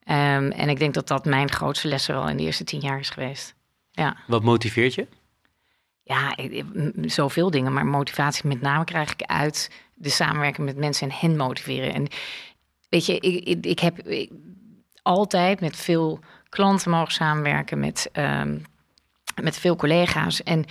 Um, 0.08 0.52
en 0.52 0.70
ik 0.70 0.80
denk 0.80 0.94
dat 0.94 1.08
dat 1.08 1.26
mijn 1.26 1.52
grootste 1.52 1.88
lessen 1.88 2.16
wel 2.16 2.30
in 2.30 2.38
de 2.38 2.44
eerste 2.44 2.64
tien 2.64 2.80
jaar 2.80 3.00
is 3.00 3.10
geweest. 3.10 3.56
Ja. 3.92 4.18
Wat 4.28 4.44
motiveert 4.44 4.94
je? 4.94 5.08
Ja, 6.08 6.38
zoveel 7.02 7.52
dingen. 7.52 7.74
Maar 7.74 7.86
motivatie 7.86 8.48
met 8.48 8.62
name 8.62 8.84
krijg 8.84 9.12
ik 9.12 9.22
uit 9.22 9.72
de 9.94 10.10
samenwerking 10.10 10.68
met 10.68 10.78
mensen 10.78 11.10
en 11.10 11.18
hen 11.20 11.38
motiveren. 11.38 11.94
En 11.94 12.08
weet 12.90 13.06
je, 13.06 13.20
ik, 13.20 13.66
ik, 13.66 13.80
heb 13.80 13.98
altijd 15.02 15.60
met 15.60 15.76
veel 15.76 16.20
klanten 16.50 16.92
mogen 16.92 17.14
samenwerken, 17.14 17.80
met, 17.80 18.10
um, 18.14 18.66
met 19.42 19.58
veel 19.58 19.76
collega's. 19.76 20.44
En 20.44 20.66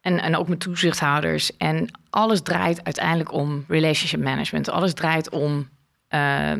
En, 0.00 0.20
en 0.20 0.36
ook 0.36 0.48
met 0.48 0.60
toezichthouders. 0.60 1.56
En 1.56 1.88
alles 2.10 2.42
draait 2.42 2.84
uiteindelijk 2.84 3.32
om 3.32 3.64
relationship 3.68 4.20
management. 4.20 4.68
Alles 4.70 4.94
draait 4.94 5.30
om 5.30 5.68
uh, 6.10 6.52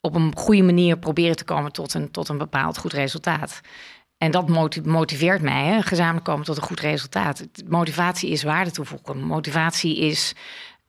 op 0.00 0.14
een 0.14 0.36
goede 0.36 0.62
manier 0.62 0.98
proberen 0.98 1.36
te 1.36 1.44
komen 1.44 1.72
tot 1.72 1.94
een, 1.94 2.10
tot 2.10 2.28
een 2.28 2.38
bepaald 2.38 2.78
goed 2.78 2.92
resultaat. 2.92 3.60
En 4.20 4.30
dat 4.30 4.48
motiveert 4.84 5.42
mij, 5.42 5.64
hè? 5.64 5.82
gezamenlijk 5.82 6.24
komen 6.24 6.44
tot 6.44 6.56
een 6.56 6.62
goed 6.62 6.80
resultaat. 6.80 7.46
Motivatie 7.66 8.30
is 8.30 8.42
waarde 8.42 8.70
toevoegen. 8.70 9.22
Motivatie 9.22 9.98
is 9.98 10.34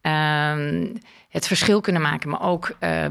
uh, 0.01 0.89
het 1.29 1.47
verschil 1.47 1.81
kunnen 1.81 2.01
maken, 2.01 2.29
maar 2.29 2.41
ook 2.41 2.75
uh, 2.79 3.05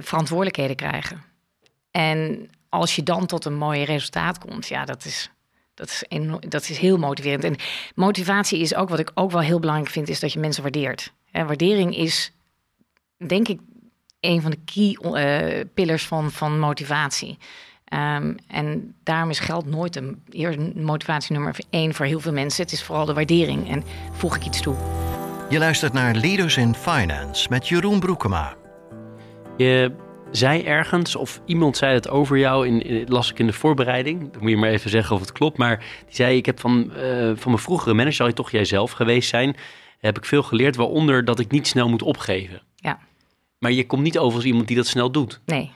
verantwoordelijkheden 0.00 0.76
krijgen. 0.76 1.22
En 1.90 2.50
als 2.68 2.96
je 2.96 3.02
dan 3.02 3.26
tot 3.26 3.44
een 3.44 3.56
mooi 3.56 3.84
resultaat 3.84 4.38
komt, 4.38 4.66
ja, 4.66 4.84
dat 4.84 5.04
is, 5.04 5.30
dat 5.74 5.88
is, 5.88 6.04
dat 6.48 6.68
is 6.68 6.78
heel 6.78 6.98
motiverend. 6.98 7.44
En 7.44 7.56
motivatie 7.94 8.60
is 8.60 8.74
ook, 8.74 8.88
wat 8.88 8.98
ik 8.98 9.10
ook 9.14 9.30
wel 9.30 9.40
heel 9.40 9.60
belangrijk 9.60 9.90
vind, 9.90 10.08
is 10.08 10.20
dat 10.20 10.32
je 10.32 10.38
mensen 10.38 10.62
waardeert. 10.62 11.12
Hè, 11.30 11.44
waardering 11.44 11.96
is, 11.96 12.32
denk 13.26 13.48
ik, 13.48 13.60
een 14.20 14.42
van 14.42 14.50
de 14.50 14.60
key 14.64 14.98
uh, 15.02 15.64
pillars 15.74 16.06
van, 16.06 16.30
van 16.30 16.58
motivatie. 16.58 17.38
Um, 17.94 18.36
en 18.46 18.94
daarom 19.02 19.30
is 19.30 19.38
geld 19.38 19.66
nooit 19.66 19.96
een, 19.96 20.22
een 20.30 20.84
motivatie 20.84 21.32
nummer 21.32 21.56
één 21.70 21.94
voor 21.94 22.06
heel 22.06 22.20
veel 22.20 22.32
mensen. 22.32 22.62
Het 22.62 22.72
is 22.72 22.82
vooral 22.82 23.04
de 23.04 23.14
waardering. 23.14 23.70
En 23.70 23.82
voeg 24.12 24.36
ik 24.36 24.44
iets 24.44 24.60
toe. 24.60 24.76
Je 25.48 25.58
luistert 25.58 25.92
naar 25.92 26.14
Leaders 26.14 26.56
in 26.56 26.74
Finance 26.74 27.46
met 27.50 27.68
Jeroen 27.68 28.00
Broekema. 28.00 28.54
Je 29.56 29.92
zei 30.30 30.62
ergens, 30.62 31.16
of 31.16 31.40
iemand 31.46 31.76
zei 31.76 31.94
het 31.94 32.08
over 32.08 32.38
jou, 32.38 32.68
in, 32.68 33.04
las 33.08 33.30
ik 33.30 33.38
in 33.38 33.46
de 33.46 33.52
voorbereiding. 33.52 34.32
Dan 34.32 34.40
moet 34.40 34.50
je 34.50 34.56
maar 34.56 34.70
even 34.70 34.90
zeggen 34.90 35.14
of 35.14 35.20
het 35.20 35.32
klopt. 35.32 35.58
Maar 35.58 35.78
die 35.78 36.14
zei, 36.14 36.36
ik 36.36 36.46
heb 36.46 36.60
van, 36.60 36.92
uh, 36.96 37.32
van 37.34 37.50
mijn 37.50 37.62
vroegere 37.62 37.94
manager, 37.94 38.14
zal 38.14 38.26
je 38.26 38.32
toch 38.32 38.50
jijzelf 38.50 38.90
geweest 38.90 39.28
zijn, 39.28 39.56
heb 39.98 40.16
ik 40.16 40.24
veel 40.24 40.42
geleerd, 40.42 40.76
waaronder 40.76 41.24
dat 41.24 41.38
ik 41.38 41.50
niet 41.50 41.66
snel 41.66 41.88
moet 41.88 42.02
opgeven. 42.02 42.62
Ja. 42.76 42.98
Maar 43.58 43.72
je 43.72 43.86
komt 43.86 44.02
niet 44.02 44.18
over 44.18 44.36
als 44.36 44.46
iemand 44.46 44.66
die 44.66 44.76
dat 44.76 44.86
snel 44.86 45.10
doet. 45.10 45.40
Nee. 45.46 45.72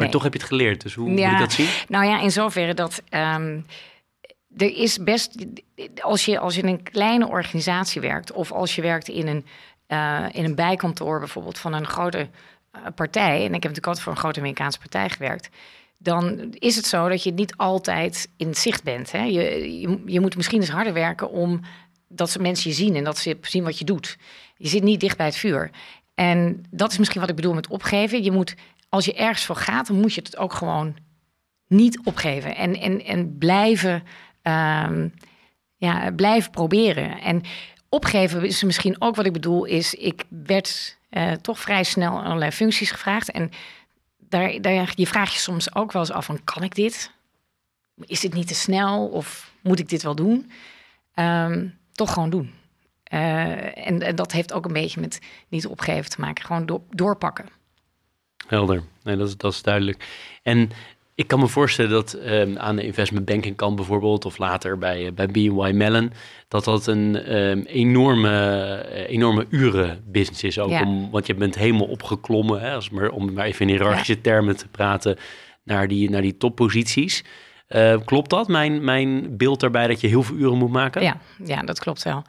Maar 0.00 0.10
toch 0.10 0.22
heb 0.22 0.32
je 0.32 0.38
het 0.38 0.48
geleerd, 0.48 0.82
dus 0.82 0.94
hoe 0.94 1.08
moet 1.08 1.18
je 1.18 1.36
dat 1.38 1.52
zien? 1.52 1.68
Nou 1.88 2.04
ja, 2.04 2.20
in 2.20 2.30
zoverre 2.30 2.74
dat 2.74 3.02
um, 3.10 3.66
er 4.56 4.76
is 4.76 4.98
best, 4.98 5.44
als 6.00 6.24
je, 6.24 6.38
als 6.38 6.54
je 6.54 6.62
in 6.62 6.68
een 6.68 6.82
kleine 6.82 7.28
organisatie 7.28 8.00
werkt, 8.00 8.32
of 8.32 8.52
als 8.52 8.74
je 8.74 8.82
werkt 8.82 9.08
in 9.08 9.26
een, 9.26 9.46
uh, 9.88 10.26
in 10.32 10.44
een 10.44 10.54
bijkantoor 10.54 11.18
bijvoorbeeld 11.18 11.58
van 11.58 11.72
een 11.72 11.86
grote 11.86 12.18
uh, 12.76 12.80
partij, 12.94 13.36
en 13.36 13.44
ik 13.44 13.50
heb 13.52 13.52
natuurlijk 13.52 13.86
altijd 13.86 14.04
voor 14.04 14.12
een 14.12 14.18
grote 14.18 14.38
Amerikaanse 14.38 14.78
partij 14.78 15.08
gewerkt, 15.08 15.48
dan 15.98 16.54
is 16.58 16.76
het 16.76 16.86
zo 16.86 17.08
dat 17.08 17.22
je 17.22 17.32
niet 17.32 17.56
altijd 17.56 18.28
in 18.36 18.46
het 18.46 18.58
zicht 18.58 18.82
bent. 18.82 19.12
Hè? 19.12 19.22
Je, 19.22 19.80
je, 19.80 20.02
je 20.06 20.20
moet 20.20 20.36
misschien 20.36 20.60
eens 20.60 20.70
harder 20.70 20.92
werken 20.92 21.30
om 21.30 21.60
dat 22.08 22.30
ze 22.30 22.38
mensen 22.38 22.70
je 22.70 22.76
zien 22.76 22.96
en 22.96 23.04
dat 23.04 23.18
ze 23.18 23.38
zien 23.40 23.64
wat 23.64 23.78
je 23.78 23.84
doet. 23.84 24.16
Je 24.56 24.68
zit 24.68 24.82
niet 24.82 25.00
dicht 25.00 25.16
bij 25.16 25.26
het 25.26 25.36
vuur. 25.36 25.70
En 26.14 26.64
dat 26.70 26.92
is 26.92 26.98
misschien 26.98 27.20
wat 27.20 27.30
ik 27.30 27.36
bedoel 27.36 27.54
met 27.54 27.68
opgeven. 27.68 28.22
Je 28.22 28.30
moet, 28.30 28.54
als 28.90 29.04
je 29.04 29.14
ergens 29.14 29.44
voor 29.44 29.56
gaat, 29.56 29.86
dan 29.86 30.00
moet 30.00 30.14
je 30.14 30.20
het 30.20 30.36
ook 30.36 30.52
gewoon 30.52 30.96
niet 31.66 32.00
opgeven. 32.04 32.56
En, 32.56 32.80
en, 32.80 33.04
en 33.04 33.38
blijven, 33.38 34.02
um, 34.42 35.14
ja, 35.76 36.12
blijven 36.12 36.50
proberen. 36.50 37.20
En 37.20 37.42
opgeven 37.88 38.44
is 38.44 38.62
misschien 38.62 39.00
ook 39.00 39.16
wat 39.16 39.26
ik 39.26 39.32
bedoel, 39.32 39.64
is 39.64 39.94
ik 39.94 40.24
werd 40.28 40.98
uh, 41.10 41.32
toch 41.32 41.58
vrij 41.58 41.84
snel 41.84 42.22
allerlei 42.22 42.50
functies 42.50 42.90
gevraagd. 42.90 43.30
En 43.30 43.50
daar, 44.18 44.60
daar, 44.60 44.92
je 44.94 45.06
vraag 45.06 45.32
je 45.32 45.38
soms 45.38 45.74
ook 45.74 45.92
wel 45.92 46.02
eens 46.02 46.12
af 46.12 46.24
van, 46.24 46.44
kan 46.44 46.62
ik 46.62 46.74
dit? 46.74 47.10
Is 47.96 48.20
dit 48.20 48.34
niet 48.34 48.48
te 48.48 48.54
snel 48.54 49.08
of 49.08 49.52
moet 49.62 49.78
ik 49.78 49.88
dit 49.88 50.02
wel 50.02 50.14
doen? 50.14 50.50
Um, 51.14 51.78
toch 51.92 52.12
gewoon 52.12 52.30
doen. 52.30 52.54
Uh, 53.12 53.86
en, 53.86 54.02
en, 54.02 54.16
dat 54.16 54.32
heeft 54.32 54.52
ook 54.52 54.64
een 54.64 54.72
beetje 54.72 55.00
met 55.00 55.20
niet 55.48 55.66
opgeven 55.66 56.10
te 56.10 56.20
maken. 56.20 56.44
Gewoon 56.44 56.66
door, 56.66 56.80
doorpakken. 56.90 57.59
Helder. 58.50 58.82
Nee, 59.02 59.16
dat, 59.16 59.28
is, 59.28 59.36
dat 59.36 59.52
is 59.52 59.62
duidelijk. 59.62 60.04
En 60.42 60.70
ik 61.14 61.26
kan 61.26 61.38
me 61.38 61.48
voorstellen 61.48 61.90
dat 61.90 62.18
um, 62.26 62.58
aan 62.58 62.76
de 62.76 62.82
investment 62.82 63.24
banking 63.24 63.56
kant 63.56 63.76
bijvoorbeeld, 63.76 64.24
of 64.24 64.38
later 64.38 64.78
bij, 64.78 65.04
uh, 65.04 65.12
bij 65.12 65.26
BNY 65.26 65.70
Mellon, 65.72 66.12
dat 66.48 66.64
dat 66.64 66.86
een 66.86 67.34
um, 67.36 67.62
enorme, 67.62 68.28
uh, 68.92 69.10
enorme 69.10 69.46
urenbusiness 69.48 70.42
is. 70.42 70.58
Ook 70.58 70.70
ja. 70.70 70.82
om, 70.82 71.10
want 71.10 71.26
je 71.26 71.34
bent 71.34 71.54
helemaal 71.54 71.86
opgeklommen, 71.86 72.60
hè, 72.60 72.74
als 72.74 72.90
maar, 72.90 73.10
om 73.10 73.32
maar 73.32 73.44
even 73.44 73.68
in 73.68 73.72
hiërarchische 73.72 74.14
ja. 74.14 74.18
termen 74.22 74.56
te 74.56 74.68
praten, 74.68 75.16
naar 75.64 75.88
die, 75.88 76.10
naar 76.10 76.22
die 76.22 76.36
topposities. 76.36 77.24
Uh, 77.68 77.96
klopt 78.04 78.30
dat, 78.30 78.48
mijn, 78.48 78.84
mijn 78.84 79.36
beeld 79.36 79.60
daarbij, 79.60 79.86
dat 79.86 80.00
je 80.00 80.06
heel 80.06 80.22
veel 80.22 80.36
uren 80.36 80.58
moet 80.58 80.70
maken? 80.70 81.02
Ja, 81.02 81.16
ja 81.44 81.62
dat 81.62 81.78
klopt 81.78 82.02
wel. 82.02 82.22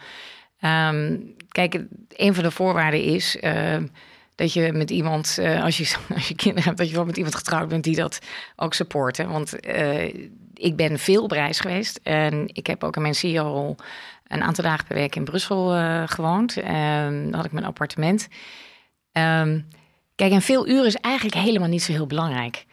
Um, 0.90 1.36
kijk, 1.48 1.84
een 2.10 2.34
van 2.34 2.44
de 2.44 2.52
voorwaarden 2.52 3.04
is 3.04 3.38
dat 4.36 4.54
je 4.54 4.72
met 4.72 4.90
iemand, 4.90 5.38
uh, 5.40 5.64
als, 5.64 5.78
je, 5.78 5.96
als 6.16 6.28
je 6.28 6.36
kinderen 6.36 6.64
hebt, 6.64 6.78
dat 6.78 6.90
je 6.90 6.96
wel 6.96 7.06
met 7.06 7.18
iemand 7.18 7.36
getrouwd 7.36 7.68
bent 7.68 7.84
die 7.84 7.96
dat 7.96 8.20
ook 8.56 8.74
supporten. 8.74 9.30
Want 9.30 9.66
uh, 9.68 10.04
ik 10.54 10.76
ben 10.76 11.00
veel 11.00 11.24
op 11.24 11.32
reis 11.32 11.60
geweest 11.60 12.00
en 12.04 12.50
ik 12.54 12.68
heb 12.68 12.84
ook 12.84 12.96
in 12.96 13.02
mijn 13.02 13.16
CEO 13.16 13.76
een 14.28 14.42
aantal 14.42 14.64
dagen 14.64 14.86
per 14.86 14.96
week 14.96 15.16
in 15.16 15.24
Brussel 15.24 15.68
gewoond. 16.08 16.58
Um, 16.58 16.66
dan 17.24 17.34
had 17.34 17.46
ik 17.46 17.52
mijn 17.52 17.66
appartement. 17.66 18.28
Um, 19.12 19.68
kijk, 20.16 20.32
en 20.32 20.42
veel 20.42 20.68
uren 20.68 20.86
is 20.86 20.96
eigenlijk 20.96 21.36
helemaal 21.36 21.68
niet 21.68 21.84
zo 21.84 21.92
heel 21.92 22.08
belangrijk. 22.08 22.66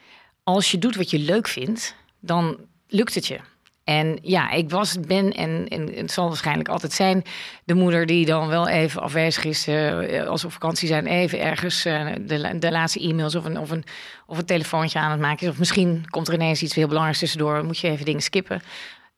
Als 0.42 0.70
je 0.70 0.78
doet 0.78 0.96
wat 0.96 1.10
je 1.10 1.18
leuk 1.18 1.48
vindt, 1.48 1.94
dan 2.20 2.58
lukt 2.86 3.14
het 3.14 3.26
je. 3.26 3.40
En 3.88 4.18
ja, 4.22 4.50
ik 4.50 4.70
was, 4.70 5.00
ben 5.00 5.32
en, 5.32 5.68
en 5.68 5.92
het 5.94 6.12
zal 6.12 6.28
waarschijnlijk 6.28 6.68
altijd 6.68 6.92
zijn 6.92 7.22
de 7.64 7.74
moeder 7.74 8.06
die 8.06 8.26
dan 8.26 8.48
wel 8.48 8.68
even 8.68 9.02
afwezig 9.02 9.44
is 9.44 9.68
uh, 9.68 10.26
als 10.26 10.40
we 10.40 10.46
op 10.46 10.52
vakantie 10.52 10.88
zijn, 10.88 11.06
even 11.06 11.40
ergens 11.40 11.86
uh, 11.86 12.12
de, 12.20 12.58
de 12.58 12.70
laatste 12.70 13.00
e-mails 13.00 13.34
of 13.34 13.44
een, 13.44 13.58
of, 13.58 13.70
een, 13.70 13.84
of 14.26 14.38
een 14.38 14.44
telefoontje 14.44 14.98
aan 14.98 15.10
het 15.10 15.20
maken 15.20 15.46
is. 15.46 15.52
Of 15.52 15.58
misschien 15.58 16.04
komt 16.10 16.28
er 16.28 16.34
ineens 16.34 16.62
iets 16.62 16.74
heel 16.74 16.86
belangrijks 16.86 17.18
tussendoor, 17.18 17.64
moet 17.64 17.78
je 17.78 17.88
even 17.88 18.04
dingen 18.04 18.22
skippen. 18.22 18.62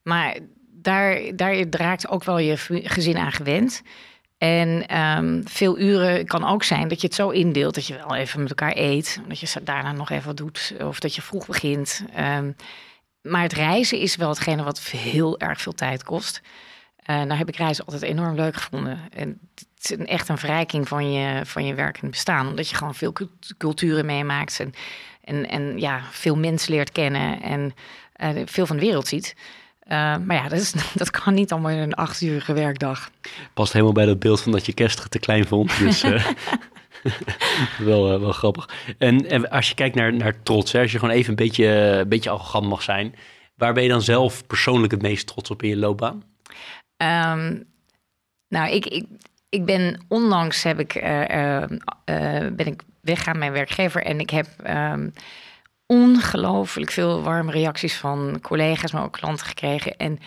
Maar 0.03 0.37
daar, 0.73 1.21
daar 1.37 1.65
raakt 1.71 2.09
ook 2.09 2.25
wel 2.25 2.39
je 2.39 2.57
gezin 2.85 3.19
aan 3.19 3.33
gewend. 3.33 3.83
En 4.39 4.99
um, 5.01 5.43
veel 5.45 5.79
uren 5.79 6.27
kan 6.27 6.49
ook 6.49 6.63
zijn 6.63 6.89
dat 6.89 7.01
je 7.01 7.07
het 7.07 7.17
zo 7.17 7.29
indeelt 7.29 7.75
dat 7.75 7.87
je 7.87 7.97
wel 7.97 8.15
even 8.15 8.41
met 8.41 8.49
elkaar 8.49 8.77
eet, 8.77 9.21
dat 9.29 9.41
je 9.41 9.61
daarna 9.63 9.93
nog 9.93 10.11
even 10.11 10.27
wat 10.27 10.37
doet 10.37 10.75
of 10.81 11.01
dat 11.01 11.15
je 11.15 11.23
vroeg 11.23 11.47
begint. 11.47 12.05
Um, 12.19 12.57
maar 13.23 13.43
het 13.43 13.53
reizen 13.53 13.99
is 13.99 14.17
wel 14.17 14.29
hetgene 14.29 14.63
wat 14.63 14.81
heel 14.81 15.39
erg 15.39 15.61
veel 15.61 15.73
tijd 15.73 16.05
kost. 16.05 16.41
Uh, 17.11 17.17
nou 17.17 17.33
heb 17.33 17.49
ik 17.49 17.57
reizen 17.57 17.85
altijd 17.85 18.03
enorm 18.03 18.35
leuk 18.35 18.57
gevonden. 18.57 18.99
En 19.11 19.39
het 19.55 19.91
is 19.91 19.91
een, 19.91 20.07
echt 20.07 20.29
een 20.29 20.39
verrijking 20.39 20.89
van 20.89 21.13
je, 21.13 21.41
van 21.45 21.67
je 21.67 21.75
werkend 21.75 22.11
bestaan. 22.11 22.49
Omdat 22.49 22.69
je 22.69 22.77
gewoon 22.77 22.95
veel 22.95 23.13
culturen 23.59 24.07
meemaakt. 24.07 24.61
En, 24.61 24.73
en, 25.25 25.49
en 25.49 25.79
ja, 25.79 26.03
veel 26.11 26.37
mensen 26.37 26.73
leert 26.73 26.93
kennen. 26.93 27.43
En 27.43 27.75
uh, 28.23 28.43
veel 28.45 28.67
van 28.67 28.77
de 28.77 28.83
wereld 28.83 29.07
ziet. 29.07 29.35
Uh, 29.85 30.17
maar 30.17 30.37
ja, 30.37 30.49
dat, 30.55 30.61
is, 30.61 30.75
dat 30.95 31.11
kan 31.11 31.35
niet 31.35 31.53
allemaal 31.53 31.71
in 31.71 31.79
een 31.79 31.95
acht 31.95 32.21
uurige 32.21 32.53
werkdag. 32.53 33.11
Past 33.55 33.73
helemaal 33.73 33.95
bij 33.95 34.07
dat 34.07 34.19
beeld 34.19 34.41
van 34.41 34.53
dat 34.53 34.67
je 34.67 34.75
kerst 34.75 35.11
te 35.11 35.19
klein 35.19 35.47
vond. 35.47 35.79
Dus, 35.79 36.05
wel, 37.79 38.15
uh, 38.15 38.21
wel 38.21 38.33
grappig. 38.33 38.69
En, 38.99 39.27
en, 39.27 39.51
als 39.51 39.69
je 39.69 39.75
kijkt 39.75 39.95
naar, 39.95 40.13
naar 40.13 40.43
trots, 40.43 40.75
als 40.75 40.93
je 40.93 40.99
gewoon 40.99 41.15
even 41.15 41.31
een 41.31 41.37
beetje, 41.37 41.67
een 41.67 42.09
beetje 42.09 42.31
arrogant 42.31 42.67
mag 42.67 42.83
zijn, 42.83 43.15
waar 43.55 43.73
ben 43.73 43.83
je 43.83 43.89
dan 43.89 44.03
zelf 44.03 44.47
persoonlijk 44.47 44.93
het 44.93 45.03
meest 45.03 45.27
trots 45.27 45.51
op 45.51 45.63
in 45.63 45.69
je 45.69 45.77
loopbaan? 45.77 46.23
Um, 46.97 47.65
nou, 48.49 48.71
ik, 48.71 48.87
ik, 48.87 49.07
ik 49.49 49.65
ben 49.65 50.05
onlangs 50.09 50.63
heb 50.63 50.81
ik, 50.81 50.95
uh, 50.95 51.21
uh, 51.21 51.67
ben 52.53 52.67
ik 52.67 52.83
weggaan 53.01 53.39
mijn 53.39 53.53
werkgever 53.53 54.03
en 54.03 54.21
ik 54.21 54.31
heb 54.31 54.47
um, 54.67 55.13
ongelooflijk 55.87 56.91
veel 56.91 57.23
warme 57.23 57.51
reacties 57.51 57.97
van 57.97 58.39
collega's, 58.43 58.93
maar 58.93 59.05
ook 59.05 59.13
klanten 59.13 59.47
gekregen. 59.47 59.97
En 59.97 60.19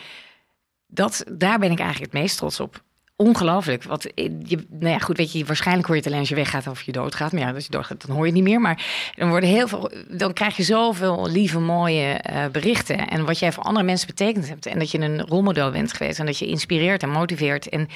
dat, 0.88 1.26
daar 1.32 1.60
ben 1.60 1.72
ik 1.72 1.80
eigenlijk 1.80 2.12
het 2.12 2.22
meest 2.22 2.38
trots 2.38 2.60
op 2.60 2.84
ongelooflijk. 3.16 3.84
Wat, 3.84 4.12
je, 4.16 4.66
nou 4.70 4.92
ja, 4.92 5.00
goed, 5.00 5.18
weet 5.18 5.32
je, 5.32 5.46
waarschijnlijk 5.46 5.88
hoor 5.88 5.96
je 5.96 6.02
het 6.02 6.10
alleen 6.10 6.22
als 6.22 6.30
je 6.30 6.36
weggaat 6.36 6.68
of 6.68 6.82
je 6.82 6.92
doodgaat. 6.92 7.32
Maar 7.32 7.42
ja, 7.42 7.52
als 7.52 7.66
je 7.66 7.72
doodgaat, 7.72 8.08
dan 8.08 8.16
hoor 8.16 8.26
je 8.26 8.32
het 8.32 8.42
niet 8.42 8.50
meer. 8.50 8.62
Maar 8.62 9.12
dan 9.16 9.30
worden 9.30 9.50
heel 9.50 9.68
veel, 9.68 9.92
dan 10.08 10.34
krijg 10.34 10.58
je 10.58 10.64
zoveel 10.64 11.30
lieve, 11.30 11.60
mooie 11.60 12.24
uh, 12.32 12.46
berichten. 12.52 13.08
En 13.08 13.26
wat 13.26 13.40
jij 13.40 13.52
voor 13.52 13.64
andere 13.64 13.86
mensen 13.86 14.08
betekend 14.08 14.48
hebt. 14.50 14.66
En 14.66 14.80
dat 14.80 14.92
je 14.92 15.00
een 15.00 15.22
rolmodel 15.22 15.72
bent 15.72 15.94
geweest. 15.94 16.20
En 16.20 16.26
dat 16.26 16.38
je 16.38 16.46
inspireert 16.46 17.04
en 17.04 17.10
motiveert. 17.10 17.70
En 17.70 17.88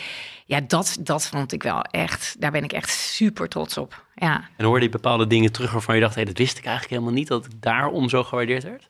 ja, 0.45 0.61
dat, 0.67 0.97
dat 0.99 1.27
vond 1.27 1.53
ik 1.53 1.63
wel 1.63 1.81
echt, 1.81 2.35
daar 2.39 2.51
ben 2.51 2.63
ik 2.63 2.73
echt 2.73 2.89
super 2.89 3.49
trots 3.49 3.77
op. 3.77 4.05
Ja. 4.15 4.49
En 4.57 4.65
hoorde 4.65 4.85
je 4.85 4.91
bepaalde 4.91 5.27
dingen 5.27 5.51
terug 5.51 5.71
waarvan 5.71 5.95
je 5.95 6.01
dacht, 6.01 6.15
hé, 6.15 6.23
dat 6.23 6.37
wist 6.37 6.57
ik 6.57 6.65
eigenlijk 6.65 6.93
helemaal 6.93 7.19
niet, 7.19 7.27
dat 7.27 7.45
ik 7.45 7.51
daarom 7.61 8.09
zo 8.09 8.23
gewaardeerd 8.23 8.63
werd? 8.63 8.89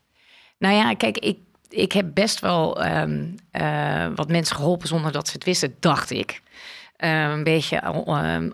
Nou 0.59 0.75
ja, 0.75 0.93
kijk, 0.93 1.17
ik 1.17 1.38
ik 1.70 1.91
heb 1.91 2.05
best 2.13 2.39
wel 2.39 2.86
um, 2.86 3.36
uh, 3.51 4.07
wat 4.15 4.30
mensen 4.30 4.55
geholpen 4.55 4.88
zonder 4.88 5.11
dat 5.11 5.28
ze 5.28 5.34
het 5.34 5.43
wisten, 5.43 5.76
dacht 5.80 6.11
ik. 6.11 6.41
een 6.97 7.43
beetje 7.43 7.82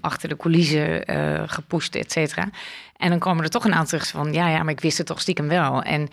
achter 0.01 0.30
de 0.30 0.38
coulissen 0.38 1.03
gepusht, 1.49 1.95
et 1.95 2.11
cetera. 2.11 2.49
En 2.97 3.09
dan 3.09 3.20
komen 3.20 3.43
er 3.43 3.49
toch 3.49 3.66
een 3.66 3.74
aantal 3.74 3.99
van, 3.99 4.34
ja, 4.34 4.49
ja, 4.49 4.64
maar 4.64 4.74
ik 4.74 4.80
wist 4.80 4.97
het 4.97 5.07
toch 5.07 5.22
stiekem 5.22 5.47
wel. 5.47 5.82
En 5.82 6.07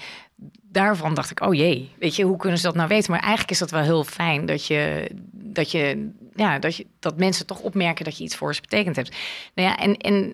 daarvan 0.63 1.15
dacht 1.15 1.31
ik, 1.31 1.41
oh 1.41 1.55
jee, 1.55 1.91
weet 1.99 2.17
je, 2.17 2.25
hoe 2.25 2.37
kunnen 2.37 2.59
ze 2.59 2.67
dat 2.67 2.75
nou 2.75 2.89
weten? 2.89 3.11
Maar 3.11 3.21
eigenlijk 3.21 3.51
is 3.51 3.59
dat 3.59 3.71
wel 3.71 3.83
heel 3.83 4.05
fijn 4.05 4.47
dat 4.47 4.67
je, 4.67 5.11
dat 5.33 5.71
je, 5.71 6.11
ja, 6.35 6.59
dat 6.59 6.77
je, 6.77 6.87
dat 6.99 7.17
mensen 7.17 7.47
toch 7.47 7.61
opmerken 7.61 8.05
dat 8.05 8.19
je 8.19 8.25
iets 8.25 8.37
voor 8.37 8.55
ze 8.55 8.61
betekend 8.61 8.97
hebt. 8.97 9.17
Nou 9.55 9.69
ja, 9.69 9.77
en, 9.77 9.97
en 9.97 10.33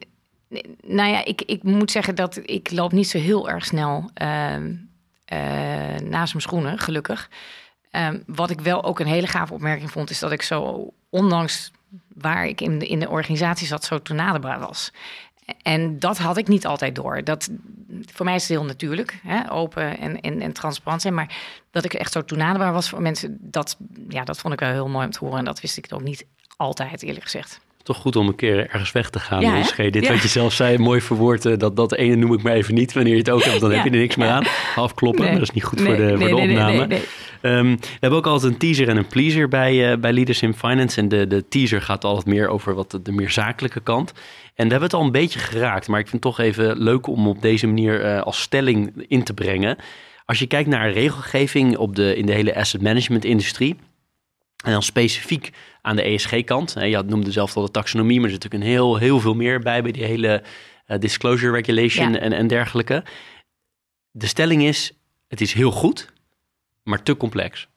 nou 0.83 1.11
ja, 1.11 1.25
ik, 1.25 1.43
ik 1.43 1.63
moet 1.63 1.91
zeggen 1.91 2.15
dat 2.15 2.41
ik 2.43 2.71
loop 2.71 2.93
niet 2.93 3.09
zo 3.09 3.19
heel 3.19 3.49
erg 3.49 3.65
snel 3.65 4.11
naast 6.05 6.33
mijn 6.33 6.45
schoenen, 6.45 6.79
gelukkig. 6.79 7.31
Ehm, 7.91 8.19
wat 8.27 8.51
ik 8.51 8.61
wel 8.61 8.85
ook 8.85 9.01
een 9.01 9.07
hele 9.07 9.27
gave 9.27 9.53
opmerking 9.53 9.91
vond, 9.91 10.11
is 10.11 10.19
dat 10.19 10.33
ik 10.33 10.43
zo, 10.43 10.93
ondanks 11.11 11.71
waar 12.15 12.47
ik 12.47 12.61
in 12.61 12.79
de, 12.79 12.87
in 12.87 12.99
de 12.99 13.09
organisatie 13.09 13.67
zat, 13.67 13.85
zo 13.85 14.03
toenaderbaar 14.03 14.59
was. 14.59 14.93
En 15.63 15.99
dat 15.99 16.19
had 16.19 16.37
ik 16.37 16.49
niet 16.49 16.67
altijd 16.67 16.95
door. 16.95 17.25
Dat, 17.25 17.49
voor 18.13 18.25
mij 18.25 18.35
is 18.35 18.41
het 18.41 18.51
heel 18.51 18.65
natuurlijk, 18.65 19.21
hè, 19.23 19.51
open 19.51 19.99
en, 19.99 20.21
en, 20.21 20.41
en 20.41 20.53
transparant 20.53 21.03
zijn. 21.03 21.15
Maar 21.15 21.37
dat 21.71 21.85
ik 21.85 21.95
echt 21.95 22.13
zo 22.13 22.25
toenaderbaar 22.25 22.73
was 22.73 22.89
voor 22.89 23.03
mensen, 23.03 23.39
dat, 23.41 23.77
ja, 24.09 24.25
dat 24.25 24.39
vond 24.39 24.53
ik 24.55 24.61
wel 24.61 24.71
heel 24.71 24.89
mooi 24.89 25.07
om 25.07 25.13
te 25.13 25.19
horen. 25.19 25.39
En 25.39 25.45
dat 25.45 25.61
wist 25.61 25.77
ik 25.77 25.87
ook 25.91 26.03
niet 26.03 26.27
altijd, 26.57 27.03
eerlijk 27.03 27.25
gezegd 27.25 27.65
toch 27.87 27.97
goed 27.97 28.17
om 28.17 28.29
een 28.29 28.35
keer 28.35 28.59
ergens 28.59 28.93
weg 28.93 29.11
te 29.11 29.19
gaan. 29.19 29.41
Ja, 29.41 29.63
Dit 29.77 30.09
wat 30.09 30.23
je 30.23 30.29
zelf 30.29 30.53
zei, 30.53 30.79
mooi 30.79 31.01
verwoord. 31.01 31.47
Eh, 31.47 31.59
dat, 31.59 31.77
dat 31.77 31.95
ene 31.95 32.15
noem 32.15 32.33
ik 32.33 32.43
maar 32.43 32.53
even 32.53 32.75
niet. 32.75 32.93
Wanneer 32.93 33.13
je 33.13 33.19
het 33.19 33.31
ook 33.31 33.43
hebt, 33.43 33.61
dan 33.61 33.73
heb 33.73 33.85
je 33.85 33.91
er 33.91 33.97
niks 33.97 34.17
meer 34.17 34.29
aan. 34.29 34.45
Afkloppen, 34.77 35.33
dat 35.33 35.43
is 35.43 35.51
niet 35.51 35.65
goed 35.65 35.81
voor 35.81 35.97
de, 35.97 36.19
voor 36.19 36.29
de 36.29 36.37
opname. 36.37 37.01
Um, 37.43 37.77
we 37.81 37.87
hebben 38.01 38.19
ook 38.19 38.27
altijd 38.27 38.53
een 38.53 38.59
teaser 38.59 38.89
en 38.89 38.97
een 38.97 39.07
pleaser 39.07 39.49
bij, 39.49 39.93
uh, 39.93 39.99
bij 39.99 40.13
Leaders 40.13 40.43
in 40.43 40.55
Finance. 40.55 41.01
En 41.01 41.09
de, 41.09 41.27
de 41.27 41.49
teaser 41.49 41.83
gaat 41.83 42.05
altijd 42.05 42.27
meer 42.27 42.49
over 42.49 42.75
wat 42.75 42.91
de, 42.91 43.03
de 43.03 43.13
meer 43.13 43.31
zakelijke 43.31 43.81
kant. 43.81 44.13
En 44.13 44.69
daar 44.69 44.71
hebben 44.71 44.79
we 44.79 44.85
het 44.85 44.95
al 44.95 45.03
een 45.03 45.13
beetje 45.13 45.39
geraakt. 45.39 45.89
Maar 45.89 46.01
ik 46.01 46.09
vind 46.09 46.25
het 46.25 46.35
toch 46.35 46.47
even 46.47 46.83
leuk 46.83 47.07
om 47.07 47.29
op 47.29 47.43
deze 47.43 47.67
manier 47.67 48.05
uh, 48.05 48.23
als 48.23 48.41
stelling 48.41 49.05
in 49.09 49.23
te 49.23 49.35
brengen. 49.35 49.77
Als 50.25 50.39
je 50.39 50.47
kijkt 50.47 50.69
naar 50.69 50.91
regelgeving 50.91 51.77
op 51.77 51.97
de, 51.97 52.17
in 52.17 52.27
de 52.27 52.33
hele 52.33 52.55
asset 52.55 52.83
management 52.83 53.25
industrie 53.25 53.77
en 54.65 54.73
dan 54.73 54.83
specifiek 54.83 55.51
aan 55.83 55.97
de 55.97 56.03
ESG-kant. 56.03 56.73
Je 56.73 57.03
noemde 57.07 57.33
zelf 57.33 57.57
al 57.57 57.65
de 57.65 57.71
taxonomie, 57.71 58.21
maar 58.21 58.25
er 58.25 58.35
zit 58.35 58.43
natuurlijk 58.43 58.71
een 58.71 58.77
heel, 58.77 58.97
heel 58.97 59.21
veel 59.21 59.35
meer 59.35 59.61
bij, 59.61 59.83
bij 59.83 59.93
die 59.93 60.05
hele 60.05 60.43
uh, 60.87 60.99
disclosure 60.99 61.53
regulation 61.53 62.17
en, 62.17 62.33
en 62.33 62.47
dergelijke. 62.47 63.05
De 64.11 64.27
stelling 64.27 64.63
is, 64.63 64.93
het 65.29 65.41
is 65.41 65.53
heel 65.53 65.71
goed, 65.71 66.13
maar 66.83 67.03
te 67.03 67.17
complex. 67.17 67.69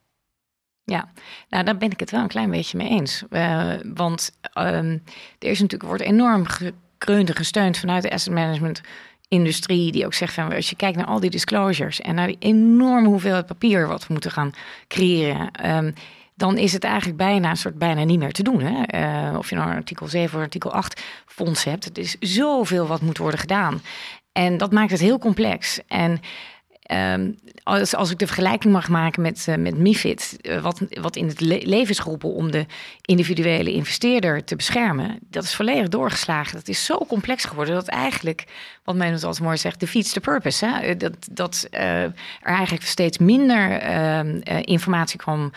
Ja, 0.84 1.11
nou 1.49 1.63
daar 1.63 1.77
ben 1.77 1.91
ik 1.91 1.99
het 1.99 2.11
wel 2.11 2.21
een 2.21 2.27
klein 2.27 2.51
beetje 2.51 2.77
mee 2.77 2.89
eens. 2.89 3.23
Uh, 3.30 3.73
want 3.93 4.32
um, 4.57 5.03
er 5.39 5.49
is 5.49 5.59
natuurlijk, 5.59 5.89
wordt 5.89 6.03
enorm 6.03 6.45
gekreund 6.45 7.30
en 7.30 7.36
gesteund 7.36 7.77
vanuit 7.77 8.03
de 8.03 8.11
asset 8.11 8.34
management 8.34 8.82
industrie 9.27 9.91
die 9.91 10.05
ook 10.05 10.13
zegt 10.13 10.34
van 10.34 10.53
als 10.53 10.69
je 10.69 10.75
kijkt 10.75 10.97
naar 10.97 11.05
al 11.05 11.19
die 11.19 11.30
disclosures 11.30 12.01
en 12.01 12.15
naar 12.15 12.27
die 12.27 12.38
enorme 12.39 13.07
hoeveelheid 13.07 13.45
papier 13.45 13.88
wat 13.88 14.07
we 14.07 14.13
moeten 14.13 14.32
gaan 14.32 14.51
creëren. 14.88 15.75
Um, 15.75 15.93
dan 16.40 16.58
is 16.58 16.74
het 16.74 16.84
eigenlijk 16.84 17.18
bijna 17.18 17.50
een 17.50 17.58
soort 17.58 17.78
bijna 17.78 18.04
niet 18.04 18.20
meer 18.20 18.32
te 18.32 18.44
doen. 18.44 18.62
Hè? 18.62 19.00
Uh, 19.32 19.38
of 19.38 19.50
je 19.50 19.56
nou 19.56 19.76
artikel 19.76 20.08
7 20.08 20.38
of 20.38 20.44
artikel 20.44 20.74
8 20.74 21.02
fonds 21.26 21.64
hebt. 21.64 21.86
Het 21.86 21.98
is 21.98 22.16
zoveel 22.20 22.88
wat 22.88 23.02
moet 23.02 23.18
worden 23.18 23.40
gedaan. 23.40 23.82
En 24.32 24.58
dat 24.58 24.72
maakt 24.72 24.92
het 24.92 25.00
heel 25.00 25.18
complex. 25.18 25.80
En 25.88 26.22
Um, 26.92 27.36
als, 27.64 27.96
als 27.96 28.12
ik 28.12 28.20
de 28.20 28.26
vergelijking 28.26 28.74
mag 28.74 28.90
maken 28.90 29.22
met, 29.22 29.46
uh, 29.50 29.56
met 29.56 29.78
MIFID, 29.78 30.38
uh, 30.42 30.62
wat, 30.62 30.82
wat 30.90 31.16
in 31.16 31.28
het 31.28 31.40
le 31.40 31.62
leven 31.64 31.90
is 31.90 32.00
geroepen 32.00 32.34
om 32.34 32.52
de 32.52 32.66
individuele 33.02 33.72
investeerder 33.72 34.44
te 34.44 34.56
beschermen, 34.56 35.20
dat 35.30 35.44
is 35.44 35.56
volledig 35.56 35.88
doorgeslagen. 35.88 36.54
Dat 36.54 36.68
is 36.68 36.86
zo 36.86 37.06
complex 37.08 37.46
geworden 37.46 37.74
dat 37.74 37.88
eigenlijk, 37.88 38.46
wat 38.84 38.96
men 38.96 39.12
het 39.12 39.24
altijd 39.24 39.44
mooi 39.44 39.58
zegt, 39.58 39.80
defeats 39.80 40.14
the 40.14 40.20
purpose. 40.20 40.66
Hè? 40.66 40.80
Eh, 40.80 40.98
dat, 40.98 41.28
dat 41.32 41.68
er 41.70 42.14
eigenlijk 42.42 42.86
steeds 42.86 43.18
minder 43.18 43.72
ehm, 43.72 44.40
informatie 44.62 45.20
kwam 45.20 45.52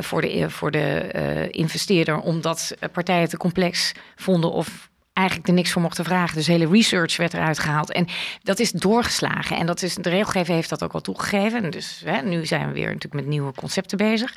voor 0.00 0.20
de, 0.20 0.50
voor 0.50 0.70
de 0.70 1.48
investeerder, 1.50 2.20
omdat 2.20 2.74
partijen 2.92 3.28
te 3.28 3.36
complex 3.36 3.92
vonden 4.16 4.52
of 4.52 4.89
eigenlijk 5.12 5.48
er 5.48 5.54
niks 5.54 5.72
voor 5.72 5.82
mochten 5.82 6.04
vragen. 6.04 6.36
Dus 6.36 6.46
hele 6.46 6.68
research 6.68 7.16
werd 7.16 7.34
eruit 7.34 7.58
gehaald. 7.58 7.92
En 7.92 8.06
dat 8.42 8.58
is 8.58 8.70
doorgeslagen. 8.70 9.56
En 9.56 9.66
dat 9.66 9.82
is, 9.82 9.94
de 9.94 10.10
regelgever 10.10 10.54
heeft 10.54 10.68
dat 10.68 10.82
ook 10.82 10.92
wel 10.92 11.00
toegegeven. 11.00 11.70
Dus 11.70 12.02
hè, 12.04 12.22
nu 12.22 12.46
zijn 12.46 12.66
we 12.66 12.72
weer 12.72 12.86
natuurlijk 12.86 13.14
met 13.14 13.26
nieuwe 13.26 13.52
concepten 13.54 13.98
bezig. 13.98 14.34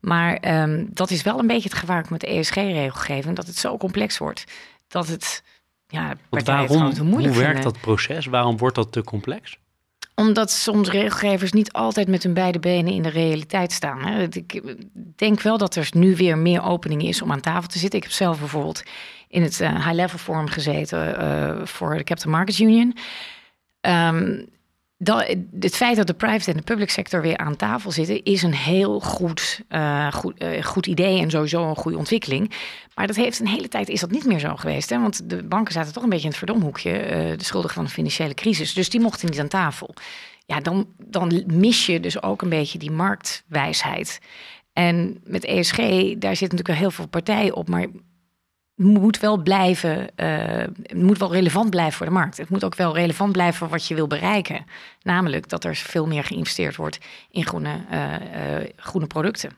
Maar 0.00 0.62
um, 0.62 0.88
dat 0.90 1.10
is 1.10 1.22
wel 1.22 1.38
een 1.38 1.46
beetje 1.46 1.68
het 1.68 1.78
gevaar 1.78 2.06
met 2.08 2.20
de 2.20 2.26
ESG-regelgeving. 2.26 3.36
Dat 3.36 3.46
het 3.46 3.56
zo 3.56 3.76
complex 3.76 4.18
wordt. 4.18 4.44
Dat 4.88 5.08
het, 5.08 5.42
ja, 5.86 6.14
waarom, 6.30 6.84
het 6.84 7.02
moeilijk 7.02 7.34
Hoe 7.34 7.42
werkt 7.42 7.62
dat 7.62 7.80
proces? 7.80 8.26
Waarom 8.26 8.56
wordt 8.56 8.74
dat 8.74 8.92
te 8.92 9.02
complex? 9.04 9.58
Omdat 10.14 10.50
soms 10.50 10.90
regelgevers 10.90 11.52
niet 11.52 11.72
altijd 11.72 12.08
met 12.08 12.22
hun 12.22 12.34
beide 12.34 12.58
benen 12.58 12.92
in 12.92 13.02
de 13.02 13.08
realiteit 13.08 13.72
staan. 13.72 14.04
Hè. 14.04 14.22
Ik 14.22 14.62
denk 15.16 15.40
wel 15.40 15.58
dat 15.58 15.74
er 15.74 15.88
nu 15.90 16.16
weer 16.16 16.38
meer 16.38 16.62
opening 16.62 17.02
is 17.02 17.22
om 17.22 17.32
aan 17.32 17.40
tafel 17.40 17.68
te 17.68 17.78
zitten. 17.78 17.98
Ik 17.98 18.04
heb 18.04 18.14
zelf 18.14 18.38
bijvoorbeeld 18.38 18.82
in 19.28 19.42
het 19.42 19.60
uh, 19.60 19.84
high-level 19.84 20.18
forum 20.18 20.48
gezeten 20.48 21.22
uh, 21.22 21.66
voor 21.66 21.96
de 21.96 22.04
Capital 22.04 22.30
Markets 22.30 22.60
Union. 22.60 22.96
Um, 23.80 24.48
dat, 24.96 25.36
het 25.60 25.76
feit 25.76 25.96
dat 25.96 26.06
de 26.06 26.14
private 26.14 26.50
en 26.50 26.56
de 26.56 26.62
public 26.62 26.90
sector 26.90 27.22
weer 27.22 27.36
aan 27.36 27.56
tafel 27.56 27.90
zitten, 27.90 28.22
is 28.22 28.42
een 28.42 28.54
heel 28.54 29.00
goed, 29.00 29.60
uh, 29.68 30.12
goed, 30.12 30.44
goed 30.62 30.86
idee 30.86 31.20
en 31.20 31.30
sowieso 31.30 31.68
een 31.68 31.76
goede 31.76 31.98
ontwikkeling. 31.98 32.50
Maar 32.94 33.06
dat 33.06 33.16
heeft 33.16 33.40
een 33.40 33.46
hele 33.46 33.68
tijd 33.68 33.88
is 33.88 34.00
dat 34.00 34.10
niet 34.10 34.24
meer 34.24 34.38
zo 34.38 34.56
geweest. 34.56 34.90
Hè? 34.90 35.00
Want 35.00 35.30
de 35.30 35.42
banken 35.42 35.72
zaten 35.72 35.92
toch 35.92 36.02
een 36.02 36.08
beetje 36.08 36.24
in 36.24 36.30
het 36.30 36.38
verdomhoekje, 36.38 36.92
de 37.36 37.44
schuldigen 37.44 37.76
van 37.76 37.84
de 37.84 37.90
financiële 37.90 38.34
crisis. 38.34 38.74
Dus 38.74 38.90
die 38.90 39.00
mochten 39.00 39.30
niet 39.30 39.40
aan 39.40 39.48
tafel. 39.48 39.94
Ja, 40.46 40.60
dan, 40.60 40.86
dan 40.98 41.42
mis 41.46 41.86
je 41.86 42.00
dus 42.00 42.22
ook 42.22 42.42
een 42.42 42.48
beetje 42.48 42.78
die 42.78 42.90
marktwijsheid. 42.90 44.20
En 44.72 45.20
met 45.24 45.44
ESG, 45.44 45.76
daar 45.76 46.36
zitten 46.36 46.58
natuurlijk 46.58 46.66
wel 46.66 46.76
heel 46.76 46.90
veel 46.90 47.06
partijen 47.06 47.54
op, 47.54 47.68
maar 47.68 47.86
moet 48.74 49.18
wel 49.20 49.36
blijven, 49.36 50.08
uh, 50.16 50.64
moet 50.94 51.18
wel 51.18 51.32
relevant 51.32 51.70
blijven 51.70 51.92
voor 51.92 52.06
de 52.06 52.12
markt. 52.12 52.36
Het 52.36 52.48
moet 52.48 52.64
ook 52.64 52.74
wel 52.74 52.94
relevant 52.94 53.32
blijven 53.32 53.58
voor 53.58 53.68
wat 53.68 53.86
je 53.86 53.94
wil 53.94 54.06
bereiken. 54.06 54.66
Namelijk 55.02 55.48
dat 55.48 55.64
er 55.64 55.74
veel 55.74 56.06
meer 56.06 56.24
geïnvesteerd 56.24 56.76
wordt 56.76 56.98
in 57.30 57.46
groene, 57.46 57.80
uh, 57.92 58.12
uh, 58.12 58.68
groene 58.76 59.06
producten. 59.06 59.50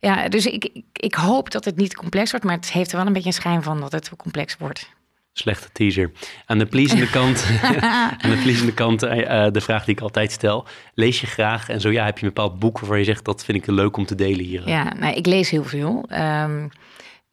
Ja, 0.00 0.28
dus 0.28 0.46
ik, 0.46 0.64
ik, 0.64 0.84
ik, 0.92 1.14
hoop 1.14 1.50
dat 1.50 1.64
het 1.64 1.76
niet 1.76 1.94
complex 1.94 2.30
wordt, 2.30 2.46
maar 2.46 2.56
het 2.56 2.72
heeft 2.72 2.90
er 2.90 2.96
wel 2.96 3.06
een 3.06 3.12
beetje 3.12 3.28
een 3.28 3.34
schijn 3.34 3.62
van 3.62 3.80
dat 3.80 3.92
het 3.92 4.10
complex 4.16 4.56
wordt. 4.58 4.90
Slechte 5.32 5.68
teaser. 5.72 6.12
Aan 6.46 6.58
de 6.58 6.66
pleasende 6.66 7.10
kant, 7.18 7.46
aan 8.22 8.30
de 8.30 8.40
pleasende 8.42 8.74
kant 8.74 9.00
de 9.00 9.60
vraag 9.60 9.84
die 9.84 9.94
ik 9.94 10.00
altijd 10.00 10.32
stel. 10.32 10.66
Lees 10.94 11.20
je 11.20 11.26
graag 11.26 11.68
en 11.68 11.80
zo 11.80 11.90
ja, 11.90 12.04
heb 12.04 12.18
je 12.18 12.26
een 12.26 12.32
bepaald 12.32 12.58
boek 12.58 12.78
waarvan 12.78 12.98
je 12.98 13.04
zegt 13.04 13.24
dat 13.24 13.44
vind 13.44 13.58
ik 13.58 13.66
leuk 13.66 13.96
om 13.96 14.06
te 14.06 14.14
delen 14.14 14.44
hier? 14.44 14.68
Ja, 14.68 14.94
nou, 14.94 15.14
ik 15.14 15.26
lees 15.26 15.50
heel 15.50 15.64
veel. 15.64 16.08
Um, 16.12 16.70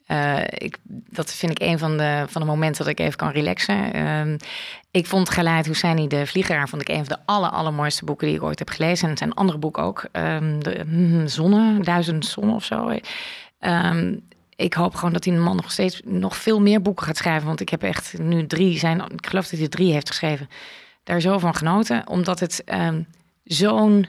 uh, 0.08 0.40
ik, 0.48 0.78
dat 0.88 1.34
vind 1.34 1.52
ik 1.52 1.68
een 1.68 1.80
van 1.80 1.98
de, 1.98 2.26
van 2.28 2.42
de 2.42 2.48
momenten 2.48 2.84
dat 2.84 2.94
ik 2.94 3.00
even 3.00 3.18
kan 3.18 3.32
relaxen. 3.32 3.96
Uh, 3.96 4.36
ik 4.92 5.06
vond 5.06 5.30
Geleid 5.30 5.66
Husseini, 5.66 6.08
de 6.08 6.26
vliegeraar, 6.28 6.70
vond 6.70 6.82
ik 6.82 6.90
een 6.90 7.06
van 7.06 7.18
de 7.18 7.18
aller, 7.26 7.50
allermooiste 7.50 8.06
boeken 8.06 8.28
die 8.28 8.36
ik 8.36 8.44
ooit 8.44 8.60
heb 8.60 8.70
gelezen. 8.70 9.04
En 9.04 9.10
het 9.10 9.20
zijn 9.20 9.34
andere 9.34 9.58
boeken 9.58 9.84
ook. 9.84 10.08
Um, 10.12 10.64
de 10.64 10.84
mm, 10.86 11.28
Zonne, 11.28 11.80
Duizend 11.84 12.26
Zonnen 12.26 12.56
of 12.56 12.64
zo. 12.64 13.00
Um, 13.60 14.26
ik 14.56 14.74
hoop 14.74 14.96
gewoon 14.96 15.14
dat 15.14 15.24
die 15.24 15.34
man 15.34 15.56
nog 15.56 15.72
steeds 15.72 16.02
nog 16.06 16.38
veel 16.38 16.62
meer 16.62 16.82
boeken 16.82 17.06
gaat 17.06 17.18
schrijven. 17.18 17.48
Want 17.48 17.60
ik 17.60 17.70
heb 17.70 17.84
echt 17.84 18.18
nu 18.20 18.48
drie 18.48 18.80
zijn. 18.80 19.02
Ik 19.02 19.28
geloof 19.28 19.48
dat 19.48 19.60
hij 19.60 19.68
drie 19.68 19.94
heeft 19.94 20.08
geschreven. 20.08 20.50
Daar 21.04 21.22
zo 21.22 21.38
van 21.38 21.56
genoten. 21.56 22.08
Omdat 22.08 22.40
het 22.40 22.64
zo'n. 23.44 24.08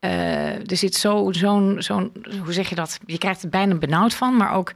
Uh, 0.00 0.70
er 0.70 0.76
zit 0.76 0.94
zo'n, 0.94 1.34
zo'n, 1.78 2.12
hoe 2.42 2.52
zeg 2.52 2.68
je 2.68 2.74
dat? 2.74 2.98
Je 3.06 3.18
krijgt 3.18 3.42
er 3.42 3.48
bijna 3.48 3.74
benauwd 3.74 4.14
van, 4.14 4.36
maar 4.36 4.52
ook 4.52 4.72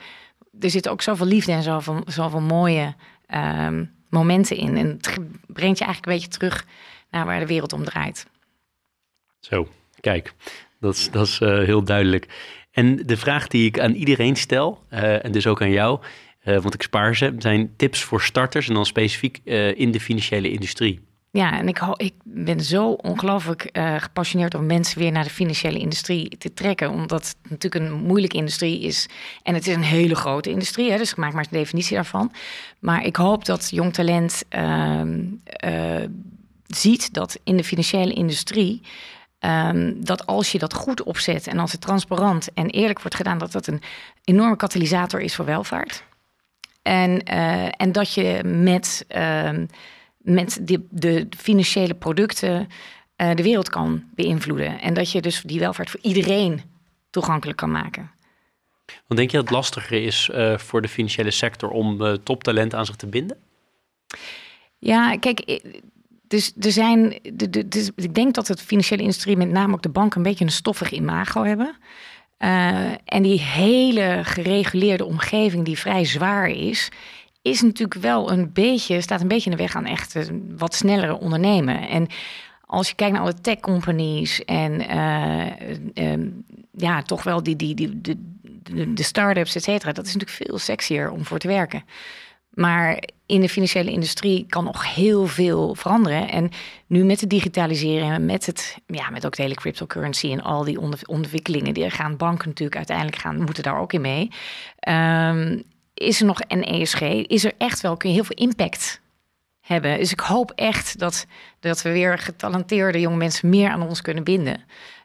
er 0.60 0.70
zit 0.70 0.88
ook 0.88 1.02
zoveel 1.02 1.26
liefde 1.26 1.52
en 1.52 1.62
zoveel, 1.62 2.02
zoveel 2.06 2.40
mooie 2.40 2.94
ehm, 3.26 3.84
momenten 4.08 4.56
in. 4.56 4.76
En 4.76 4.86
het 4.86 5.18
brengt 5.46 5.78
je 5.78 5.84
eigenlijk 5.84 6.06
een 6.06 6.12
beetje 6.12 6.38
terug 6.38 6.66
naar 7.10 7.26
waar 7.26 7.40
de 7.40 7.46
wereld 7.46 7.72
om 7.72 7.84
draait. 7.84 8.26
Zo, 9.40 9.68
kijk, 10.00 10.34
dat 10.80 10.94
is, 10.94 11.10
dat 11.10 11.26
is 11.26 11.40
uh, 11.40 11.64
heel 11.64 11.82
duidelijk. 11.82 12.26
En 12.70 12.96
de 12.96 13.16
vraag 13.16 13.46
die 13.46 13.66
ik 13.66 13.80
aan 13.80 13.92
iedereen 13.92 14.36
stel, 14.36 14.84
uh, 14.90 15.24
en 15.24 15.32
dus 15.32 15.46
ook 15.46 15.62
aan 15.62 15.70
jou, 15.70 16.00
uh, 16.44 16.58
want 16.60 16.74
ik 16.74 16.82
spaar 16.82 17.16
ze, 17.16 17.34
zijn 17.38 17.76
tips 17.76 18.02
voor 18.02 18.22
starters 18.22 18.68
en 18.68 18.74
dan 18.74 18.86
specifiek 18.86 19.40
in 19.74 19.90
de 19.90 20.00
financiële 20.00 20.50
industrie. 20.50 21.07
Ja, 21.30 21.58
en 21.58 21.68
ik, 21.68 21.80
ik 21.96 22.14
ben 22.22 22.60
zo 22.60 22.90
ongelooflijk 22.90 23.68
uh, 23.72 23.94
gepassioneerd 23.98 24.54
om 24.54 24.66
mensen 24.66 24.98
weer 24.98 25.12
naar 25.12 25.24
de 25.24 25.30
financiële 25.30 25.78
industrie 25.78 26.38
te 26.38 26.54
trekken. 26.54 26.90
Omdat 26.90 27.26
het 27.26 27.50
natuurlijk 27.50 27.84
een 27.84 28.00
moeilijke 28.00 28.36
industrie 28.36 28.80
is. 28.80 29.08
En 29.42 29.54
het 29.54 29.66
is 29.66 29.74
een 29.74 29.82
hele 29.82 30.14
grote 30.14 30.50
industrie, 30.50 30.90
hè, 30.90 30.96
dus 30.96 31.10
ik 31.10 31.16
maak 31.16 31.32
maar 31.32 31.44
een 31.50 31.58
definitie 31.58 31.94
daarvan. 31.94 32.32
Maar 32.78 33.04
ik 33.04 33.16
hoop 33.16 33.44
dat 33.44 33.68
jong 33.70 33.92
talent 33.92 34.44
uh, 34.50 35.00
uh, 35.64 36.04
ziet 36.66 37.14
dat 37.14 37.38
in 37.44 37.56
de 37.56 37.64
financiële 37.64 38.12
industrie. 38.12 38.82
Um, 39.40 40.04
dat 40.04 40.26
als 40.26 40.52
je 40.52 40.58
dat 40.58 40.74
goed 40.74 41.02
opzet 41.02 41.46
en 41.46 41.58
als 41.58 41.72
het 41.72 41.80
transparant 41.80 42.52
en 42.54 42.66
eerlijk 42.70 43.00
wordt 43.00 43.16
gedaan, 43.16 43.38
dat 43.38 43.52
dat 43.52 43.66
een 43.66 43.82
enorme 44.24 44.56
katalysator 44.56 45.20
is 45.20 45.34
voor 45.34 45.44
welvaart. 45.44 46.04
En, 46.82 47.22
en 47.76 47.92
dat 47.92 48.14
je 48.14 48.40
met, 48.44 49.04
ehm, 49.08 49.66
met 50.28 50.58
de, 50.62 50.86
de 50.90 51.26
financiële 51.36 51.94
producten 51.94 52.68
de 53.16 53.42
wereld 53.42 53.68
kan 53.68 54.04
beïnvloeden. 54.14 54.80
En 54.80 54.94
dat 54.94 55.12
je 55.12 55.20
dus 55.20 55.42
die 55.42 55.58
welvaart 55.58 55.90
voor 55.90 56.00
iedereen 56.02 56.60
toegankelijk 57.10 57.58
kan 57.58 57.70
maken. 57.70 58.10
Want 58.86 59.20
denk 59.20 59.30
je 59.30 59.36
dat 59.36 59.46
het 59.46 59.54
lastiger 59.54 60.02
is 60.02 60.30
voor 60.56 60.82
de 60.82 60.88
financiële 60.88 61.30
sector 61.30 61.70
om 61.70 62.18
toptalent 62.22 62.74
aan 62.74 62.86
zich 62.86 62.96
te 62.96 63.06
binden? 63.06 63.36
Ja, 64.78 65.16
kijk, 65.16 65.60
dus 66.28 66.52
er 66.60 66.72
zijn. 66.72 67.18
Dus 67.66 67.90
ik 67.96 68.14
denk 68.14 68.34
dat 68.34 68.48
het 68.48 68.62
financiële 68.62 69.02
industrie, 69.02 69.36
met 69.36 69.50
name 69.50 69.72
ook 69.72 69.82
de 69.82 69.88
banken, 69.88 70.16
een 70.16 70.26
beetje 70.26 70.44
een 70.44 70.50
stoffig 70.50 70.90
imago 70.90 71.44
hebben. 71.44 71.76
Uh, 72.38 72.90
en 73.04 73.22
die 73.22 73.40
hele 73.40 74.20
gereguleerde 74.22 75.04
omgeving, 75.04 75.64
die 75.64 75.78
vrij 75.78 76.04
zwaar 76.04 76.48
is, 76.48 76.88
is 77.48 77.62
natuurlijk 77.62 78.00
wel 78.00 78.32
een 78.32 78.52
beetje, 78.52 79.00
staat 79.00 79.20
een 79.20 79.28
beetje 79.28 79.50
in 79.50 79.56
de 79.56 79.62
weg 79.62 79.76
aan 79.76 79.86
echt 79.86 80.30
wat 80.56 80.74
snellere 80.74 81.18
ondernemen. 81.18 81.88
En 81.88 82.06
als 82.66 82.88
je 82.88 82.94
kijkt 82.94 83.12
naar 83.12 83.22
alle 83.22 83.40
tech 83.40 83.60
companies 83.60 84.44
en 84.44 84.80
uh, 85.96 86.16
ja, 86.72 87.02
toch 87.02 87.22
wel 87.22 87.42
die, 87.42 87.56
die, 87.56 87.74
die, 87.74 88.00
de, 88.00 88.92
de, 88.92 89.02
start-ups, 89.02 89.54
et 89.54 89.62
cetera, 89.62 89.92
dat 89.92 90.06
is 90.06 90.14
natuurlijk 90.14 90.44
veel 90.44 90.58
sexier 90.58 91.10
om 91.10 91.24
voor 91.24 91.38
te 91.38 91.48
werken. 91.48 91.84
Maar 92.50 93.02
in 93.26 93.40
de 93.40 93.48
financiële 93.48 93.90
industrie 93.90 94.46
kan 94.48 94.64
nog 94.64 94.94
heel 94.94 95.26
veel 95.26 95.74
veranderen. 95.74 96.28
En 96.28 96.50
nu 96.86 97.04
met 97.04 97.20
de 97.20 97.26
digitalisering, 97.26 98.18
met, 98.18 98.46
het, 98.46 98.76
ja, 98.86 99.10
met 99.10 99.26
ook 99.26 99.36
de 99.36 99.42
hele 99.42 99.54
cryptocurrency 99.54 100.32
en 100.32 100.42
al 100.42 100.64
die 100.64 100.80
ontwikkelingen, 101.06 101.74
die 101.74 101.90
gaan 101.90 102.16
banken 102.16 102.48
natuurlijk 102.48 102.76
uiteindelijk 102.76 103.16
gaan, 103.16 103.42
moeten 103.42 103.62
daar 103.62 103.80
ook 103.80 103.92
in 103.92 104.00
mee. 104.00 104.30
Um, 104.88 105.62
is 105.98 106.20
er 106.20 106.26
nog 106.26 106.40
een 106.48 106.64
ESG? 106.64 107.00
Is 107.02 107.44
er 107.44 107.52
echt 107.58 107.80
wel, 107.80 107.96
kun 107.96 108.08
je 108.08 108.14
heel 108.14 108.24
veel 108.24 108.46
impact 108.46 109.00
hebben. 109.60 109.98
Dus 109.98 110.12
ik 110.12 110.20
hoop 110.20 110.52
echt 110.54 110.98
dat, 110.98 111.26
dat 111.60 111.82
we 111.82 111.92
weer 111.92 112.18
getalenteerde 112.18 113.00
jonge 113.00 113.16
mensen 113.16 113.48
meer 113.48 113.70
aan 113.70 113.82
ons 113.82 114.02
kunnen 114.02 114.24
binden. 114.24 114.64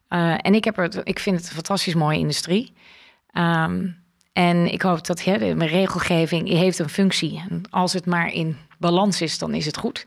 Uh, 0.09 0.35
en 0.37 0.53
ik, 0.53 0.63
heb 0.63 0.77
er, 0.77 1.01
ik 1.03 1.19
vind 1.19 1.37
het 1.37 1.47
een 1.47 1.53
fantastisch 1.53 1.93
mooie 1.93 2.19
industrie. 2.19 2.73
Um, 3.37 4.03
en 4.33 4.71
ik 4.71 4.81
hoop 4.81 5.05
dat 5.05 5.17
de 5.17 5.65
regelgeving 5.65 6.47
heeft 6.47 6.79
een 6.79 6.89
functie. 6.89 7.43
En 7.49 7.61
als 7.69 7.93
het 7.93 8.05
maar 8.05 8.33
in 8.33 8.57
balans 8.77 9.21
is, 9.21 9.37
dan 9.37 9.53
is 9.53 9.65
het 9.65 9.77
goed. 9.77 10.05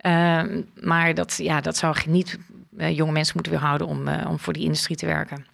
Uh, 0.00 0.42
maar 0.80 1.14
dat, 1.14 1.36
ja, 1.36 1.60
dat 1.60 1.76
zou 1.76 1.96
niet 2.06 2.38
uh, 2.76 2.96
jonge 2.96 3.12
mensen 3.12 3.34
moeten 3.34 3.52
weerhouden 3.52 3.86
om, 3.86 4.08
uh, 4.08 4.26
om 4.28 4.38
voor 4.38 4.52
die 4.52 4.64
industrie 4.64 4.96
te 4.96 5.06
werken. 5.06 5.46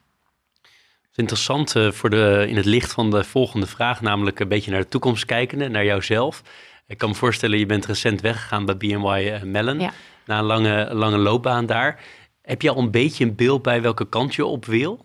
Is 1.10 1.16
interessant 1.16 1.74
uh, 1.76 1.90
voor 1.90 2.10
de, 2.10 2.44
in 2.48 2.56
het 2.56 2.64
licht 2.64 2.92
van 2.92 3.10
de 3.10 3.24
volgende 3.24 3.66
vraag, 3.66 4.00
namelijk 4.00 4.40
een 4.40 4.48
beetje 4.48 4.70
naar 4.70 4.80
de 4.80 4.88
toekomst 4.88 5.24
kijkende, 5.24 5.68
naar 5.68 5.84
jouzelf. 5.84 6.42
Ik 6.86 6.98
kan 6.98 7.08
me 7.08 7.14
voorstellen, 7.14 7.58
je 7.58 7.66
bent 7.66 7.86
recent 7.86 8.20
weggegaan 8.20 8.64
bij 8.64 8.76
BNY 8.76 9.40
Mellon, 9.44 9.80
ja. 9.80 9.92
na 10.26 10.38
een 10.38 10.44
lange, 10.44 10.94
lange 10.94 11.18
loopbaan 11.18 11.66
daar. 11.66 12.00
Heb 12.42 12.62
je 12.62 12.70
al 12.70 12.78
een 12.78 12.90
beetje 12.90 13.24
een 13.24 13.34
beeld 13.34 13.62
bij 13.62 13.82
welke 13.82 14.08
kant 14.08 14.34
je 14.34 14.44
op 14.44 14.64
wil? 14.64 15.04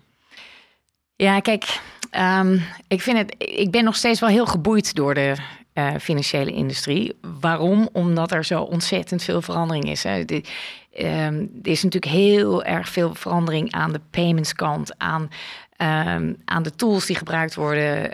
Ja, 1.16 1.40
kijk, 1.40 1.80
Um, 2.18 2.64
ik, 2.88 3.02
vind 3.02 3.18
het, 3.18 3.36
ik 3.38 3.72
ben 3.72 3.84
nog 3.84 3.96
steeds 3.96 4.20
wel 4.20 4.30
heel 4.30 4.46
geboeid 4.46 4.96
door 4.96 5.14
de 5.14 5.36
uh, 5.74 5.94
financiële 6.02 6.52
industrie. 6.52 7.18
Waarom? 7.40 7.90
Omdat 7.92 8.32
er 8.32 8.46
zo 8.46 8.62
ontzettend 8.62 9.24
veel 9.24 9.42
verandering 9.42 9.90
is. 9.90 10.04
Hè. 10.04 10.26
De, 10.26 10.44
um, 10.98 11.52
er 11.64 11.72
is 11.72 11.84
natuurlijk 11.84 12.12
heel 12.12 12.64
erg 12.64 12.90
veel 12.90 13.16
verandering 13.16 13.72
aan 13.72 13.92
de 13.92 14.02
payments 14.12 14.54
kant, 14.54 14.98
aan, 14.98 15.30
um, 15.78 16.38
aan 16.46 16.64
de 16.64 16.76
tools 16.76 17.06
die 17.06 17.16
gebruikt 17.16 17.56
worden. 17.56 18.12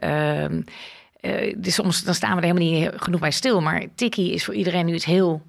Uh, 1.22 1.54
dus 1.58 1.74
soms 1.74 2.04
dan 2.04 2.14
staan 2.14 2.36
we 2.36 2.42
er 2.42 2.48
helemaal 2.48 2.80
niet 2.80 2.92
genoeg 2.96 3.20
bij 3.20 3.32
stil. 3.32 3.62
Maar 3.62 3.84
Tiki 3.96 4.34
is 4.34 4.46
voor 4.46 4.54
iedereen 4.54 4.86
nu 4.86 4.94
iets 4.94 5.06
heel 5.06 5.42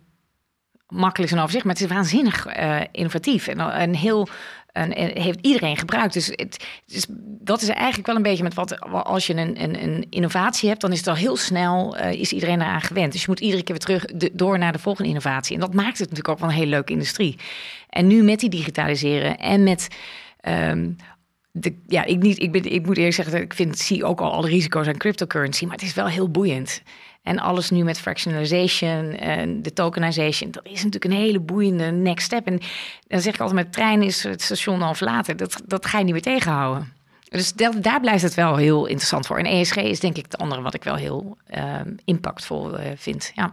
makkelijks 0.88 1.34
en 1.34 1.38
overzicht. 1.38 1.64
Maar 1.64 1.74
het 1.74 1.82
is 1.82 1.90
waanzinnig 1.90 2.56
uh, 2.56 2.80
innovatief 2.92 3.46
en, 3.48 3.60
en 3.60 3.94
heel 3.94 4.28
en, 4.72 4.92
heeft 5.22 5.38
iedereen 5.40 5.76
gebruikt. 5.76 6.12
Dus, 6.12 6.26
het, 6.26 6.66
dat 7.18 7.62
is 7.62 7.68
eigenlijk 7.68 8.06
wel 8.06 8.16
een 8.16 8.22
beetje 8.22 8.42
met 8.42 8.54
wat 8.54 8.80
als 8.90 9.26
je 9.26 9.34
een, 9.34 9.62
een, 9.62 9.82
een 9.82 10.06
innovatie 10.10 10.68
hebt, 10.68 10.80
dan 10.80 10.92
is 10.92 10.98
het 10.98 11.06
al 11.06 11.14
heel 11.14 11.36
snel 11.36 11.96
is 11.96 12.32
iedereen 12.32 12.60
eraan 12.60 12.80
gewend. 12.80 13.12
Dus 13.12 13.20
je 13.20 13.28
moet 13.28 13.40
iedere 13.40 13.62
keer 13.62 13.76
weer 13.76 13.98
terug 13.98 14.32
door 14.32 14.58
naar 14.58 14.72
de 14.72 14.78
volgende 14.78 15.08
innovatie. 15.08 15.54
En 15.54 15.60
dat 15.60 15.74
maakt 15.74 15.98
het 15.98 16.10
natuurlijk 16.10 16.28
ook 16.28 16.38
wel 16.38 16.48
een 16.48 16.54
hele 16.54 16.70
leuke 16.70 16.92
industrie. 16.92 17.38
En 17.88 18.06
nu 18.06 18.22
met 18.22 18.40
die 18.40 18.50
digitaliseren 18.50 19.38
en 19.38 19.62
met 19.62 19.88
um, 20.48 20.96
de, 21.52 21.74
ja, 21.86 22.04
ik, 22.04 22.22
niet, 22.22 22.42
ik, 22.42 22.52
ben, 22.52 22.64
ik 22.72 22.86
moet 22.86 22.96
eerlijk 22.96 23.14
zeggen, 23.14 23.42
ik 23.42 23.54
vind, 23.54 23.78
zie 23.78 24.04
ook 24.04 24.20
al 24.20 24.32
alle 24.32 24.48
risico's 24.48 24.86
aan 24.86 24.96
cryptocurrency, 24.96 25.64
maar 25.64 25.74
het 25.74 25.82
is 25.82 25.94
wel 25.94 26.06
heel 26.06 26.30
boeiend. 26.30 26.82
En 27.22 27.38
alles 27.38 27.70
nu 27.70 27.84
met 27.84 28.00
fractionalization 28.00 29.12
en 29.12 29.62
de 29.62 29.72
tokenization, 29.72 30.50
dat 30.50 30.64
is 30.64 30.84
natuurlijk 30.84 31.04
een 31.04 31.20
hele 31.20 31.40
boeiende 31.40 31.90
next 31.90 32.24
step. 32.24 32.46
En 32.46 32.60
dan 33.06 33.20
zeg 33.20 33.34
ik 33.34 33.40
altijd, 33.40 33.64
met 33.64 33.72
trein 33.72 34.02
is 34.02 34.22
het 34.22 34.42
station 34.42 34.82
al 34.82 34.94
later. 34.98 35.36
Dat, 35.36 35.62
dat 35.66 35.86
ga 35.86 35.98
je 35.98 36.04
niet 36.04 36.12
meer 36.12 36.22
tegenhouden. 36.22 36.92
Dus 37.28 37.52
dat, 37.52 37.82
daar 37.82 38.00
blijft 38.00 38.22
het 38.22 38.34
wel 38.34 38.56
heel 38.56 38.86
interessant 38.86 39.26
voor. 39.26 39.38
En 39.38 39.44
ESG 39.44 39.76
is 39.76 40.00
denk 40.00 40.16
ik 40.16 40.24
het 40.24 40.38
andere 40.38 40.62
wat 40.62 40.74
ik 40.74 40.84
wel 40.84 40.94
heel 40.94 41.36
uh, 41.56 41.80
impactvol 42.04 42.80
uh, 42.80 42.86
vind. 42.96 43.32
Ja. 43.34 43.52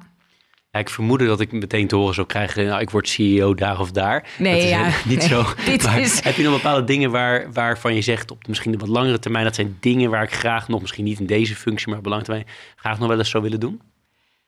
Ja, 0.72 0.80
ik 0.80 0.89
vermoedde 0.89 1.26
dat 1.26 1.39
ik 1.39 1.51
meteen 1.51 1.88
te 1.88 1.95
horen 1.95 2.13
zou 2.13 2.28
krijgen, 2.28 2.65
nou, 2.65 2.82
ik 2.82 2.89
word 2.89 3.09
CEO 3.09 3.53
daar 3.53 3.80
of 3.80 3.91
daar. 3.91 4.28
Nee, 4.38 4.53
dat 4.53 4.63
is 4.63 4.70
ja, 4.70 4.91
niet 5.05 5.17
nee, 5.17 5.28
zo. 5.28 5.45
Dit 5.65 5.84
maar 5.84 5.99
is... 5.99 6.24
Heb 6.24 6.36
je 6.36 6.43
nog 6.43 6.53
bepaalde 6.53 6.84
dingen 6.84 7.11
waar, 7.11 7.51
waarvan 7.53 7.95
je 7.95 8.01
zegt 8.01 8.32
op 8.32 8.47
misschien 8.47 8.72
de 8.72 8.78
wat 8.78 8.88
langere 8.88 9.20
termijn, 9.20 9.43
dat 9.43 9.55
zijn 9.55 9.78
dingen 9.80 10.09
waar 10.09 10.24
ik 10.24 10.34
graag 10.34 10.67
nog, 10.67 10.82
misschien 10.82 11.03
niet 11.03 11.20
in 11.20 11.26
deze 11.26 11.55
functie, 11.55 11.88
maar 11.88 11.97
op 11.97 12.03
de 12.03 12.09
lange 12.09 12.24
termijn, 12.24 12.47
graag 12.76 12.99
nog 12.99 13.07
wel 13.07 13.17
eens 13.17 13.30
zou 13.30 13.43
willen 13.43 13.59
doen? 13.59 13.82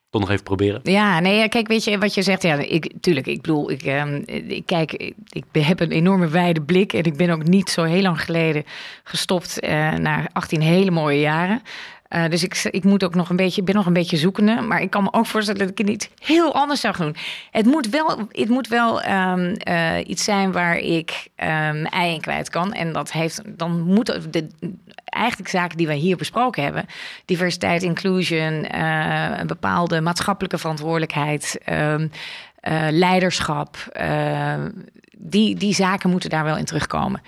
Toch 0.10 0.22
nog 0.22 0.30
even 0.30 0.44
proberen. 0.44 0.80
Ja, 0.84 1.20
nee, 1.20 1.50
kijk, 1.50 1.68
weet 1.68 1.84
je 1.84 1.98
wat 1.98 2.14
je 2.14 2.22
zegt? 2.22 2.42
Ja, 2.42 2.56
ik, 2.56 2.94
tuurlijk, 3.02 3.28
ik 3.28 3.42
bedoel, 3.42 3.72
ik, 3.72 3.84
ik 4.48 4.66
kijk, 4.66 5.14
ik 5.30 5.46
heb 5.52 5.80
een 5.80 5.92
enorme 5.92 6.28
wijde 6.28 6.62
blik 6.62 6.94
en 6.94 7.04
ik 7.04 7.18
ben 7.18 7.30
ook 7.30 7.44
niet 7.44 7.70
zo 7.70 7.84
heel 7.84 8.02
lang 8.02 8.22
geleden 8.22 8.64
gestopt 9.04 9.64
uh, 9.64 9.94
na 9.94 10.28
18 10.34 10.62
hele 10.62 10.92
mooie 10.92 11.20
jaren. 11.20 11.62
Uh, 12.16 12.30
dus 12.30 12.44
ik, 12.44 12.64
ik 12.64 12.84
moet 12.84 13.04
ook 13.04 13.16
nog 13.16 13.30
een 13.30 13.36
beetje, 13.36 13.64
ben 13.64 13.76
nog 13.76 13.86
een 13.86 13.94
beetje 13.94 14.18
zoekende. 14.18 14.62
Maar 14.62 14.82
ik 14.82 14.90
kan 14.90 15.04
me 15.04 15.14
ook 15.14 15.26
voorstellen 15.26 15.60
dat 15.60 15.70
ik 15.70 15.78
het 15.78 15.88
niet 15.88 16.10
heel 16.20 16.54
anders 16.54 16.82
zou 16.82 16.96
doen. 16.98 17.16
Het 17.52 17.66
moet 17.66 17.90
wel, 17.90 18.28
het 18.32 18.50
moet 18.50 18.68
wel 18.68 19.06
um, 19.06 19.56
uh, 19.68 19.98
iets 20.06 20.24
zijn 20.24 20.52
waar 20.52 20.78
ik 20.78 21.28
um, 21.36 21.86
ei 21.86 22.14
in 22.14 22.22
kwijt 22.22 22.50
kan. 22.50 22.74
En 22.74 22.94
dat 22.94 23.12
heeft, 23.12 23.42
dan 23.46 23.82
moeten 23.82 24.32
de, 24.32 24.48
eigenlijk 25.06 25.50
zaken 25.50 25.78
die 25.78 25.88
wij 25.88 25.96
hier 25.96 26.18
besproken 26.18 26.64
hebben. 26.64 26.86
Diversiteit, 27.26 27.84
inclusion, 27.84 28.68
uh, 28.76 29.38
een 29.38 29.48
bepaalde 29.48 30.02
maatschappelijke 30.02 30.58
verantwoordelijkheid. 30.58 31.58
Um, 31.70 32.12
leiderschap. 32.90 33.78
die, 35.18 35.56
die 35.56 35.74
zaken 35.74 36.10
moeten 36.10 36.30
daar 36.30 36.44
wel 36.44 36.58
in 36.58 36.66
terugkomen. 36.66 37.22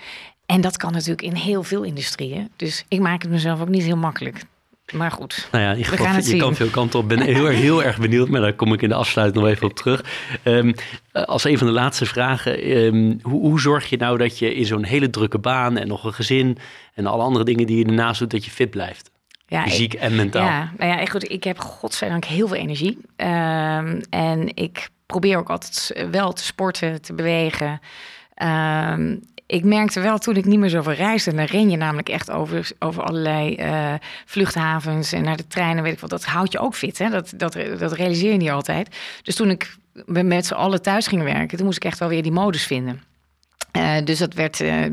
En 0.46 0.60
dat 0.60 0.76
kan 0.76 0.92
natuurlijk 0.92 1.22
in 1.22 1.34
heel 1.34 1.62
veel 1.62 1.82
industrieën. 1.82 2.50
Dus 2.56 2.84
ik 2.88 3.00
maak 3.00 3.22
het 3.22 3.30
mezelf 3.30 3.60
ook 3.60 3.68
niet 3.68 3.82
heel 3.82 3.96
makkelijk. 3.96 4.44
Maar 4.92 5.10
goed, 5.10 5.48
nou 5.52 5.64
ja, 5.64 5.70
in 5.70 5.76
ieder 5.76 5.92
geval, 5.92 6.20
je 6.20 6.36
kan 6.36 6.54
veel 6.54 6.68
kanten 6.68 6.98
op. 6.98 7.08
ben 7.08 7.20
heel, 7.20 7.46
heel 7.46 7.82
erg 7.82 7.98
benieuwd, 7.98 8.28
maar 8.28 8.40
daar 8.40 8.52
kom 8.52 8.72
ik 8.72 8.82
in 8.82 8.88
de 8.88 8.94
afsluiting 8.94 9.44
nog 9.44 9.52
even 9.52 9.66
op 9.66 9.74
terug. 9.74 10.04
Um, 10.44 10.74
als 11.12 11.44
een 11.44 11.58
van 11.58 11.66
de 11.66 11.72
laatste 11.72 12.06
vragen, 12.06 12.76
um, 12.76 13.18
hoe, 13.22 13.40
hoe, 13.40 13.60
zorg 13.60 13.90
je 13.90 13.96
nou 13.96 14.18
dat 14.18 14.38
je 14.38 14.54
in 14.54 14.66
zo'n 14.66 14.84
hele 14.84 15.10
drukke 15.10 15.38
baan 15.38 15.76
en 15.76 15.88
nog 15.88 16.04
een 16.04 16.12
gezin 16.12 16.58
en 16.94 17.06
alle 17.06 17.22
andere 17.22 17.44
dingen 17.44 17.66
die 17.66 17.78
je 17.78 17.84
ernaast 17.84 18.18
doet, 18.18 18.30
dat 18.30 18.44
je 18.44 18.50
fit 18.50 18.70
blijft? 18.70 19.10
Ja, 19.46 19.62
Fysiek 19.62 19.94
en 19.94 20.16
mentaal. 20.16 20.46
Ja, 20.46 20.72
nou 20.78 20.98
ja, 20.98 21.06
goed, 21.06 21.30
ik 21.30 21.44
heb 21.44 21.58
godzijdank 21.58 22.24
heel 22.24 22.48
veel 22.48 22.56
energie. 22.56 22.98
Um, 23.16 24.00
en 24.10 24.56
ik 24.56 24.88
probeer 25.06 25.38
ook 25.38 25.50
altijd 25.50 26.06
wel 26.10 26.32
te 26.32 26.44
sporten, 26.44 27.02
te 27.02 27.14
bewegen. 27.14 27.80
Um, 28.42 29.20
ik 29.46 29.64
merkte 29.64 30.00
wel 30.00 30.18
toen 30.18 30.36
ik 30.36 30.44
niet 30.44 30.58
meer 30.58 30.70
zoveel 30.70 30.92
reisde, 30.92 31.34
dan 31.34 31.44
ren 31.44 31.70
je 31.70 31.76
namelijk 31.76 32.08
echt 32.08 32.30
over, 32.30 32.70
over 32.78 33.02
allerlei 33.02 33.56
uh, 33.58 33.94
vluchthavens 34.24 35.12
en 35.12 35.22
naar 35.22 35.36
de 35.36 35.46
treinen, 35.46 35.82
weet 35.82 35.92
ik 35.92 36.00
wat. 36.00 36.10
Dat 36.10 36.24
houdt 36.24 36.52
je 36.52 36.58
ook 36.58 36.74
fit, 36.74 36.98
hè? 36.98 37.10
Dat, 37.10 37.32
dat, 37.36 37.58
dat 37.78 37.92
realiseer 37.92 38.32
je 38.32 38.38
niet 38.38 38.50
altijd. 38.50 38.96
Dus 39.22 39.34
toen 39.34 39.50
ik 39.50 39.76
met 40.04 40.46
z'n 40.46 40.54
allen 40.54 40.82
thuis 40.82 41.06
ging 41.06 41.22
werken, 41.22 41.56
toen 41.56 41.66
moest 41.66 41.76
ik 41.76 41.84
echt 41.84 41.98
wel 41.98 42.08
weer 42.08 42.22
die 42.22 42.32
modus 42.32 42.66
vinden. 42.66 43.02
Uh, 43.76 43.96
dus 44.04 44.18
dat 44.18 44.34
werd 44.34 44.60
uh, 44.60 44.84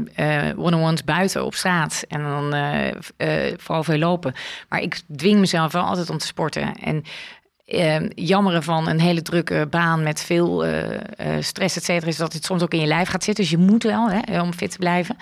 one-on-ones 0.55 1.03
buiten 1.03 1.45
op 1.45 1.55
straat 1.55 2.05
en 2.07 2.23
dan 2.23 2.55
vooral 3.57 3.83
veel 3.83 3.97
lopen. 3.97 4.33
Maar 4.69 4.81
ik 4.81 5.01
dwing 5.15 5.39
mezelf 5.39 5.71
wel 5.71 5.83
altijd 5.83 6.09
om 6.09 6.17
te 6.17 6.25
sporten. 6.25 6.75
En 6.75 7.03
uh, 7.73 8.09
jammeren 8.15 8.63
van 8.63 8.87
een 8.87 8.99
hele 8.99 9.21
drukke 9.21 9.67
baan 9.69 10.03
met 10.03 10.23
veel 10.23 10.65
uh, 10.65 10.93
uh, 10.93 10.97
stress, 11.39 11.75
et 11.75 11.83
cetera, 11.83 12.07
is 12.07 12.17
dat 12.17 12.33
het 12.33 12.45
soms 12.45 12.61
ook 12.61 12.73
in 12.73 12.79
je 12.79 12.87
lijf 12.87 13.09
gaat 13.09 13.23
zitten. 13.23 13.43
Dus 13.43 13.53
je 13.53 13.57
moet 13.57 13.83
wel 13.83 14.09
hè, 14.09 14.41
om 14.41 14.53
fit 14.53 14.71
te 14.71 14.77
blijven. 14.77 15.17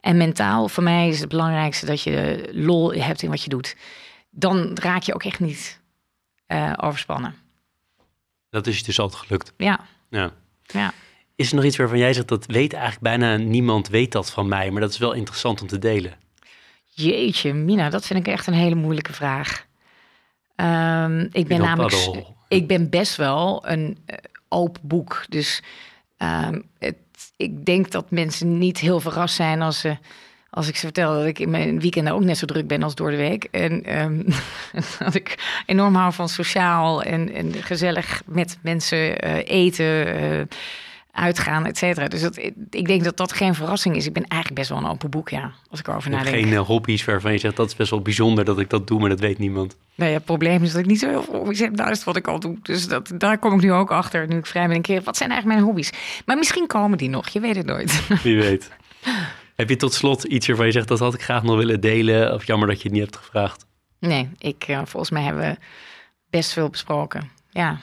En 0.00 0.16
mentaal, 0.16 0.68
voor 0.68 0.82
mij 0.82 1.08
is 1.08 1.20
het 1.20 1.28
belangrijkste 1.28 1.86
dat 1.86 2.02
je 2.02 2.48
lol 2.52 2.92
hebt 2.92 3.22
in 3.22 3.30
wat 3.30 3.42
je 3.42 3.48
doet. 3.48 3.76
Dan 4.30 4.70
raak 4.74 5.02
je 5.02 5.14
ook 5.14 5.24
echt 5.24 5.40
niet 5.40 5.80
overspannen. 6.76 7.34
Dat 8.50 8.66
is 8.66 8.78
je 8.78 8.84
dus 8.84 8.98
altijd 8.98 9.22
gelukt. 9.22 9.52
Ja. 9.56 9.80
ja. 10.10 10.30
ja. 10.62 10.92
Is 11.36 11.50
er 11.50 11.56
nog 11.56 11.64
iets 11.64 11.76
waarvan 11.76 11.98
jij 11.98 12.12
zegt 12.12 12.28
dat 12.28 12.46
weet 12.46 12.72
eigenlijk 12.72 13.02
bijna 13.02 13.36
niemand 13.36 13.88
weet 13.88 14.12
dat 14.12 14.30
van 14.30 14.48
mij, 14.48 14.70
maar 14.70 14.80
dat 14.80 14.90
is 14.90 14.98
wel 14.98 15.12
interessant 15.12 15.60
om 15.60 15.66
te 15.66 15.78
delen? 15.78 16.14
Jeetje, 16.84 17.52
Mina, 17.52 17.90
dat 17.90 18.06
vind 18.06 18.26
ik 18.26 18.32
echt 18.32 18.46
een 18.46 18.54
hele 18.54 18.74
moeilijke 18.74 19.12
vraag. 19.12 19.66
Ehm, 20.56 21.26
ik 21.32 21.48
ben 21.48 21.60
namelijk, 21.60 22.04
paddel. 22.04 22.36
ik 22.48 22.66
ben 22.66 22.90
best 22.90 23.16
wel 23.16 23.62
een 23.66 23.98
eh, 24.06 24.16
open 24.48 24.82
boek. 24.84 25.24
Dus 25.28 25.62
ehm, 26.16 26.60
het, 26.78 26.96
ik 27.36 27.64
denk 27.64 27.90
dat 27.90 28.10
mensen 28.10 28.58
niet 28.58 28.78
heel 28.78 29.00
verrast 29.00 29.34
zijn 29.34 29.62
als 29.62 29.80
ze. 29.80 29.96
Als 30.50 30.68
ik 30.68 30.76
ze 30.76 30.80
vertel 30.80 31.14
dat 31.14 31.24
ik 31.26 31.38
in 31.38 31.50
mijn 31.50 31.80
weekenden 31.80 32.12
ook 32.12 32.24
net 32.24 32.38
zo 32.38 32.46
druk 32.46 32.66
ben 32.66 32.82
als 32.82 32.94
door 32.94 33.10
de 33.10 33.16
week. 33.16 33.44
En 33.50 33.84
ehm, 33.84 34.22
dat 35.04 35.14
ik 35.14 35.62
enorm 35.66 35.94
hou 35.94 36.12
van 36.12 36.28
sociaal 36.28 37.02
en, 37.02 37.32
en 37.32 37.52
gezellig 37.52 38.22
met 38.26 38.58
mensen 38.62 39.18
eh, 39.18 39.36
eten, 39.44 40.14
eh, 40.16 40.40
uitgaan, 41.14 41.66
et 41.66 41.78
cetera. 41.78 42.08
Dus 42.08 42.20
dat, 42.20 42.36
ik 42.70 42.86
denk 42.86 43.04
dat 43.04 43.16
dat 43.16 43.32
geen 43.32 43.54
verrassing 43.54 43.96
is. 43.96 44.06
Ik 44.06 44.12
ben 44.12 44.26
eigenlijk 44.26 44.60
best 44.60 44.70
wel 44.72 44.78
een 44.78 44.90
open 44.90 45.10
boek, 45.10 45.28
ja. 45.28 45.52
Als 45.70 45.80
ik 45.80 45.88
erover 45.88 46.10
nadenk. 46.10 46.34
geen 46.34 46.52
eh, 46.52 46.60
hobby's 46.60 47.04
waarvan 47.04 47.32
je 47.32 47.38
zegt 47.38 47.56
dat 47.56 47.68
is 47.68 47.76
best 47.76 47.90
wel 47.90 48.00
bijzonder 48.00 48.44
dat 48.44 48.58
ik 48.58 48.70
dat 48.70 48.86
doe, 48.86 49.00
maar 49.00 49.08
dat 49.08 49.20
weet 49.20 49.38
niemand. 49.38 49.76
Nee, 49.94 50.12
het 50.12 50.24
probleem 50.24 50.62
is 50.62 50.72
dat 50.72 50.80
ik 50.80 50.86
niet 50.86 50.98
zo 50.98 51.08
heel 51.08 51.22
veel 51.22 51.34
hobby's 51.34 51.58
heb 51.58 51.76
naast 51.76 52.04
wat 52.04 52.16
ik 52.16 52.28
al 52.28 52.40
doe. 52.40 52.58
Dus 52.62 52.88
dat, 52.88 53.12
daar 53.18 53.38
kom 53.38 53.54
ik 53.54 53.60
nu 53.60 53.72
ook 53.72 53.90
achter, 53.90 54.28
nu 54.28 54.36
ik 54.36 54.46
vrij 54.46 54.66
ben. 54.66 54.76
Een 54.76 54.82
keer, 54.82 55.02
wat 55.02 55.16
zijn 55.16 55.30
eigenlijk 55.30 55.60
mijn 55.60 55.70
hobby's? 55.70 55.92
Maar 56.26 56.36
misschien 56.36 56.66
komen 56.66 56.98
die 56.98 57.08
nog, 57.08 57.28
je 57.28 57.40
weet 57.40 57.56
het 57.56 57.66
nooit. 57.66 58.06
Wie 58.22 58.36
weet. 58.36 58.70
Heb 59.54 59.68
je 59.68 59.76
tot 59.76 59.94
slot 59.94 60.24
iets 60.24 60.46
waarvan 60.46 60.66
je 60.66 60.72
zegt 60.72 60.88
dat 60.88 60.98
had 60.98 61.14
ik 61.14 61.22
graag 61.22 61.42
nog 61.42 61.56
willen 61.56 61.80
delen? 61.80 62.34
Of 62.34 62.46
jammer 62.46 62.68
dat 62.68 62.76
je 62.76 62.82
het 62.82 62.92
niet 62.92 63.02
hebt 63.02 63.16
gevraagd? 63.16 63.66
Nee, 63.98 64.28
ik, 64.38 64.64
eh, 64.66 64.80
volgens 64.84 65.10
mij 65.10 65.22
hebben 65.22 65.42
we 65.42 65.56
best 66.30 66.52
veel 66.52 66.68
besproken. 66.68 67.30
Ja, 67.50 67.78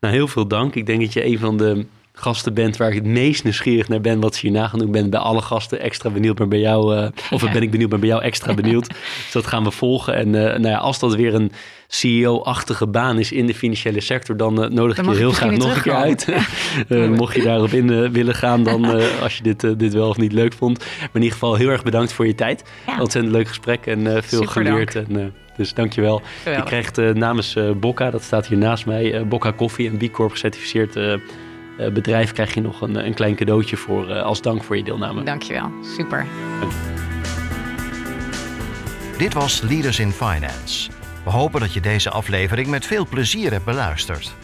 Nou, 0.00 0.14
heel 0.14 0.28
veel 0.28 0.46
dank. 0.48 0.74
Ik 0.74 0.86
denk 0.86 1.00
dat 1.00 1.12
je 1.12 1.24
een 1.24 1.38
van 1.38 1.56
de 1.56 1.86
gasten 2.20 2.54
bent 2.54 2.76
waar 2.76 2.88
ik 2.88 2.94
het 2.94 3.06
meest 3.06 3.44
nieuwsgierig 3.44 3.88
naar 3.88 4.00
ben 4.00 4.20
wat 4.20 4.34
ze 4.34 4.40
hierna 4.40 4.68
gaan 4.68 4.78
doen. 4.78 4.90
Ben 4.90 5.10
bij 5.10 5.20
alle 5.20 5.42
gasten 5.42 5.80
extra 5.80 6.10
benieuwd, 6.10 6.38
maar 6.38 6.48
bij 6.48 6.58
jou, 6.58 6.96
eh, 6.96 7.08
of 7.30 7.52
ben 7.52 7.62
ik 7.62 7.70
benieuwd, 7.70 7.90
maar 7.90 7.98
bij 7.98 8.08
jou 8.08 8.22
extra 8.22 8.54
benieuwd. 8.54 8.88
dus 9.24 9.32
dat 9.32 9.46
gaan 9.46 9.64
we 9.64 9.70
volgen. 9.70 10.14
En 10.14 10.34
eh, 10.34 10.58
nou 10.58 10.68
ja, 10.68 10.76
als 10.76 10.98
dat 10.98 11.14
weer 11.14 11.34
een 11.34 11.52
CEO-achtige 11.88 12.86
baan 12.86 13.18
is 13.18 13.32
in 13.32 13.46
de 13.46 13.54
financiële 13.54 14.00
sector, 14.00 14.36
dan 14.36 14.62
eh, 14.62 14.70
nodig 14.70 14.96
Dan 14.96 15.04
ik 15.04 15.12
je 15.12 15.16
heel 15.16 15.32
graag 15.32 15.56
nog 15.56 15.76
een 15.76 15.82
keer 15.82 15.94
uit. 15.94 16.26
Mocht 17.18 17.34
je 17.34 17.42
daarop 17.42 17.70
in 17.70 18.12
willen 18.12 18.34
gaan, 18.34 18.64
dan 18.64 18.84
als 19.22 19.36
je 19.36 19.42
dit, 19.42 19.78
dit 19.78 19.92
wel 19.92 20.08
of 20.08 20.16
niet 20.16 20.32
leuk 20.32 20.52
vond. 20.52 20.78
Maar 20.78 21.08
in 21.12 21.22
ieder 21.22 21.32
geval 21.32 21.54
heel 21.54 21.68
erg 21.68 21.82
bedankt 21.82 22.12
voor 22.12 22.26
je 22.26 22.34
tijd. 22.34 22.64
Ja. 22.86 23.00
Ontzettend 23.00 23.34
leuk 23.34 23.48
gesprek 23.48 23.86
en 23.86 24.04
veel 24.04 24.22
Super 24.22 24.48
geleerd. 24.48 24.94
En, 24.94 25.16
eh, 25.16 25.24
dus 25.56 25.74
dankjewel. 25.74 26.16
Je 26.16 26.24
geweldig. 26.42 26.64
krijgt 26.64 27.14
namens 27.14 27.56
Bocca, 27.76 28.10
dat 28.10 28.22
staat 28.22 28.46
hier 28.46 28.58
naast 28.58 28.86
mij, 28.86 29.26
Bocca 29.26 29.50
Koffie, 29.50 29.90
een 29.90 29.96
B 29.96 30.12
Corp 30.12 30.30
gecertificeerd 30.30 30.96
bedrijf, 31.88 32.32
krijg 32.32 32.54
je 32.54 32.60
nog 32.60 32.80
een, 32.80 33.06
een 33.06 33.14
klein 33.14 33.34
cadeautje 33.34 33.76
voor 33.76 34.10
eh, 34.10 34.22
als 34.22 34.42
dank 34.42 34.62
voor 34.62 34.76
je 34.76 34.82
deelname. 34.82 35.22
Dankjewel. 35.22 35.70
Super. 35.96 36.26
Dit 39.18 39.34
was 39.34 39.60
Leaders 39.60 39.98
in 39.98 40.12
Finance. 40.12 40.90
We 41.24 41.30
hopen 41.30 41.60
dat 41.60 41.72
je 41.72 41.80
deze 41.80 42.10
aflevering 42.10 42.68
met 42.68 42.86
veel 42.86 43.06
plezier 43.06 43.50
hebt 43.50 43.64
beluisterd. 43.64 44.34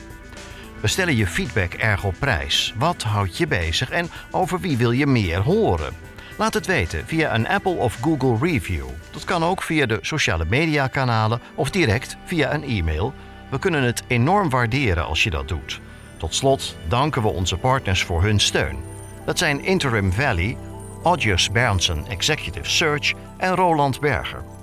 We 0.80 0.88
stellen 0.88 1.16
je 1.16 1.26
feedback 1.26 1.72
erg 1.72 2.04
op 2.04 2.14
prijs. 2.18 2.74
Wat 2.78 3.02
houdt 3.02 3.36
je 3.36 3.46
bezig 3.46 3.90
en 3.90 4.08
over 4.30 4.60
wie 4.60 4.76
wil 4.76 4.90
je 4.90 5.06
meer 5.06 5.40
horen? 5.40 5.94
Laat 6.38 6.54
het 6.54 6.66
weten 6.66 7.06
via 7.06 7.34
een 7.34 7.48
Apple 7.48 7.72
of 7.72 7.98
Google 8.00 8.48
review. 8.50 8.86
Dat 9.10 9.24
kan 9.24 9.44
ook 9.44 9.62
via 9.62 9.86
de 9.86 9.98
sociale 10.00 10.44
media 10.48 10.86
kanalen 10.86 11.40
of 11.54 11.70
direct 11.70 12.16
via 12.24 12.54
een 12.54 12.64
e-mail. 12.64 13.14
We 13.50 13.58
kunnen 13.58 13.82
het 13.82 14.02
enorm 14.06 14.50
waarderen 14.50 15.06
als 15.06 15.22
je 15.22 15.30
dat 15.30 15.48
doet. 15.48 15.80
Tot 16.16 16.34
slot 16.34 16.76
danken 16.88 17.22
we 17.22 17.28
onze 17.28 17.56
partners 17.56 18.04
voor 18.04 18.22
hun 18.22 18.40
steun. 18.40 18.76
Dat 19.24 19.38
zijn 19.38 19.64
Interim 19.64 20.12
Valley, 20.12 20.56
Audius 21.02 21.50
Berndsen 21.50 22.06
Executive 22.06 22.70
Search 22.70 23.12
en 23.36 23.54
Roland 23.54 24.00
Berger. 24.00 24.55